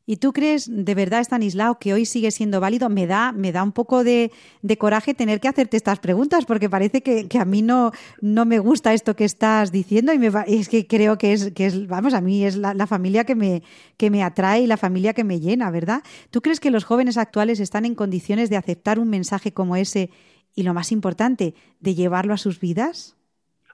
¿Y 0.05 0.17
tú 0.17 0.35
crees 0.35 0.69
de 0.71 0.95
verdad, 0.95 1.21
Stanislao, 1.21 1.79
que 1.79 1.95
hoy 1.95 2.05
sigue 2.05 2.31
siendo 2.31 2.61
válido? 2.61 2.91
Me 2.91 3.07
da, 3.07 3.33
me 3.33 3.51
da 3.51 3.63
un 3.63 3.73
poco 3.73 4.05
de, 4.05 4.31
coraje 4.77 5.15
tener 5.15 5.41
que 5.41 5.49
hacerte 5.49 5.79
estas 5.79 6.01
preguntas, 6.01 6.45
porque 6.45 6.69
parece 6.69 7.01
que, 7.01 7.27
a 7.39 7.47
mí 7.47 7.63
no, 7.63 7.93
no 8.21 8.45
me 8.45 8.59
gusta 8.59 8.93
esto 8.93 9.17
que 9.17 9.25
estás 9.25 9.73
diciendo 9.73 10.13
y 10.13 10.19
me 10.19 10.31
es 10.47 10.69
que 10.69 10.87
creo 10.87 11.17
que 11.17 11.33
es, 11.33 11.53
que 11.53 11.65
es, 11.65 11.87
vamos, 11.87 12.13
a 12.13 12.21
mí 12.21 12.45
es 12.45 12.57
la, 12.57 12.87
familia 12.87 13.25
que 13.25 13.35
me, 13.35 13.63
que 13.97 14.11
me 14.11 14.23
atrae 14.23 14.61
y 14.61 14.67
la 14.67 14.77
familia 14.77 15.15
que 15.15 15.25
me 15.25 15.41
llena, 15.41 15.71
¿verdad? 15.71 16.03
¿Tú 16.31 16.43
crees 16.43 16.61
que 16.61 16.71
los 16.71 16.85
jóvenes 16.85 17.17
actuales 17.17 17.59
están 17.59 17.87
en 17.87 17.95
condiciones 17.95 18.51
de 18.51 18.59
aceptar 18.59 18.99
un 18.99 19.09
mensaje 19.09 19.55
como 19.55 19.77
ese 19.77 20.11
y, 20.55 20.63
lo 20.63 20.75
más 20.75 20.93
importante, 20.93 21.55
de 21.81 21.95
llevarlo 21.95 22.35
a 22.35 22.39
sus 22.39 22.61
vidas? 22.61 23.17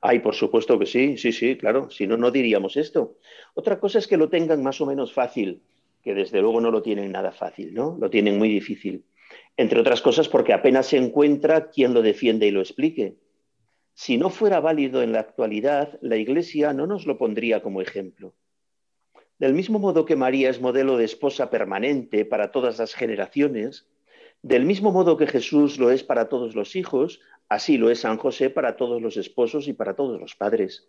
Ay, 0.03 0.20
por 0.20 0.35
supuesto 0.35 0.78
que 0.78 0.87
sí, 0.87 1.18
sí, 1.18 1.33
sí, 1.33 1.57
claro, 1.57 1.91
si 1.91 2.07
no, 2.07 2.16
no 2.16 2.31
diríamos 2.31 2.76
esto. 2.76 3.16
Otra 3.55 3.78
cosa 3.78 3.99
es 3.99 4.07
que 4.07 4.16
lo 4.16 4.28
tengan 4.28 4.62
más 4.62 4.81
o 4.81 4.87
menos 4.87 5.12
fácil 5.12 5.62
que 6.03 6.14
desde 6.14 6.41
luego 6.41 6.61
no 6.61 6.70
lo 6.70 6.83
tienen 6.83 7.12
nada 7.12 7.33
fácil, 7.33 7.74
¿no? 7.74 7.97
Lo 8.01 8.11
tienen 8.11 8.39
muy 8.39 8.49
difícil. 8.49 9.05
Entre 9.57 9.81
otras 9.81 10.01
cosas 10.01 10.28
porque 10.28 10.53
apenas 10.53 10.87
se 10.87 10.97
encuentra 10.97 11.70
quien 11.70 11.95
lo 11.95 12.03
defiende 12.03 12.47
y 12.47 12.51
lo 12.51 12.61
explique. 12.61 13.16
Si 13.95 14.16
no 14.16 14.31
fuera 14.31 14.61
válido 14.61 15.03
en 15.03 15.12
la 15.12 15.20
actualidad, 15.20 15.99
la 16.01 16.16
Iglesia 16.16 16.72
no 16.72 16.87
nos 16.87 17.07
lo 17.07 17.18
pondría 17.18 17.62
como 17.62 17.83
ejemplo. 17.83 18.35
Del 19.39 19.55
mismo 19.55 19.78
modo 19.78 20.05
que 20.05 20.16
María 20.16 20.51
es 20.51 20.61
modelo 20.61 20.97
de 20.97 21.05
esposa 21.05 21.51
permanente 21.51 22.24
para 22.24 22.51
todas 22.51 22.78
las 22.78 22.95
generaciones, 22.95 23.87
del 24.43 24.64
mismo 24.64 24.91
modo 24.93 25.16
que 25.16 25.26
Jesús 25.26 25.78
lo 25.78 25.91
es 25.91 26.03
para 26.03 26.28
todos 26.28 26.55
los 26.55 26.76
hijos, 26.76 27.20
así 27.49 27.76
lo 27.76 27.91
es 27.91 28.01
San 28.01 28.16
José 28.16 28.51
para 28.51 28.76
todos 28.76 29.03
los 29.03 29.16
esposos 29.16 29.68
y 29.68 29.72
para 29.72 29.95
todos 29.95 30.20
los 30.20 30.34
padres. 30.34 30.88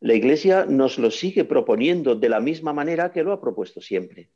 La 0.00 0.14
Iglesia 0.14 0.64
nos 0.66 0.98
lo 0.98 1.10
sigue 1.10 1.44
proponiendo 1.44 2.14
de 2.14 2.28
la 2.28 2.40
misma 2.40 2.72
manera 2.72 3.10
que 3.12 3.22
lo 3.22 3.32
ha 3.32 3.40
propuesto 3.40 3.80
siempre. 3.80 4.28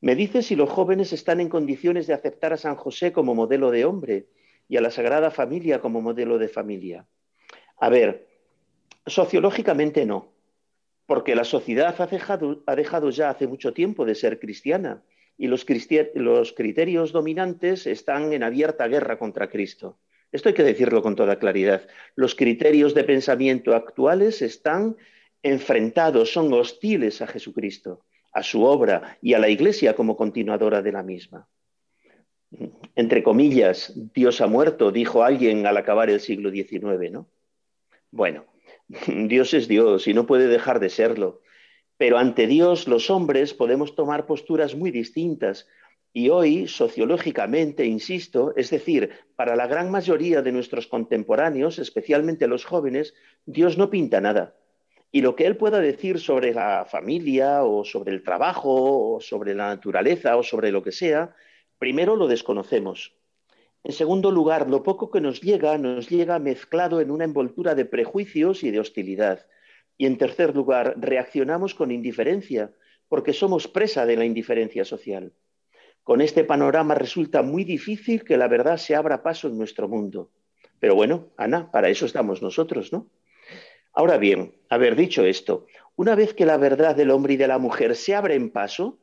Me 0.00 0.14
dice 0.14 0.42
si 0.42 0.54
los 0.54 0.70
jóvenes 0.70 1.12
están 1.12 1.40
en 1.40 1.48
condiciones 1.48 2.06
de 2.06 2.14
aceptar 2.14 2.52
a 2.52 2.56
San 2.56 2.76
José 2.76 3.12
como 3.12 3.34
modelo 3.34 3.70
de 3.70 3.84
hombre 3.84 4.26
y 4.68 4.76
a 4.76 4.80
la 4.80 4.90
Sagrada 4.90 5.30
Familia 5.30 5.80
como 5.80 6.00
modelo 6.00 6.38
de 6.38 6.48
familia. 6.48 7.06
A 7.78 7.88
ver, 7.88 8.28
sociológicamente 9.06 10.04
no, 10.04 10.32
porque 11.06 11.34
la 11.34 11.44
sociedad 11.44 11.94
ha 11.98 12.06
dejado, 12.76 13.10
ya 13.10 13.30
hace 13.30 13.46
mucho 13.46 13.72
tiempo 13.72 14.04
de 14.04 14.14
ser 14.14 14.38
cristiana 14.38 15.02
y 15.38 15.46
los, 15.46 15.64
criterios 15.64 17.12
dominantes 17.12 17.86
están 17.86 18.32
en 18.32 18.42
abierta 18.42 18.88
guerra 18.88 19.18
contra 19.18 19.48
Cristo. 19.48 19.98
Esto 20.32 20.50
hay 20.50 20.54
que 20.54 20.64
decirlo 20.64 21.00
con 21.00 21.16
toda 21.16 21.38
claridad. 21.38 21.88
Los 22.16 22.34
criterios 22.34 22.92
de 22.92 23.04
pensamiento 23.04 23.74
actuales 23.74 24.42
están 24.42 24.96
enfrentados, 25.42 26.32
son 26.32 26.52
hostiles 26.52 27.22
a 27.22 27.26
Jesucristo 27.26 28.04
a 28.32 28.42
su 28.42 28.62
obra 28.62 29.18
y 29.20 29.34
a 29.34 29.38
la 29.38 29.48
Iglesia 29.48 29.94
como 29.94 30.16
continuadora 30.16 30.82
de 30.82 30.92
la 30.92 31.02
misma. 31.02 31.48
Entre 32.94 33.22
comillas, 33.22 33.92
Dios 34.14 34.40
ha 34.40 34.46
muerto, 34.46 34.90
dijo 34.90 35.22
alguien 35.22 35.66
al 35.66 35.76
acabar 35.76 36.08
el 36.08 36.20
siglo 36.20 36.50
XIX, 36.50 37.10
¿no? 37.10 37.28
Bueno, 38.10 38.46
Dios 39.06 39.54
es 39.54 39.68
Dios 39.68 40.06
y 40.06 40.14
no 40.14 40.26
puede 40.26 40.46
dejar 40.46 40.80
de 40.80 40.88
serlo, 40.88 41.42
pero 41.98 42.16
ante 42.16 42.46
Dios 42.46 42.88
los 42.88 43.10
hombres 43.10 43.52
podemos 43.52 43.94
tomar 43.94 44.24
posturas 44.24 44.74
muy 44.74 44.90
distintas 44.90 45.66
y 46.14 46.30
hoy, 46.30 46.66
sociológicamente, 46.66 47.84
insisto, 47.84 48.54
es 48.56 48.70
decir, 48.70 49.10
para 49.36 49.56
la 49.56 49.66
gran 49.66 49.90
mayoría 49.90 50.40
de 50.40 50.52
nuestros 50.52 50.86
contemporáneos, 50.86 51.78
especialmente 51.78 52.46
los 52.46 52.64
jóvenes, 52.64 53.12
Dios 53.44 53.76
no 53.76 53.90
pinta 53.90 54.22
nada 54.22 54.54
y 55.10 55.22
lo 55.22 55.36
que 55.36 55.46
él 55.46 55.56
pueda 55.56 55.80
decir 55.80 56.20
sobre 56.20 56.52
la 56.52 56.84
familia 56.84 57.64
o 57.64 57.84
sobre 57.84 58.12
el 58.12 58.22
trabajo 58.22 59.14
o 59.14 59.20
sobre 59.20 59.54
la 59.54 59.68
naturaleza 59.68 60.36
o 60.36 60.42
sobre 60.42 60.70
lo 60.70 60.82
que 60.82 60.92
sea, 60.92 61.34
primero 61.78 62.16
lo 62.16 62.26
desconocemos. 62.26 63.14
En 63.84 63.92
segundo 63.92 64.30
lugar, 64.30 64.68
lo 64.68 64.82
poco 64.82 65.10
que 65.10 65.20
nos 65.20 65.40
llega 65.40 65.78
nos 65.78 66.10
llega 66.10 66.38
mezclado 66.38 67.00
en 67.00 67.10
una 67.10 67.24
envoltura 67.24 67.74
de 67.74 67.86
prejuicios 67.86 68.64
y 68.64 68.70
de 68.70 68.80
hostilidad. 68.80 69.46
Y 69.98 70.06
en 70.06 70.16
tercer 70.16 70.54
lugar, 70.54 70.94
reaccionamos 70.96 71.74
con 71.74 71.90
indiferencia, 71.90 72.72
porque 73.08 73.32
somos 73.32 73.68
presa 73.68 74.06
de 74.06 74.16
la 74.16 74.24
indiferencia 74.24 74.84
social. 74.84 75.32
Con 76.04 76.20
este 76.20 76.44
panorama 76.44 76.94
resulta 76.94 77.42
muy 77.42 77.64
difícil 77.64 78.24
que 78.24 78.36
la 78.36 78.48
verdad 78.48 78.78
se 78.78 78.94
abra 78.94 79.22
paso 79.22 79.48
en 79.48 79.58
nuestro 79.58 79.88
mundo. 79.88 80.30
Pero 80.78 80.94
bueno, 80.94 81.32
Ana, 81.36 81.70
para 81.70 81.88
eso 81.88 82.06
estamos 82.06 82.40
nosotros, 82.40 82.92
¿no? 82.92 83.10
Ahora 83.92 84.16
bien, 84.16 84.54
haber 84.70 84.94
dicho 84.94 85.24
esto, 85.24 85.66
una 85.96 86.14
vez 86.14 86.32
que 86.32 86.46
la 86.46 86.56
verdad 86.56 86.94
del 86.94 87.10
hombre 87.10 87.34
y 87.34 87.36
de 87.36 87.48
la 87.48 87.58
mujer 87.58 87.96
se 87.96 88.14
abre 88.14 88.36
en 88.36 88.50
paso, 88.50 89.00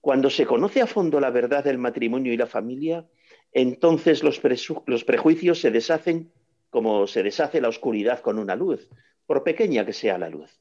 cuando 0.00 0.30
se 0.30 0.46
conoce 0.46 0.80
a 0.80 0.86
fondo 0.86 1.18
la 1.18 1.30
verdad 1.30 1.64
del 1.64 1.78
matrimonio 1.78 2.32
y 2.32 2.36
la 2.36 2.46
familia, 2.46 3.04
entonces 3.50 4.22
los, 4.22 4.40
los 4.86 5.04
prejuicios 5.04 5.60
se 5.60 5.72
deshacen 5.72 6.30
como 6.70 7.06
se 7.06 7.22
deshace 7.22 7.60
la 7.60 7.68
oscuridad 7.68 8.20
con 8.20 8.38
una 8.38 8.54
luz, 8.54 8.88
por 9.26 9.42
pequeña 9.42 9.84
que 9.84 9.92
sea 9.92 10.18
la 10.18 10.28
luz. 10.28 10.60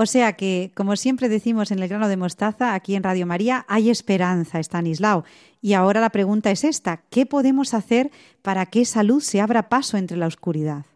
O 0.00 0.06
sea 0.06 0.34
que, 0.34 0.70
como 0.76 0.94
siempre 0.94 1.28
decimos 1.28 1.72
en 1.72 1.80
el 1.80 1.88
grano 1.88 2.08
de 2.08 2.16
mostaza, 2.16 2.74
aquí 2.74 2.94
en 2.94 3.02
Radio 3.02 3.26
María, 3.26 3.64
hay 3.68 3.90
esperanza, 3.90 4.60
Stanislao. 4.60 5.24
Y 5.60 5.72
ahora 5.72 6.00
la 6.00 6.10
pregunta 6.10 6.52
es 6.52 6.62
esta, 6.62 7.02
¿qué 7.10 7.26
podemos 7.26 7.74
hacer 7.74 8.12
para 8.42 8.66
que 8.66 8.82
esa 8.82 9.02
luz 9.02 9.24
se 9.24 9.40
abra 9.40 9.68
paso 9.68 9.96
entre 9.96 10.16
la 10.16 10.28
oscuridad? 10.28 10.86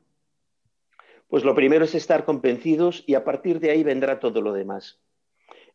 Pues 1.26 1.43
lo 1.43 1.57
primero 1.57 1.85
es 1.85 1.97
estar 1.97 2.24
convencidos 2.24 3.03
y 3.07 3.14
a 3.14 3.24
partir 3.24 3.59
de 3.59 3.70
ahí 3.70 3.83
vendrá 3.83 4.20
todo 4.20 4.41
lo 4.41 4.53
demás. 4.53 5.01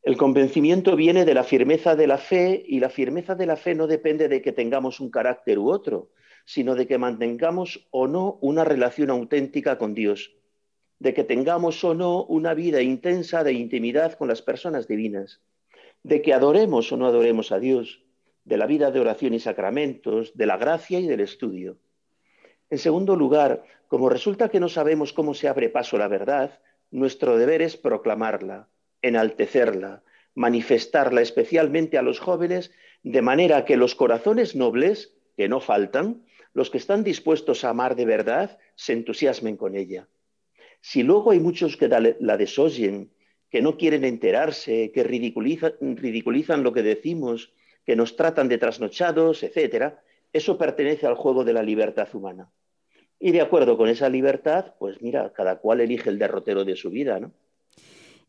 El 0.03 0.15
convencimiento 0.15 0.95
viene 0.95 1.25
de 1.25 1.33
la 1.33 1.43
firmeza 1.43 1.97
de 1.97 2.07
la 2.07 2.17
fe 2.19 2.63
y 2.65 2.79
la 2.79 2.89
firmeza 2.89 3.35
de 3.35 3.45
la 3.45 3.57
fe 3.57 3.75
no 3.75 3.87
depende 3.87 4.29
de 4.29 4.41
que 4.41 4.53
tengamos 4.53 5.01
un 5.01 5.11
carácter 5.11 5.59
u 5.59 5.69
otro, 5.69 6.11
sino 6.45 6.75
de 6.75 6.87
que 6.87 6.97
mantengamos 6.97 7.89
o 7.91 8.07
no 8.07 8.37
una 8.39 8.63
relación 8.63 9.09
auténtica 9.09 9.77
con 9.77 9.93
Dios, 9.93 10.36
de 10.99 11.13
que 11.13 11.23
tengamos 11.23 11.83
o 11.83 11.93
no 11.93 12.23
una 12.23 12.53
vida 12.53 12.81
intensa 12.81 13.43
de 13.43 13.53
intimidad 13.53 14.13
con 14.13 14.27
las 14.27 14.41
personas 14.41 14.87
divinas, 14.87 15.41
de 16.03 16.21
que 16.21 16.33
adoremos 16.33 16.91
o 16.91 16.97
no 16.97 17.05
adoremos 17.05 17.51
a 17.51 17.59
Dios, 17.59 18.03
de 18.45 18.57
la 18.57 18.65
vida 18.65 18.91
de 18.91 18.99
oración 18.99 19.33
y 19.33 19.39
sacramentos, 19.39 20.35
de 20.35 20.45
la 20.45 20.57
gracia 20.57 20.99
y 20.99 21.07
del 21.07 21.19
estudio. 21.19 21.77
En 22.69 22.77
segundo 22.77 23.15
lugar, 23.15 23.63
como 23.87 24.09
resulta 24.09 24.49
que 24.49 24.59
no 24.59 24.69
sabemos 24.69 25.13
cómo 25.13 25.33
se 25.33 25.47
abre 25.47 25.69
paso 25.69 25.97
la 25.97 26.07
verdad, 26.07 26.59
nuestro 26.91 27.37
deber 27.37 27.61
es 27.61 27.77
proclamarla, 27.77 28.69
enaltecerla, 29.01 30.03
manifestarla 30.33 31.21
especialmente 31.21 31.97
a 31.97 32.01
los 32.01 32.19
jóvenes, 32.19 32.71
de 33.03 33.21
manera 33.21 33.65
que 33.65 33.77
los 33.77 33.95
corazones 33.95 34.55
nobles, 34.55 35.13
que 35.35 35.49
no 35.49 35.59
faltan, 35.59 36.23
los 36.53 36.69
que 36.69 36.77
están 36.77 37.03
dispuestos 37.03 37.63
a 37.63 37.69
amar 37.69 37.95
de 37.95 38.05
verdad, 38.05 38.57
se 38.75 38.93
entusiasmen 38.93 39.57
con 39.57 39.75
ella. 39.75 40.07
Si 40.81 41.03
luego 41.03 41.31
hay 41.31 41.39
muchos 41.39 41.77
que 41.77 41.87
la 41.87 42.37
desoyen, 42.37 43.11
que 43.49 43.61
no 43.61 43.77
quieren 43.77 44.03
enterarse, 44.03 44.91
que 44.91 45.03
ridiculizan, 45.03 46.63
lo 46.63 46.73
que 46.73 46.83
decimos, 46.83 47.53
que 47.85 47.95
nos 47.95 48.15
tratan 48.15 48.47
de 48.47 48.57
trasnochados, 48.57 49.43
etc., 49.43 49.93
eso 50.33 50.57
pertenece 50.57 51.07
al 51.07 51.15
juego 51.15 51.43
de 51.43 51.53
la 51.53 51.63
libertad 51.63 52.07
humana. 52.13 52.49
Y 53.19 53.31
de 53.31 53.41
acuerdo 53.41 53.77
con 53.77 53.89
esa 53.89 54.09
libertad, 54.09 54.75
pues 54.77 55.01
mira, 55.01 55.31
cada 55.33 55.57
cual 55.57 55.81
elige 55.81 56.09
el 56.09 56.19
derrotero 56.19 56.65
de 56.65 56.75
su 56.75 56.89
vida, 56.89 57.19
¿no? 57.19 57.31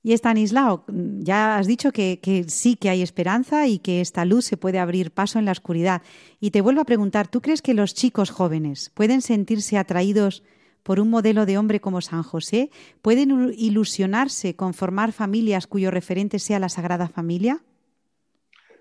Y 0.02 0.12
Estanislao, 0.12 0.84
ya 0.88 1.58
has 1.58 1.66
dicho 1.66 1.90
que, 1.90 2.44
sí 2.46 2.76
que 2.76 2.88
hay 2.88 3.02
esperanza 3.02 3.66
y 3.66 3.80
que 3.80 4.00
esta 4.00 4.24
luz 4.24 4.44
se 4.44 4.56
puede 4.56 4.78
abrir 4.78 5.10
paso 5.10 5.40
en 5.40 5.44
la 5.44 5.52
oscuridad. 5.52 6.02
Y 6.38 6.52
te 6.52 6.60
vuelvo 6.60 6.80
a 6.80 6.84
preguntar, 6.84 7.26
¿tú 7.28 7.40
crees 7.40 7.62
que 7.62 7.74
los 7.74 7.94
chicos 7.94 8.30
jóvenes 8.30 8.90
pueden 8.94 9.22
sentirse 9.22 9.76
atraídos 9.76 10.44
por 10.88 11.00
un 11.00 11.10
modelo 11.10 11.44
de 11.44 11.58
hombre 11.58 11.80
como 11.80 12.00
San 12.00 12.22
José? 12.22 12.70
¿Pueden 13.02 13.52
ilusionarse 13.54 14.56
con 14.56 14.72
formar 14.72 15.12
familias 15.12 15.66
cuyo 15.66 15.90
referente 15.90 16.38
sea 16.38 16.58
la 16.58 16.70
Sagrada 16.70 17.08
Familia? 17.08 17.62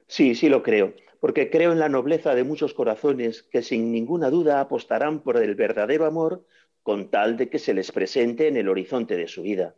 Sí, 0.07 0.33
sí 0.33 0.47
lo 0.47 0.63
creo 0.63 0.93
porque 1.19 1.49
creo 1.49 1.73
en 1.73 1.79
la 1.79 1.89
nobleza 1.89 2.33
de 2.33 2.45
muchos 2.45 2.73
corazones 2.73 3.43
que 3.43 3.61
sin 3.61 3.91
ninguna 3.91 4.29
duda 4.29 4.61
apostarán 4.61 5.19
por 5.19 5.35
el 5.35 5.55
verdadero 5.55 6.05
amor 6.05 6.45
con 6.81 7.09
tal 7.09 7.35
de 7.35 7.49
que 7.49 7.59
se 7.59 7.73
les 7.73 7.91
presente 7.91 8.47
en 8.47 8.55
el 8.55 8.69
horizonte 8.69 9.17
de 9.17 9.27
su 9.27 9.41
vida. 9.41 9.75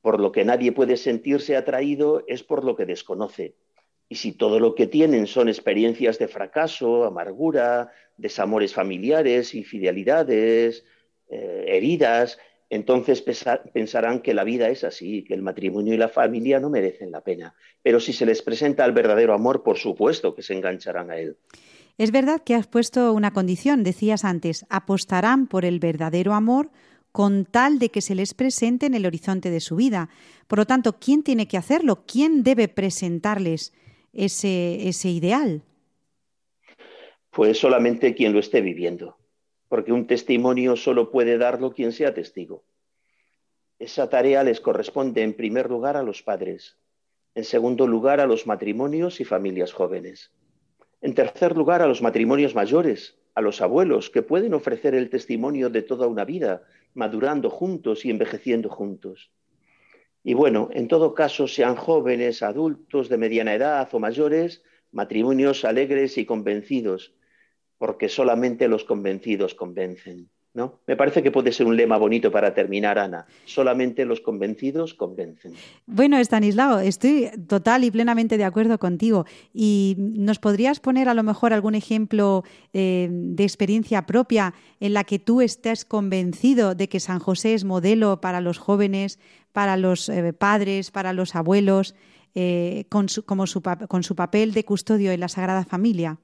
Por 0.00 0.20
lo 0.20 0.32
que 0.32 0.46
nadie 0.46 0.72
puede 0.72 0.96
sentirse 0.96 1.54
atraído 1.54 2.24
es 2.28 2.42
por 2.42 2.64
lo 2.64 2.76
que 2.76 2.86
desconoce. 2.86 3.56
Y 4.08 4.14
si 4.14 4.32
todo 4.32 4.58
lo 4.58 4.74
que 4.74 4.86
tienen 4.86 5.26
son 5.26 5.48
experiencias 5.50 6.18
de 6.18 6.28
fracaso, 6.28 7.04
amargura, 7.04 7.92
desamores 8.16 8.72
familiares, 8.72 9.54
infidelidades, 9.54 10.86
eh, 11.32 11.64
heridas, 11.66 12.38
entonces 12.68 13.22
pensarán 13.72 14.20
que 14.20 14.34
la 14.34 14.44
vida 14.44 14.68
es 14.68 14.84
así, 14.84 15.24
que 15.24 15.34
el 15.34 15.42
matrimonio 15.42 15.92
y 15.92 15.98
la 15.98 16.08
familia 16.08 16.58
no 16.60 16.70
merecen 16.70 17.10
la 17.10 17.22
pena. 17.22 17.54
Pero 17.82 18.00
si 18.00 18.12
se 18.12 18.24
les 18.24 18.40
presenta 18.42 18.84
el 18.84 18.92
verdadero 18.92 19.34
amor, 19.34 19.62
por 19.62 19.78
supuesto 19.78 20.34
que 20.34 20.42
se 20.42 20.54
engancharán 20.54 21.10
a 21.10 21.18
él. 21.18 21.36
Es 21.98 22.12
verdad 22.12 22.42
que 22.42 22.54
has 22.54 22.66
puesto 22.66 23.12
una 23.12 23.32
condición, 23.32 23.82
decías 23.82 24.24
antes, 24.24 24.64
apostarán 24.70 25.46
por 25.46 25.64
el 25.64 25.80
verdadero 25.80 26.32
amor 26.32 26.70
con 27.12 27.44
tal 27.44 27.78
de 27.78 27.90
que 27.90 28.00
se 28.00 28.14
les 28.14 28.32
presente 28.32 28.86
en 28.86 28.94
el 28.94 29.04
horizonte 29.04 29.50
de 29.50 29.60
su 29.60 29.76
vida. 29.76 30.08
Por 30.48 30.58
lo 30.58 30.66
tanto, 30.66 30.98
¿quién 30.98 31.22
tiene 31.22 31.46
que 31.46 31.58
hacerlo? 31.58 32.04
¿Quién 32.06 32.42
debe 32.42 32.68
presentarles 32.68 33.74
ese, 34.12 34.88
ese 34.88 35.10
ideal? 35.10 35.62
Pues 37.30 37.58
solamente 37.58 38.14
quien 38.14 38.32
lo 38.32 38.40
esté 38.40 38.60
viviendo, 38.62 39.16
porque 39.72 39.90
un 39.90 40.06
testimonio 40.06 40.76
solo 40.76 41.10
puede 41.10 41.38
darlo 41.38 41.72
quien 41.72 41.92
sea 41.92 42.12
testigo. 42.12 42.62
Esa 43.78 44.10
tarea 44.10 44.44
les 44.44 44.60
corresponde 44.60 45.22
en 45.22 45.32
primer 45.32 45.70
lugar 45.70 45.96
a 45.96 46.02
los 46.02 46.22
padres, 46.22 46.76
en 47.34 47.44
segundo 47.44 47.86
lugar 47.86 48.20
a 48.20 48.26
los 48.26 48.46
matrimonios 48.46 49.18
y 49.22 49.24
familias 49.24 49.72
jóvenes, 49.72 50.30
en 51.00 51.14
tercer 51.14 51.56
lugar 51.56 51.80
a 51.80 51.86
los 51.86 52.02
matrimonios 52.02 52.54
mayores, 52.54 53.16
a 53.34 53.40
los 53.40 53.62
abuelos 53.62 54.10
que 54.10 54.20
pueden 54.20 54.52
ofrecer 54.52 54.94
el 54.94 55.08
testimonio 55.08 55.70
de 55.70 55.80
toda 55.80 56.06
una 56.06 56.26
vida, 56.26 56.64
madurando 56.92 57.48
juntos 57.48 58.04
y 58.04 58.10
envejeciendo 58.10 58.68
juntos. 58.68 59.30
Y 60.22 60.34
bueno, 60.34 60.68
en 60.72 60.86
todo 60.86 61.14
caso, 61.14 61.48
sean 61.48 61.76
jóvenes, 61.76 62.42
adultos, 62.42 63.08
de 63.08 63.16
mediana 63.16 63.54
edad 63.54 63.88
o 63.92 63.98
mayores, 63.98 64.62
matrimonios 64.90 65.64
alegres 65.64 66.18
y 66.18 66.26
convencidos, 66.26 67.14
porque 67.82 68.08
solamente 68.08 68.68
los 68.68 68.84
convencidos 68.84 69.56
convencen. 69.56 70.28
¿No? 70.54 70.78
Me 70.86 70.94
parece 70.94 71.20
que 71.20 71.32
puede 71.32 71.50
ser 71.50 71.66
un 71.66 71.76
lema 71.76 71.96
bonito 71.96 72.30
para 72.30 72.54
terminar, 72.54 72.96
Ana. 72.96 73.26
Solamente 73.44 74.04
los 74.04 74.20
convencidos 74.20 74.94
convencen. 74.94 75.54
Bueno, 75.86 76.16
Estanislao, 76.18 76.78
estoy 76.78 77.30
total 77.48 77.82
y 77.82 77.90
plenamente 77.90 78.38
de 78.38 78.44
acuerdo 78.44 78.78
contigo. 78.78 79.26
¿Y 79.52 79.96
nos 79.98 80.38
podrías 80.38 80.78
poner 80.78 81.08
a 81.08 81.14
lo 81.14 81.24
mejor 81.24 81.52
algún 81.52 81.74
ejemplo 81.74 82.44
eh, 82.72 83.08
de 83.10 83.42
experiencia 83.42 84.06
propia 84.06 84.54
en 84.78 84.92
la 84.92 85.02
que 85.02 85.18
tú 85.18 85.40
estés 85.40 85.84
convencido 85.84 86.76
de 86.76 86.88
que 86.88 87.00
San 87.00 87.18
José 87.18 87.54
es 87.54 87.64
modelo 87.64 88.20
para 88.20 88.40
los 88.40 88.58
jóvenes, 88.58 89.18
para 89.50 89.76
los 89.76 90.08
eh, 90.08 90.32
padres, 90.32 90.92
para 90.92 91.12
los 91.12 91.34
abuelos, 91.34 91.96
eh, 92.36 92.84
con, 92.90 93.08
como 93.26 93.46
con 93.88 94.02
su 94.04 94.14
papel 94.14 94.52
de 94.52 94.64
custodio 94.64 95.10
en 95.10 95.18
la 95.18 95.28
Sagrada 95.28 95.64
Familia? 95.64 96.20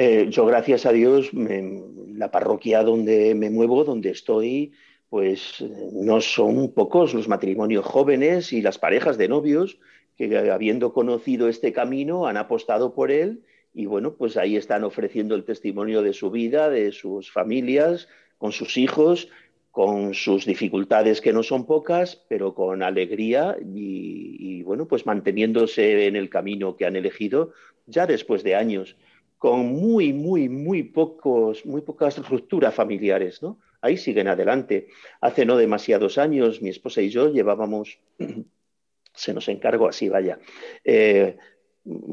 Eh, 0.00 0.28
yo, 0.30 0.46
gracias 0.46 0.86
a 0.86 0.92
Dios, 0.92 1.30
la 1.32 2.30
parroquia 2.30 2.84
donde 2.84 3.34
me 3.34 3.50
muevo, 3.50 3.82
donde 3.82 4.10
estoy, 4.10 4.70
pues 5.08 5.60
no 5.92 6.20
son 6.20 6.72
pocos 6.72 7.14
los 7.14 7.26
matrimonios 7.26 7.84
jóvenes 7.84 8.52
y 8.52 8.62
las 8.62 8.78
parejas 8.78 9.18
de 9.18 9.26
novios 9.26 9.80
que 10.16 10.38
habiendo 10.50 10.92
conocido 10.92 11.48
este 11.48 11.72
camino 11.72 12.28
han 12.28 12.36
apostado 12.36 12.94
por 12.94 13.10
él 13.10 13.42
y 13.74 13.86
bueno, 13.86 14.14
pues 14.14 14.36
ahí 14.36 14.54
están 14.54 14.84
ofreciendo 14.84 15.34
el 15.34 15.42
testimonio 15.42 16.00
de 16.00 16.12
su 16.12 16.30
vida, 16.30 16.70
de 16.70 16.92
sus 16.92 17.32
familias, 17.32 18.06
con 18.36 18.52
sus 18.52 18.76
hijos, 18.76 19.28
con 19.72 20.14
sus 20.14 20.46
dificultades 20.46 21.20
que 21.20 21.32
no 21.32 21.42
son 21.42 21.66
pocas, 21.66 22.24
pero 22.28 22.54
con 22.54 22.84
alegría 22.84 23.56
y, 23.60 24.36
y 24.38 24.62
bueno, 24.62 24.86
pues 24.86 25.06
manteniéndose 25.06 26.06
en 26.06 26.14
el 26.14 26.30
camino 26.30 26.76
que 26.76 26.86
han 26.86 26.94
elegido 26.94 27.52
ya 27.86 28.06
después 28.06 28.44
de 28.44 28.54
años 28.54 28.96
con 29.38 29.66
muy, 29.66 30.12
muy, 30.12 30.48
muy 30.48 30.82
pocos, 30.82 31.64
muy 31.64 31.80
pocas 31.80 32.18
rupturas 32.28 32.74
familiares, 32.74 33.42
¿no? 33.42 33.60
Ahí 33.80 33.96
siguen 33.96 34.26
adelante. 34.26 34.88
Hace 35.20 35.46
no 35.46 35.56
demasiados 35.56 36.18
años, 36.18 36.60
mi 36.60 36.70
esposa 36.70 37.00
y 37.00 37.10
yo 37.10 37.32
llevábamos, 37.32 38.00
se 39.14 39.32
nos 39.32 39.48
encargó 39.48 39.88
así, 39.88 40.08
vaya, 40.08 40.40
eh, 40.84 41.36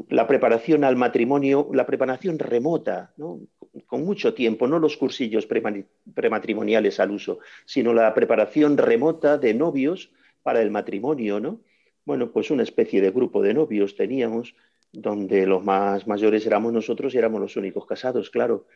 la 0.08 0.26
preparación 0.26 0.84
al 0.84 0.96
matrimonio, 0.96 1.68
la 1.72 1.84
preparación 1.84 2.38
remota, 2.38 3.12
¿no? 3.16 3.40
con 3.86 4.04
mucho 4.04 4.32
tiempo, 4.32 4.66
no 4.66 4.78
los 4.78 4.96
cursillos 4.96 5.46
prematrimoniales 5.46 6.98
al 6.98 7.10
uso, 7.10 7.40
sino 7.66 7.92
la 7.92 8.14
preparación 8.14 8.78
remota 8.78 9.36
de 9.36 9.52
novios 9.52 10.12
para 10.42 10.62
el 10.62 10.70
matrimonio, 10.70 11.40
¿no? 11.40 11.60
Bueno, 12.06 12.30
pues 12.30 12.50
una 12.50 12.62
especie 12.62 13.00
de 13.02 13.10
grupo 13.10 13.42
de 13.42 13.52
novios 13.52 13.96
teníamos 13.96 14.54
donde 14.92 15.46
los 15.46 15.64
más 15.64 16.06
mayores 16.06 16.46
éramos 16.46 16.72
nosotros 16.72 17.14
y 17.14 17.18
éramos 17.18 17.40
los 17.40 17.56
únicos 17.56 17.86
casados, 17.86 18.30
claro. 18.30 18.66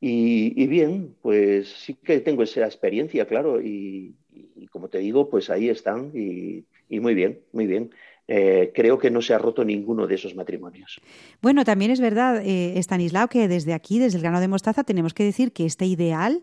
Y, 0.00 0.66
bien, 0.68 1.16
pues 1.22 1.68
sí 1.68 1.94
que 1.94 2.20
tengo 2.20 2.44
esa 2.44 2.64
experiencia, 2.64 3.26
claro, 3.26 3.60
y, 3.60 4.14
como 4.70 4.88
te 4.88 4.98
digo, 4.98 5.28
pues 5.28 5.50
ahí 5.50 5.68
están 5.68 6.12
y, 6.14 6.64
muy 7.00 7.14
bien, 7.14 7.40
muy 7.52 7.66
bien. 7.66 7.90
Eh, 8.28 8.72
creo 8.74 8.98
que 8.98 9.10
no 9.10 9.22
se 9.22 9.34
ha 9.34 9.38
roto 9.38 9.64
ninguno 9.64 10.06
de 10.06 10.14
esos 10.14 10.34
matrimonios. 10.34 11.00
Bueno, 11.40 11.64
también 11.64 11.90
es 11.90 12.00
verdad, 12.00 12.42
eh, 12.44 12.74
Stanislao, 12.76 13.28
que 13.28 13.48
desde 13.48 13.72
aquí, 13.72 13.98
desde 13.98 14.18
el 14.18 14.22
grano 14.22 14.40
de 14.40 14.48
mostaza, 14.48 14.84
tenemos 14.84 15.14
que 15.14 15.24
decir 15.24 15.52
que 15.52 15.64
este 15.64 15.86
ideal 15.86 16.42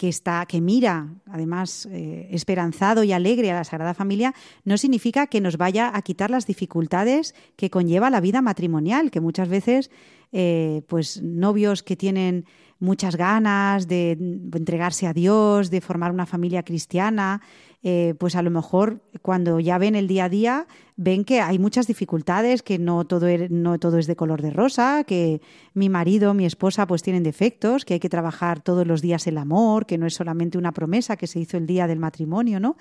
que 0.00 0.08
está, 0.08 0.46
que 0.46 0.62
mira, 0.62 1.08
además, 1.26 1.86
eh, 1.92 2.26
esperanzado 2.30 3.04
y 3.04 3.12
alegre 3.12 3.50
a 3.50 3.56
la 3.56 3.64
Sagrada 3.64 3.92
Familia, 3.92 4.32
no 4.64 4.78
significa 4.78 5.26
que 5.26 5.42
nos 5.42 5.58
vaya 5.58 5.94
a 5.94 6.00
quitar 6.00 6.30
las 6.30 6.46
dificultades 6.46 7.34
que 7.56 7.68
conlleva 7.68 8.08
la 8.08 8.22
vida 8.22 8.40
matrimonial, 8.40 9.10
que 9.10 9.20
muchas 9.20 9.50
veces, 9.50 9.90
eh, 10.32 10.80
pues, 10.88 11.20
novios 11.22 11.82
que 11.82 11.96
tienen 11.96 12.46
muchas 12.78 13.16
ganas 13.16 13.88
de 13.88 14.12
entregarse 14.54 15.06
a 15.06 15.12
Dios, 15.12 15.68
de 15.68 15.82
formar 15.82 16.12
una 16.12 16.24
familia 16.24 16.62
cristiana, 16.62 17.42
eh, 17.82 18.14
pues 18.18 18.36
a 18.36 18.42
lo 18.42 18.50
mejor 18.50 19.00
cuando 19.22 19.58
ya 19.58 19.78
ven 19.78 19.94
el 19.94 20.06
día 20.06 20.24
a 20.24 20.28
día, 20.28 20.66
ven 20.96 21.24
que 21.24 21.40
hay 21.40 21.58
muchas 21.58 21.86
dificultades, 21.86 22.62
que 22.62 22.78
no 22.78 23.06
todo, 23.06 23.26
er, 23.26 23.50
no 23.50 23.78
todo 23.78 23.98
es 23.98 24.06
de 24.06 24.16
color 24.16 24.42
de 24.42 24.50
rosa, 24.50 25.04
que 25.04 25.40
mi 25.72 25.88
marido, 25.88 26.34
mi 26.34 26.44
esposa, 26.44 26.86
pues 26.86 27.02
tienen 27.02 27.22
defectos, 27.22 27.84
que 27.86 27.94
hay 27.94 28.00
que 28.00 28.10
trabajar 28.10 28.60
todos 28.60 28.86
los 28.86 29.00
días 29.00 29.26
el 29.26 29.38
amor, 29.38 29.86
que 29.86 29.96
no 29.96 30.06
es 30.06 30.14
solamente 30.14 30.58
una 30.58 30.72
promesa 30.72 31.16
que 31.16 31.26
se 31.26 31.40
hizo 31.40 31.56
el 31.56 31.66
día 31.66 31.86
del 31.86 31.98
matrimonio, 31.98 32.60
¿no? 32.60 32.76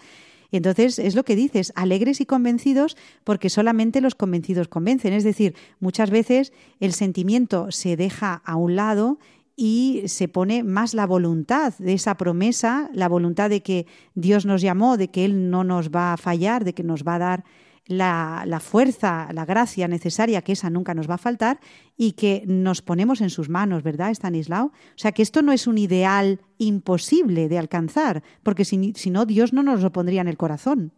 Y 0.52 0.58
entonces 0.58 1.00
es 1.00 1.16
lo 1.16 1.24
que 1.24 1.36
dices, 1.36 1.72
alegres 1.76 2.22
y 2.22 2.26
convencidos 2.26 2.98
porque 3.24 3.50
solamente 3.50 4.02
los 4.02 4.16
convencidos 4.16 4.68
convencen. 4.68 5.14
Es 5.14 5.24
decir, 5.24 5.56
muchas 5.80 6.10
veces 6.10 6.54
el 6.80 6.94
sentimiento 6.94 7.72
se 7.72 7.96
deja 7.96 8.42
a 8.44 8.56
un 8.56 8.76
lado 8.76 9.20
y 9.62 10.04
se 10.08 10.30
pone 10.30 10.64
más 10.64 10.94
la 10.94 11.06
voluntad 11.06 11.74
de 11.80 11.92
esa 11.92 12.16
promesa, 12.16 12.90
la 12.94 13.10
voluntad 13.10 13.50
de 13.50 13.62
que 13.62 13.88
Dios 14.16 14.46
nos 14.46 14.62
llamó, 14.62 14.96
de 14.96 15.10
que 15.10 15.26
Él 15.26 15.50
no 15.50 15.66
nos 15.66 15.90
va 15.90 16.14
a 16.14 16.18
fallar, 16.18 16.64
de 16.64 16.74
que 16.74 16.82
nos 16.82 17.04
va 17.04 17.16
a 17.16 17.20
dar 17.20 17.44
la, 17.86 18.44
la, 18.48 18.62
fuerza, 18.62 19.28
la 19.34 19.44
gracia 19.44 19.90
necesaria, 19.90 20.44
que 20.44 20.54
esa 20.54 20.70
nunca 20.70 20.94
nos 20.94 21.10
va 21.10 21.16
a 21.16 21.18
faltar, 21.18 21.60
y 21.98 22.14
que 22.14 22.46
nos 22.48 22.82
ponemos 22.82 23.20
en 23.20 23.30
sus 23.30 23.50
manos, 23.50 23.84
¿verdad, 23.84 24.12
Stanislao? 24.12 24.68
O 24.68 24.72
sea, 24.96 25.12
que 25.12 25.24
esto 25.24 25.42
no 25.42 25.52
es 25.52 25.68
un 25.68 25.78
ideal 25.78 26.40
imposible 26.58 27.50
de 27.50 27.60
alcanzar, 27.60 28.24
porque 28.44 28.64
si, 28.64 28.94
si 28.96 29.10
no, 29.10 29.26
Dios 29.26 29.52
no 29.52 29.62
nos 29.62 29.82
lo 29.82 29.92
pondría 29.92 30.22
en 30.22 30.30
el 30.30 30.38
corazón. 30.38 30.94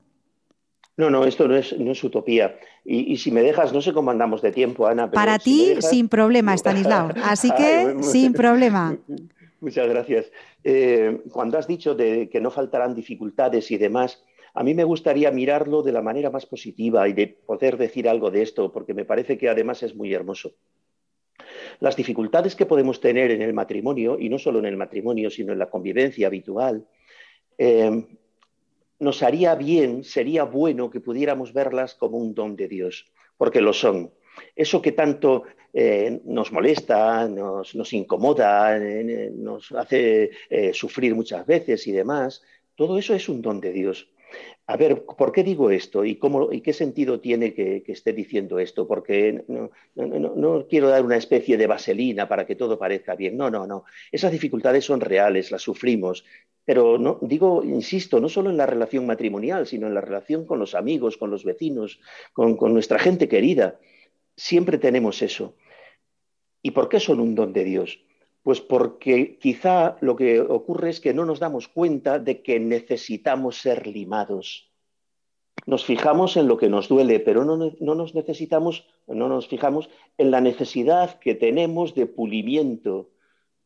No, 1.01 1.09
no, 1.09 1.25
esto 1.25 1.47
no 1.47 1.55
es, 1.55 1.75
no 1.79 1.93
es 1.93 2.03
utopía. 2.03 2.59
Y, 2.85 3.17
si 3.17 3.31
me 3.31 3.41
dejas, 3.41 3.73
no 3.73 3.81
sé 3.81 3.91
cómo 3.91 4.11
andamos 4.11 4.39
de 4.43 4.51
tiempo, 4.51 4.85
Ana. 4.85 5.09
Para 5.09 5.39
ti, 5.39 5.73
sin 5.79 6.07
problema, 6.07 6.53
Stanislao. 6.53 7.09
Así 7.23 7.49
que, 7.57 8.03
sin 8.03 8.33
problema. 8.33 8.95
Muchas 9.61 9.89
gracias. 9.89 10.31
Eh, 10.63 11.21
cuando 11.31 11.57
has 11.57 11.65
dicho 11.65 11.95
de 11.95 12.29
que 12.29 12.39
no 12.39 12.51
faltarán 12.51 12.93
dificultades 12.93 13.71
y 13.71 13.79
demás, 13.79 14.23
a 14.53 14.63
mí 14.63 14.75
me 14.75 14.83
gustaría 14.83 15.31
mirarlo 15.31 15.81
de 15.81 15.91
la 15.91 16.03
manera 16.03 16.29
más 16.29 16.45
positiva 16.45 17.07
y 17.07 17.13
de 17.13 17.25
poder 17.29 17.77
decir 17.77 18.07
algo 18.07 18.29
de 18.29 18.43
esto, 18.43 18.71
porque 18.71 18.93
me 18.93 19.03
parece 19.03 19.39
que 19.39 19.49
además 19.49 19.81
es 19.81 19.95
muy 19.95 20.13
hermoso. 20.13 20.53
Las 21.79 21.95
dificultades 21.95 22.55
que 22.55 22.67
podemos 22.67 23.01
tener 23.01 23.31
en 23.31 23.41
el 23.41 23.53
matrimonio, 23.53 24.19
y 24.19 24.29
no 24.29 24.37
solo 24.37 24.59
en 24.59 24.65
el 24.65 24.77
matrimonio, 24.77 25.31
sino 25.31 25.51
en 25.51 25.57
la 25.57 25.71
convivencia 25.71 26.27
habitual, 26.27 26.85
eh, 27.57 28.05
nos 29.01 29.23
haría 29.23 29.55
bien, 29.55 30.03
sería 30.03 30.43
bueno 30.43 30.89
que 30.91 31.01
pudiéramos 31.01 31.53
verlas 31.53 31.95
como 31.95 32.17
un 32.17 32.33
don 32.33 32.55
de 32.55 32.67
Dios, 32.67 33.11
porque 33.35 33.59
lo 33.59 33.73
son. 33.73 34.11
Eso 34.55 34.81
que 34.81 34.91
tanto 34.91 35.43
eh, 35.73 36.21
nos 36.25 36.51
molesta, 36.51 37.27
nos, 37.27 37.93
incomoda, 37.93 38.77
eh, 38.77 39.31
nos 39.33 39.71
hace 39.71 40.29
eh, 40.49 40.71
sufrir 40.73 41.15
muchas 41.15 41.45
veces 41.45 41.87
y 41.87 41.91
demás, 41.91 42.43
todo 42.75 42.97
eso 42.99 43.15
es 43.15 43.27
un 43.27 43.41
don 43.41 43.59
de 43.59 43.71
Dios. 43.71 44.07
A 44.67 44.77
ver, 44.77 45.03
¿por 45.03 45.31
qué 45.31 45.43
digo 45.43 45.71
esto 45.71 46.05
y, 46.05 46.15
cómo, 46.15 46.53
y 46.53 46.61
qué 46.61 46.71
sentido 46.71 47.19
tiene 47.19 47.53
que, 47.53 47.83
esté 47.87 48.13
diciendo 48.13 48.59
esto? 48.59 48.87
Porque 48.87 49.43
no, 49.95 50.67
quiero 50.69 50.87
dar 50.87 51.03
una 51.03 51.17
especie 51.17 51.57
de 51.57 51.67
vaselina 51.67 52.29
para 52.29 52.45
que 52.45 52.55
todo 52.55 52.79
parezca 52.79 53.15
bien. 53.15 53.35
No, 53.35 53.49
no, 53.49 53.67
no. 53.67 53.83
Esas 54.11 54.31
dificultades 54.31 54.85
son 54.85 55.01
reales, 55.01 55.51
las 55.51 55.63
sufrimos. 55.63 56.23
Pero 56.65 56.97
no, 56.97 57.17
digo, 57.21 57.63
insisto, 57.63 58.19
no 58.19 58.29
solo 58.29 58.49
en 58.49 58.57
la 58.57 58.65
relación 58.65 59.05
matrimonial, 59.05 59.65
sino 59.65 59.87
en 59.87 59.95
la 59.95 60.01
relación 60.01 60.45
con 60.45 60.59
los 60.59 60.75
amigos, 60.75 61.17
con 61.17 61.31
los 61.31 61.43
vecinos, 61.43 61.99
con, 62.33 62.57
nuestra 62.73 62.99
gente 62.99 63.27
querida. 63.27 63.79
Siempre 64.35 64.77
tenemos 64.77 65.21
eso. 65.21 65.55
¿Y 66.61 66.71
por 66.71 66.89
qué 66.89 66.99
son 66.99 67.19
un 67.19 67.33
don 67.33 67.53
de 67.53 67.63
Dios? 67.63 67.99
Pues 68.43 68.61
porque 68.61 69.37
quizá 69.39 69.97
lo 70.01 70.15
que 70.15 70.39
ocurre 70.39 70.91
es 70.91 70.99
que 70.99 71.13
no 71.13 71.25
nos 71.25 71.39
damos 71.39 71.67
cuenta 71.67 72.19
de 72.19 72.41
que 72.41 72.59
necesitamos 72.59 73.57
ser 73.57 73.87
limados. 73.87 74.71
Nos 75.65 75.85
fijamos 75.85 76.37
en 76.37 76.47
lo 76.47 76.57
que 76.57 76.69
nos 76.69 76.87
duele, 76.87 77.19
pero 77.19 77.45
no, 77.45 77.57
nos 77.79 78.15
necesitamos, 78.15 78.87
no 79.07 79.29
nos 79.29 79.47
fijamos 79.47 79.89
en 80.17 80.31
la 80.31 80.41
necesidad 80.41 81.19
que 81.19 81.35
tenemos 81.35 81.93
de 81.93 82.07
pulimiento. 82.07 83.11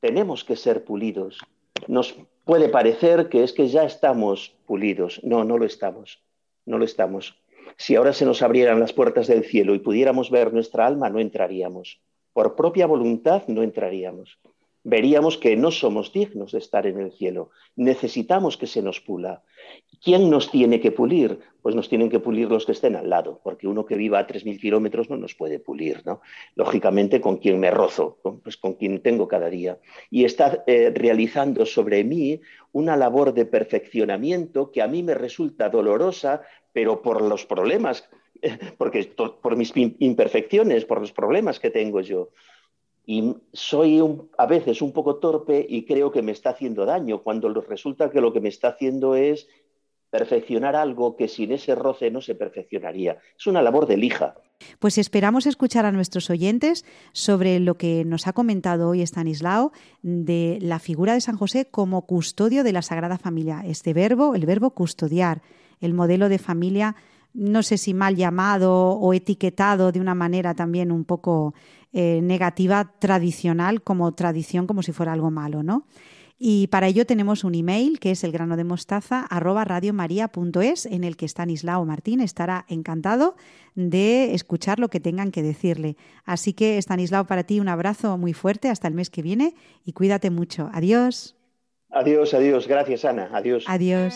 Tenemos 0.01 0.43
que 0.43 0.57
ser 0.57 0.83
pulidos. 0.83 1.39
Nos 1.87 2.17
puede 2.45 2.69
parecer 2.69 3.29
que 3.29 3.43
es 3.43 3.53
que 3.53 3.67
ya 3.67 3.83
estamos 3.83 4.55
pulidos. 4.65 5.19
No, 5.23 5.43
no 5.43 5.57
lo 5.57 5.65
estamos. 5.65 6.21
No 6.65 6.77
lo 6.77 6.85
estamos. 6.85 7.35
Si 7.77 7.95
ahora 7.95 8.13
se 8.13 8.25
nos 8.25 8.41
abrieran 8.41 8.79
las 8.79 8.93
puertas 8.93 9.27
del 9.27 9.43
cielo 9.43 9.75
y 9.75 9.79
pudiéramos 9.79 10.31
ver 10.31 10.53
nuestra 10.53 10.85
alma, 10.85 11.09
no 11.09 11.19
entraríamos. 11.19 11.99
Por 12.31 12.55
propia 12.55 12.85
voluntad 12.85 13.43
no 13.47 13.63
entraríamos 13.63 14.39
veríamos 14.85 15.37
que 15.37 15.57
no 15.57 15.71
somos 15.71 16.13
dignos 16.13 16.51
de 16.53 16.59
estar 16.59 16.85
en 16.85 16.99
el 16.99 17.11
cielo. 17.11 17.49
Necesitamos 17.75 18.55
que 18.55 18.67
se 18.67 18.81
nos 18.81 19.01
pula. 19.01 19.43
¿Quién 20.03 20.29
nos 20.29 20.51
tiene 20.51 20.79
que 20.79 20.91
pulir? 20.91 21.39
Pues 21.61 21.75
nos 21.75 21.89
tienen 21.89 22.09
que 22.09 22.19
pulir 22.19 22.49
los 22.49 22.65
que 22.65 22.71
estén 22.71 22.95
al 22.95 23.09
lado, 23.09 23.39
porque 23.43 23.67
uno 23.67 23.85
que 23.85 23.95
viva 23.95 24.19
a 24.19 24.27
3.000 24.27 24.59
kilómetros 24.59 25.09
no 25.09 25.17
nos 25.17 25.35
puede 25.35 25.59
pulir, 25.59 26.01
¿no? 26.05 26.21
Lógicamente, 26.55 27.21
con 27.21 27.37
quien 27.37 27.59
me 27.59 27.71
rozo, 27.71 28.19
pues 28.43 28.57
con 28.57 28.73
quien 28.73 29.01
tengo 29.01 29.27
cada 29.27 29.49
día. 29.49 29.79
Y 30.09 30.25
está 30.25 30.63
eh, 30.67 30.91
realizando 30.93 31.65
sobre 31.65 32.03
mí 32.03 32.39
una 32.71 32.95
labor 32.95 33.33
de 33.33 33.45
perfeccionamiento 33.45 34.71
que 34.71 34.81
a 34.81 34.87
mí 34.87 35.03
me 35.03 35.15
resulta 35.15 35.69
dolorosa, 35.69 36.41
pero 36.71 37.01
por 37.01 37.21
los 37.21 37.45
problemas, 37.45 38.09
porque 38.77 39.11
por 39.41 39.55
mis 39.55 39.73
imperfecciones, 39.75 40.85
por 40.85 41.01
los 41.01 41.11
problemas 41.11 41.59
que 41.59 41.69
tengo 41.69 42.01
yo 42.01 42.29
y 43.05 43.35
soy 43.53 44.01
a 44.37 44.45
veces 44.47 44.81
un 44.81 44.91
poco 44.91 45.17
torpe 45.17 45.65
y 45.67 45.85
creo 45.85 46.11
que 46.11 46.23
me 46.23 46.31
está 46.31 46.51
haciendo 46.51 46.85
daño, 46.85 47.21
cuando 47.21 47.49
resulta 47.61 48.09
que 48.09 48.21
lo 48.21 48.33
que 48.33 48.41
me 48.41 48.49
está 48.49 48.69
haciendo 48.69 49.15
es 49.15 49.47
perfeccionar 50.17 50.77
algo 50.77 51.17
que 51.17 51.27
sin 51.27 51.51
ese 51.51 51.75
roce 51.75 52.09
no 52.09 52.21
se 52.21 52.35
perfeccionaría. 52.35 53.17
Es 53.37 53.47
una 53.47 53.61
labor 53.61 53.85
de 53.85 53.97
lija. 53.97 54.35
Pues 54.79 54.97
esperamos 54.97 55.45
escuchar 55.45 55.85
a 55.85 55.91
nuestros 55.91 56.29
oyentes 56.29 56.85
sobre 57.11 57.59
lo 57.59 57.75
que 57.75 58.05
nos 58.05 58.25
ha 58.25 58.31
comentado 58.31 58.87
hoy 58.87 59.01
Stanislao 59.01 59.73
de 60.03 60.57
la 60.61 60.79
figura 60.79 61.15
de 61.15 61.19
San 61.19 61.35
José 61.35 61.65
como 61.65 62.05
custodio 62.05 62.63
de 62.63 62.71
la 62.71 62.81
Sagrada 62.81 63.17
Familia. 63.17 63.63
Este 63.65 63.93
verbo, 63.93 64.35
el 64.35 64.45
verbo 64.45 64.69
custodiar, 64.69 65.41
el 65.81 65.93
modelo 65.93 66.29
de 66.29 66.37
familia 66.37 66.95
no 67.33 67.63
sé 67.63 67.77
si 67.77 67.93
mal 67.93 68.15
llamado 68.15 68.91
o 68.91 69.13
etiquetado 69.13 69.91
de 69.91 69.99
una 69.99 70.15
manera 70.15 70.53
también 70.53 70.89
un 70.93 71.03
poco 71.03 71.53
eh, 71.91 72.21
negativa 72.23 72.93
tradicional 72.99 73.81
como 73.81 74.13
tradición, 74.13 74.65
como 74.65 74.81
si 74.81 74.93
fuera 74.93 75.11
algo 75.11 75.29
malo, 75.31 75.61
¿no? 75.61 75.83
Y 76.37 76.67
para 76.67 76.87
ello 76.87 77.05
tenemos 77.05 77.43
un 77.43 77.55
email 77.55 77.99
que 77.99 78.11
es 78.11 78.23
el 78.23 78.31
grano 78.31 78.57
de 78.57 78.65
mostaza 78.65 79.25
radiomaria.es 79.29 80.85
en 80.85 81.03
el 81.03 81.15
que 81.15 81.25
Stanislao 81.25 81.85
Martín 81.85 82.19
estará 82.19 82.65
encantado 82.67 83.35
de 83.75 84.33
escuchar 84.33 84.79
lo 84.79 84.89
que 84.89 84.99
tengan 84.99 85.31
que 85.31 85.43
decirle. 85.43 85.95
Así 86.25 86.53
que 86.53 86.77
Stanislao, 86.77 87.25
para 87.25 87.43
ti 87.43 87.59
un 87.59 87.69
abrazo 87.69 88.17
muy 88.17 88.33
fuerte 88.33 88.69
hasta 88.69 88.87
el 88.87 88.93
mes 88.93 89.09
que 89.09 89.21
viene 89.21 89.55
y 89.85 89.93
cuídate 89.93 90.29
mucho. 90.29 90.69
Adiós. 90.73 91.35
Adiós, 91.89 92.33
adiós. 92.33 92.67
Gracias, 92.67 93.05
Ana. 93.05 93.29
Adiós. 93.31 93.63
Adiós. 93.67 94.15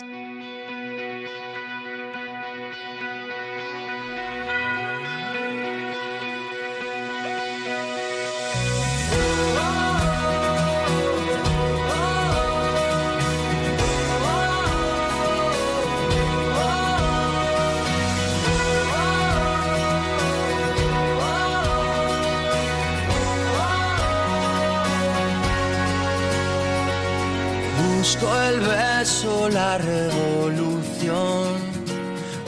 La 29.52 29.78
revolución, 29.78 31.54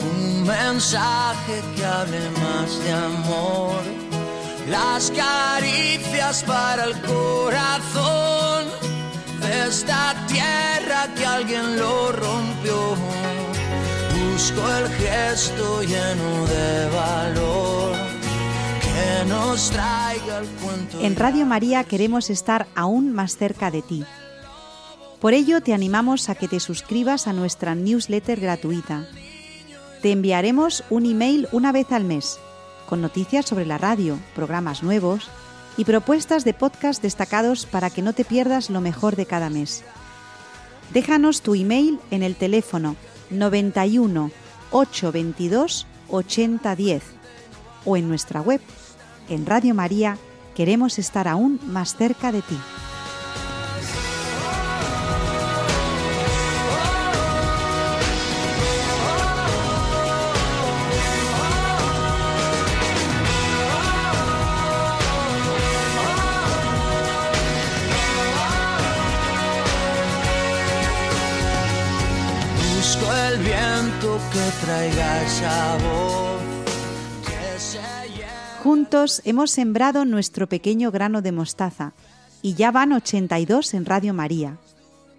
un 0.01 0.43
mensaje 0.43 1.61
que 1.75 1.85
hable 1.85 2.19
más 2.41 2.83
de 2.83 2.91
amor, 2.91 3.81
las 4.69 5.11
caricias 5.11 6.43
para 6.43 6.85
el 6.85 7.01
corazón 7.01 8.65
de 9.41 9.67
esta 9.67 10.13
tierra 10.27 11.07
que 11.15 11.25
alguien 11.25 11.77
lo 11.77 12.11
rompió. 12.11 12.95
Busco 14.33 14.61
el 14.77 14.89
gesto 14.89 15.81
lleno 15.83 16.45
de 16.47 16.89
valor. 16.95 17.95
Que 18.81 19.29
nos 19.29 19.69
traiga 19.69 20.39
el 20.39 20.47
cuento 20.61 20.99
en 20.99 21.15
Radio 21.15 21.45
María 21.45 21.83
queremos 21.83 22.29
estar 22.29 22.67
aún 22.75 23.13
más 23.13 23.37
cerca 23.37 23.71
de 23.71 23.81
ti 23.81 24.05
por 25.23 25.33
ello 25.33 25.61
te 25.61 25.73
animamos 25.73 26.27
a 26.27 26.35
que 26.35 26.49
te 26.49 26.59
suscribas 26.59 27.27
a 27.27 27.33
nuestra 27.33 27.75
newsletter 27.75 28.41
gratuita. 28.41 29.07
Te 30.01 30.11
enviaremos 30.11 30.83
un 30.89 31.05
email 31.05 31.47
una 31.53 31.71
vez 31.71 31.93
al 31.93 32.03
mes, 32.03 32.39
con 32.89 32.99
noticias 32.99 33.45
sobre 33.45 33.65
la 33.65 33.77
radio, 33.77 34.19
programas 34.35 34.83
nuevos 34.83 35.29
y 35.77 35.85
propuestas 35.85 36.43
de 36.43 36.53
podcast 36.53 37.01
destacados 37.01 37.65
para 37.65 37.89
que 37.89 38.01
no 38.01 38.11
te 38.11 38.25
pierdas 38.25 38.69
lo 38.69 38.81
mejor 38.81 39.15
de 39.15 39.25
cada 39.25 39.49
mes. 39.49 39.85
Déjanos 40.93 41.41
tu 41.41 41.55
email 41.55 42.01
en 42.11 42.21
el 42.21 42.35
teléfono 42.35 42.97
91 43.29 44.29
822 44.71 45.87
8010 46.09 47.01
o 47.85 47.95
en 47.95 48.09
nuestra 48.09 48.41
web. 48.41 48.59
En 49.29 49.45
Radio 49.45 49.73
María 49.73 50.17
queremos 50.53 50.99
estar 50.99 51.29
aún 51.29 51.61
más 51.65 51.95
cerca 51.95 52.33
de 52.33 52.41
ti. 52.41 52.57
Juntos 78.63 79.21
hemos 79.25 79.51
sembrado 79.51 80.05
nuestro 80.05 80.47
pequeño 80.47 80.89
grano 80.89 81.21
de 81.21 81.31
mostaza 81.31 81.93
y 82.41 82.53
ya 82.53 82.71
van 82.71 82.93
82 82.93 83.73
en 83.73 83.85
Radio 83.85 84.13
María. 84.13 84.57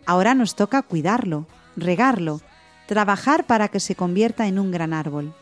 Ahora 0.07 0.35
nos 0.35 0.55
toca 0.55 0.83
cuidarlo, 0.83 1.47
regarlo, 1.77 2.41
trabajar 2.87 3.45
para 3.45 3.69
que 3.69 3.81
se 3.81 3.95
convierta 3.95 4.47
en 4.47 4.59
un 4.59 4.71
gran 4.71 4.93
árbol. 4.93 5.35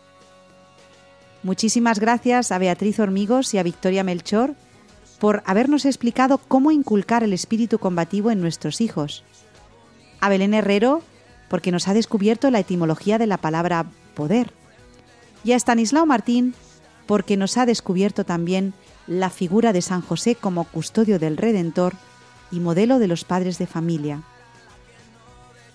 Muchísimas 1.43 1.99
gracias 1.99 2.53
a 2.53 2.59
Beatriz 2.59 2.99
Hormigos 2.99 3.55
y 3.55 3.59
a 3.59 3.63
Victoria 3.63 4.05
Melchor 4.05 4.55
por 5.19 5.43
habernos 5.47 5.85
explicado 5.85 6.39
cómo 6.39 6.73
inculcar 6.73 7.23
el 7.23 7.33
espíritu 7.33 7.79
combativo 7.79 8.31
en 8.31 8.41
nuestros 8.41 8.81
hijos. 8.81 9.23
A 10.21 10.29
Belén 10.29 10.55
Herrero 10.55 11.03
porque 11.53 11.71
nos 11.71 11.87
ha 11.87 11.93
descubierto 11.93 12.51
la 12.51 12.61
etimología 12.61 13.19
de 13.19 13.27
la 13.27 13.37
palabra 13.37 13.85
poder. 14.15 14.55
Y 15.45 15.53
a 15.53 15.57
Stanislao 15.57 16.07
Martín, 16.07 16.55
porque 17.05 17.37
nos 17.37 17.59
ha 17.59 17.67
descubierto 17.67 18.25
también 18.25 18.73
la 19.07 19.29
figura 19.29 19.75
de 19.75 19.83
San 19.83 20.01
José 20.01 20.35
como 20.35 20.65
custodio 20.65 21.19
del 21.19 21.37
Redentor 21.37 21.93
y 22.51 22.59
modelo 22.59 22.99
de 22.99 23.07
los 23.07 23.25
padres 23.25 23.59
de 23.59 23.67
familia. 23.67 24.23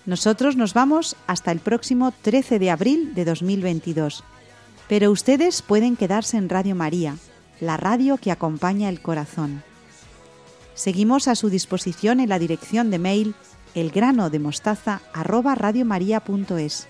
Nosotros 0.04 0.56
nos 0.56 0.74
vamos 0.74 1.14
hasta 1.28 1.52
el 1.52 1.60
próximo 1.60 2.12
13 2.22 2.58
de 2.58 2.72
abril 2.72 3.14
de 3.14 3.24
2022, 3.24 4.24
pero 4.88 5.12
ustedes 5.12 5.62
pueden 5.62 5.94
quedarse 5.94 6.38
en 6.38 6.48
Radio 6.48 6.74
María, 6.74 7.14
la 7.60 7.76
radio 7.76 8.16
que 8.16 8.32
acompaña 8.32 8.88
el 8.88 9.00
corazón. 9.00 9.62
Seguimos 10.74 11.28
a 11.28 11.36
su 11.36 11.50
disposición 11.50 12.18
en 12.18 12.30
la 12.30 12.40
dirección 12.40 12.90
de 12.90 12.98
mail 12.98 13.36
elgrano 13.74 14.30
de 14.30 14.38
mostaza 14.38 15.00
arroba 15.12 15.54
radiomaria.es. 15.54 16.88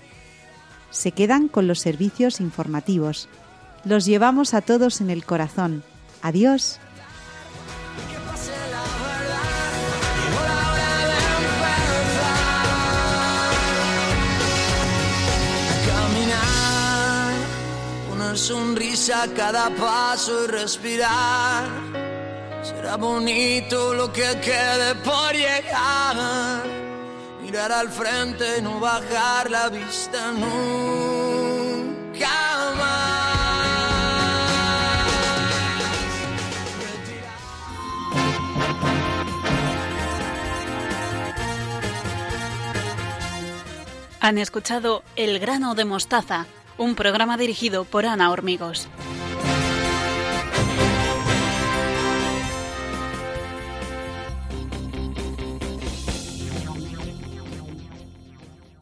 Se 0.91 1.11
quedan 1.11 1.47
con 1.47 1.67
los 1.67 1.79
servicios 1.79 2.39
informativos. 2.39 3.29
Los 3.85 4.05
llevamos 4.05 4.53
a 4.53 4.61
todos 4.61 5.01
en 5.01 5.09
el 5.09 5.25
corazón. 5.25 5.83
Adiós. 6.21 6.79
Sonrisa 18.39 19.27
cada 19.35 19.69
paso 19.75 20.45
y 20.45 20.47
respirar 20.47 22.08
Será 22.69 22.97
bonito 22.97 23.95
lo 23.95 24.13
que 24.13 24.29
quede 24.41 24.93
por 25.03 25.33
llegar. 25.33 26.63
Mirar 27.41 27.71
al 27.71 27.89
frente 27.89 28.59
y 28.59 28.61
no 28.61 28.79
bajar 28.79 29.49
la 29.49 29.69
vista 29.69 30.31
nunca 30.31 31.57
más. 32.77 33.29
Han 44.21 44.37
escuchado 44.37 45.01
El 45.15 45.39
grano 45.39 45.73
de 45.73 45.85
mostaza, 45.85 46.45
un 46.77 46.93
programa 46.93 47.35
dirigido 47.35 47.83
por 47.83 48.05
Ana 48.05 48.29
Hormigos. 48.29 48.87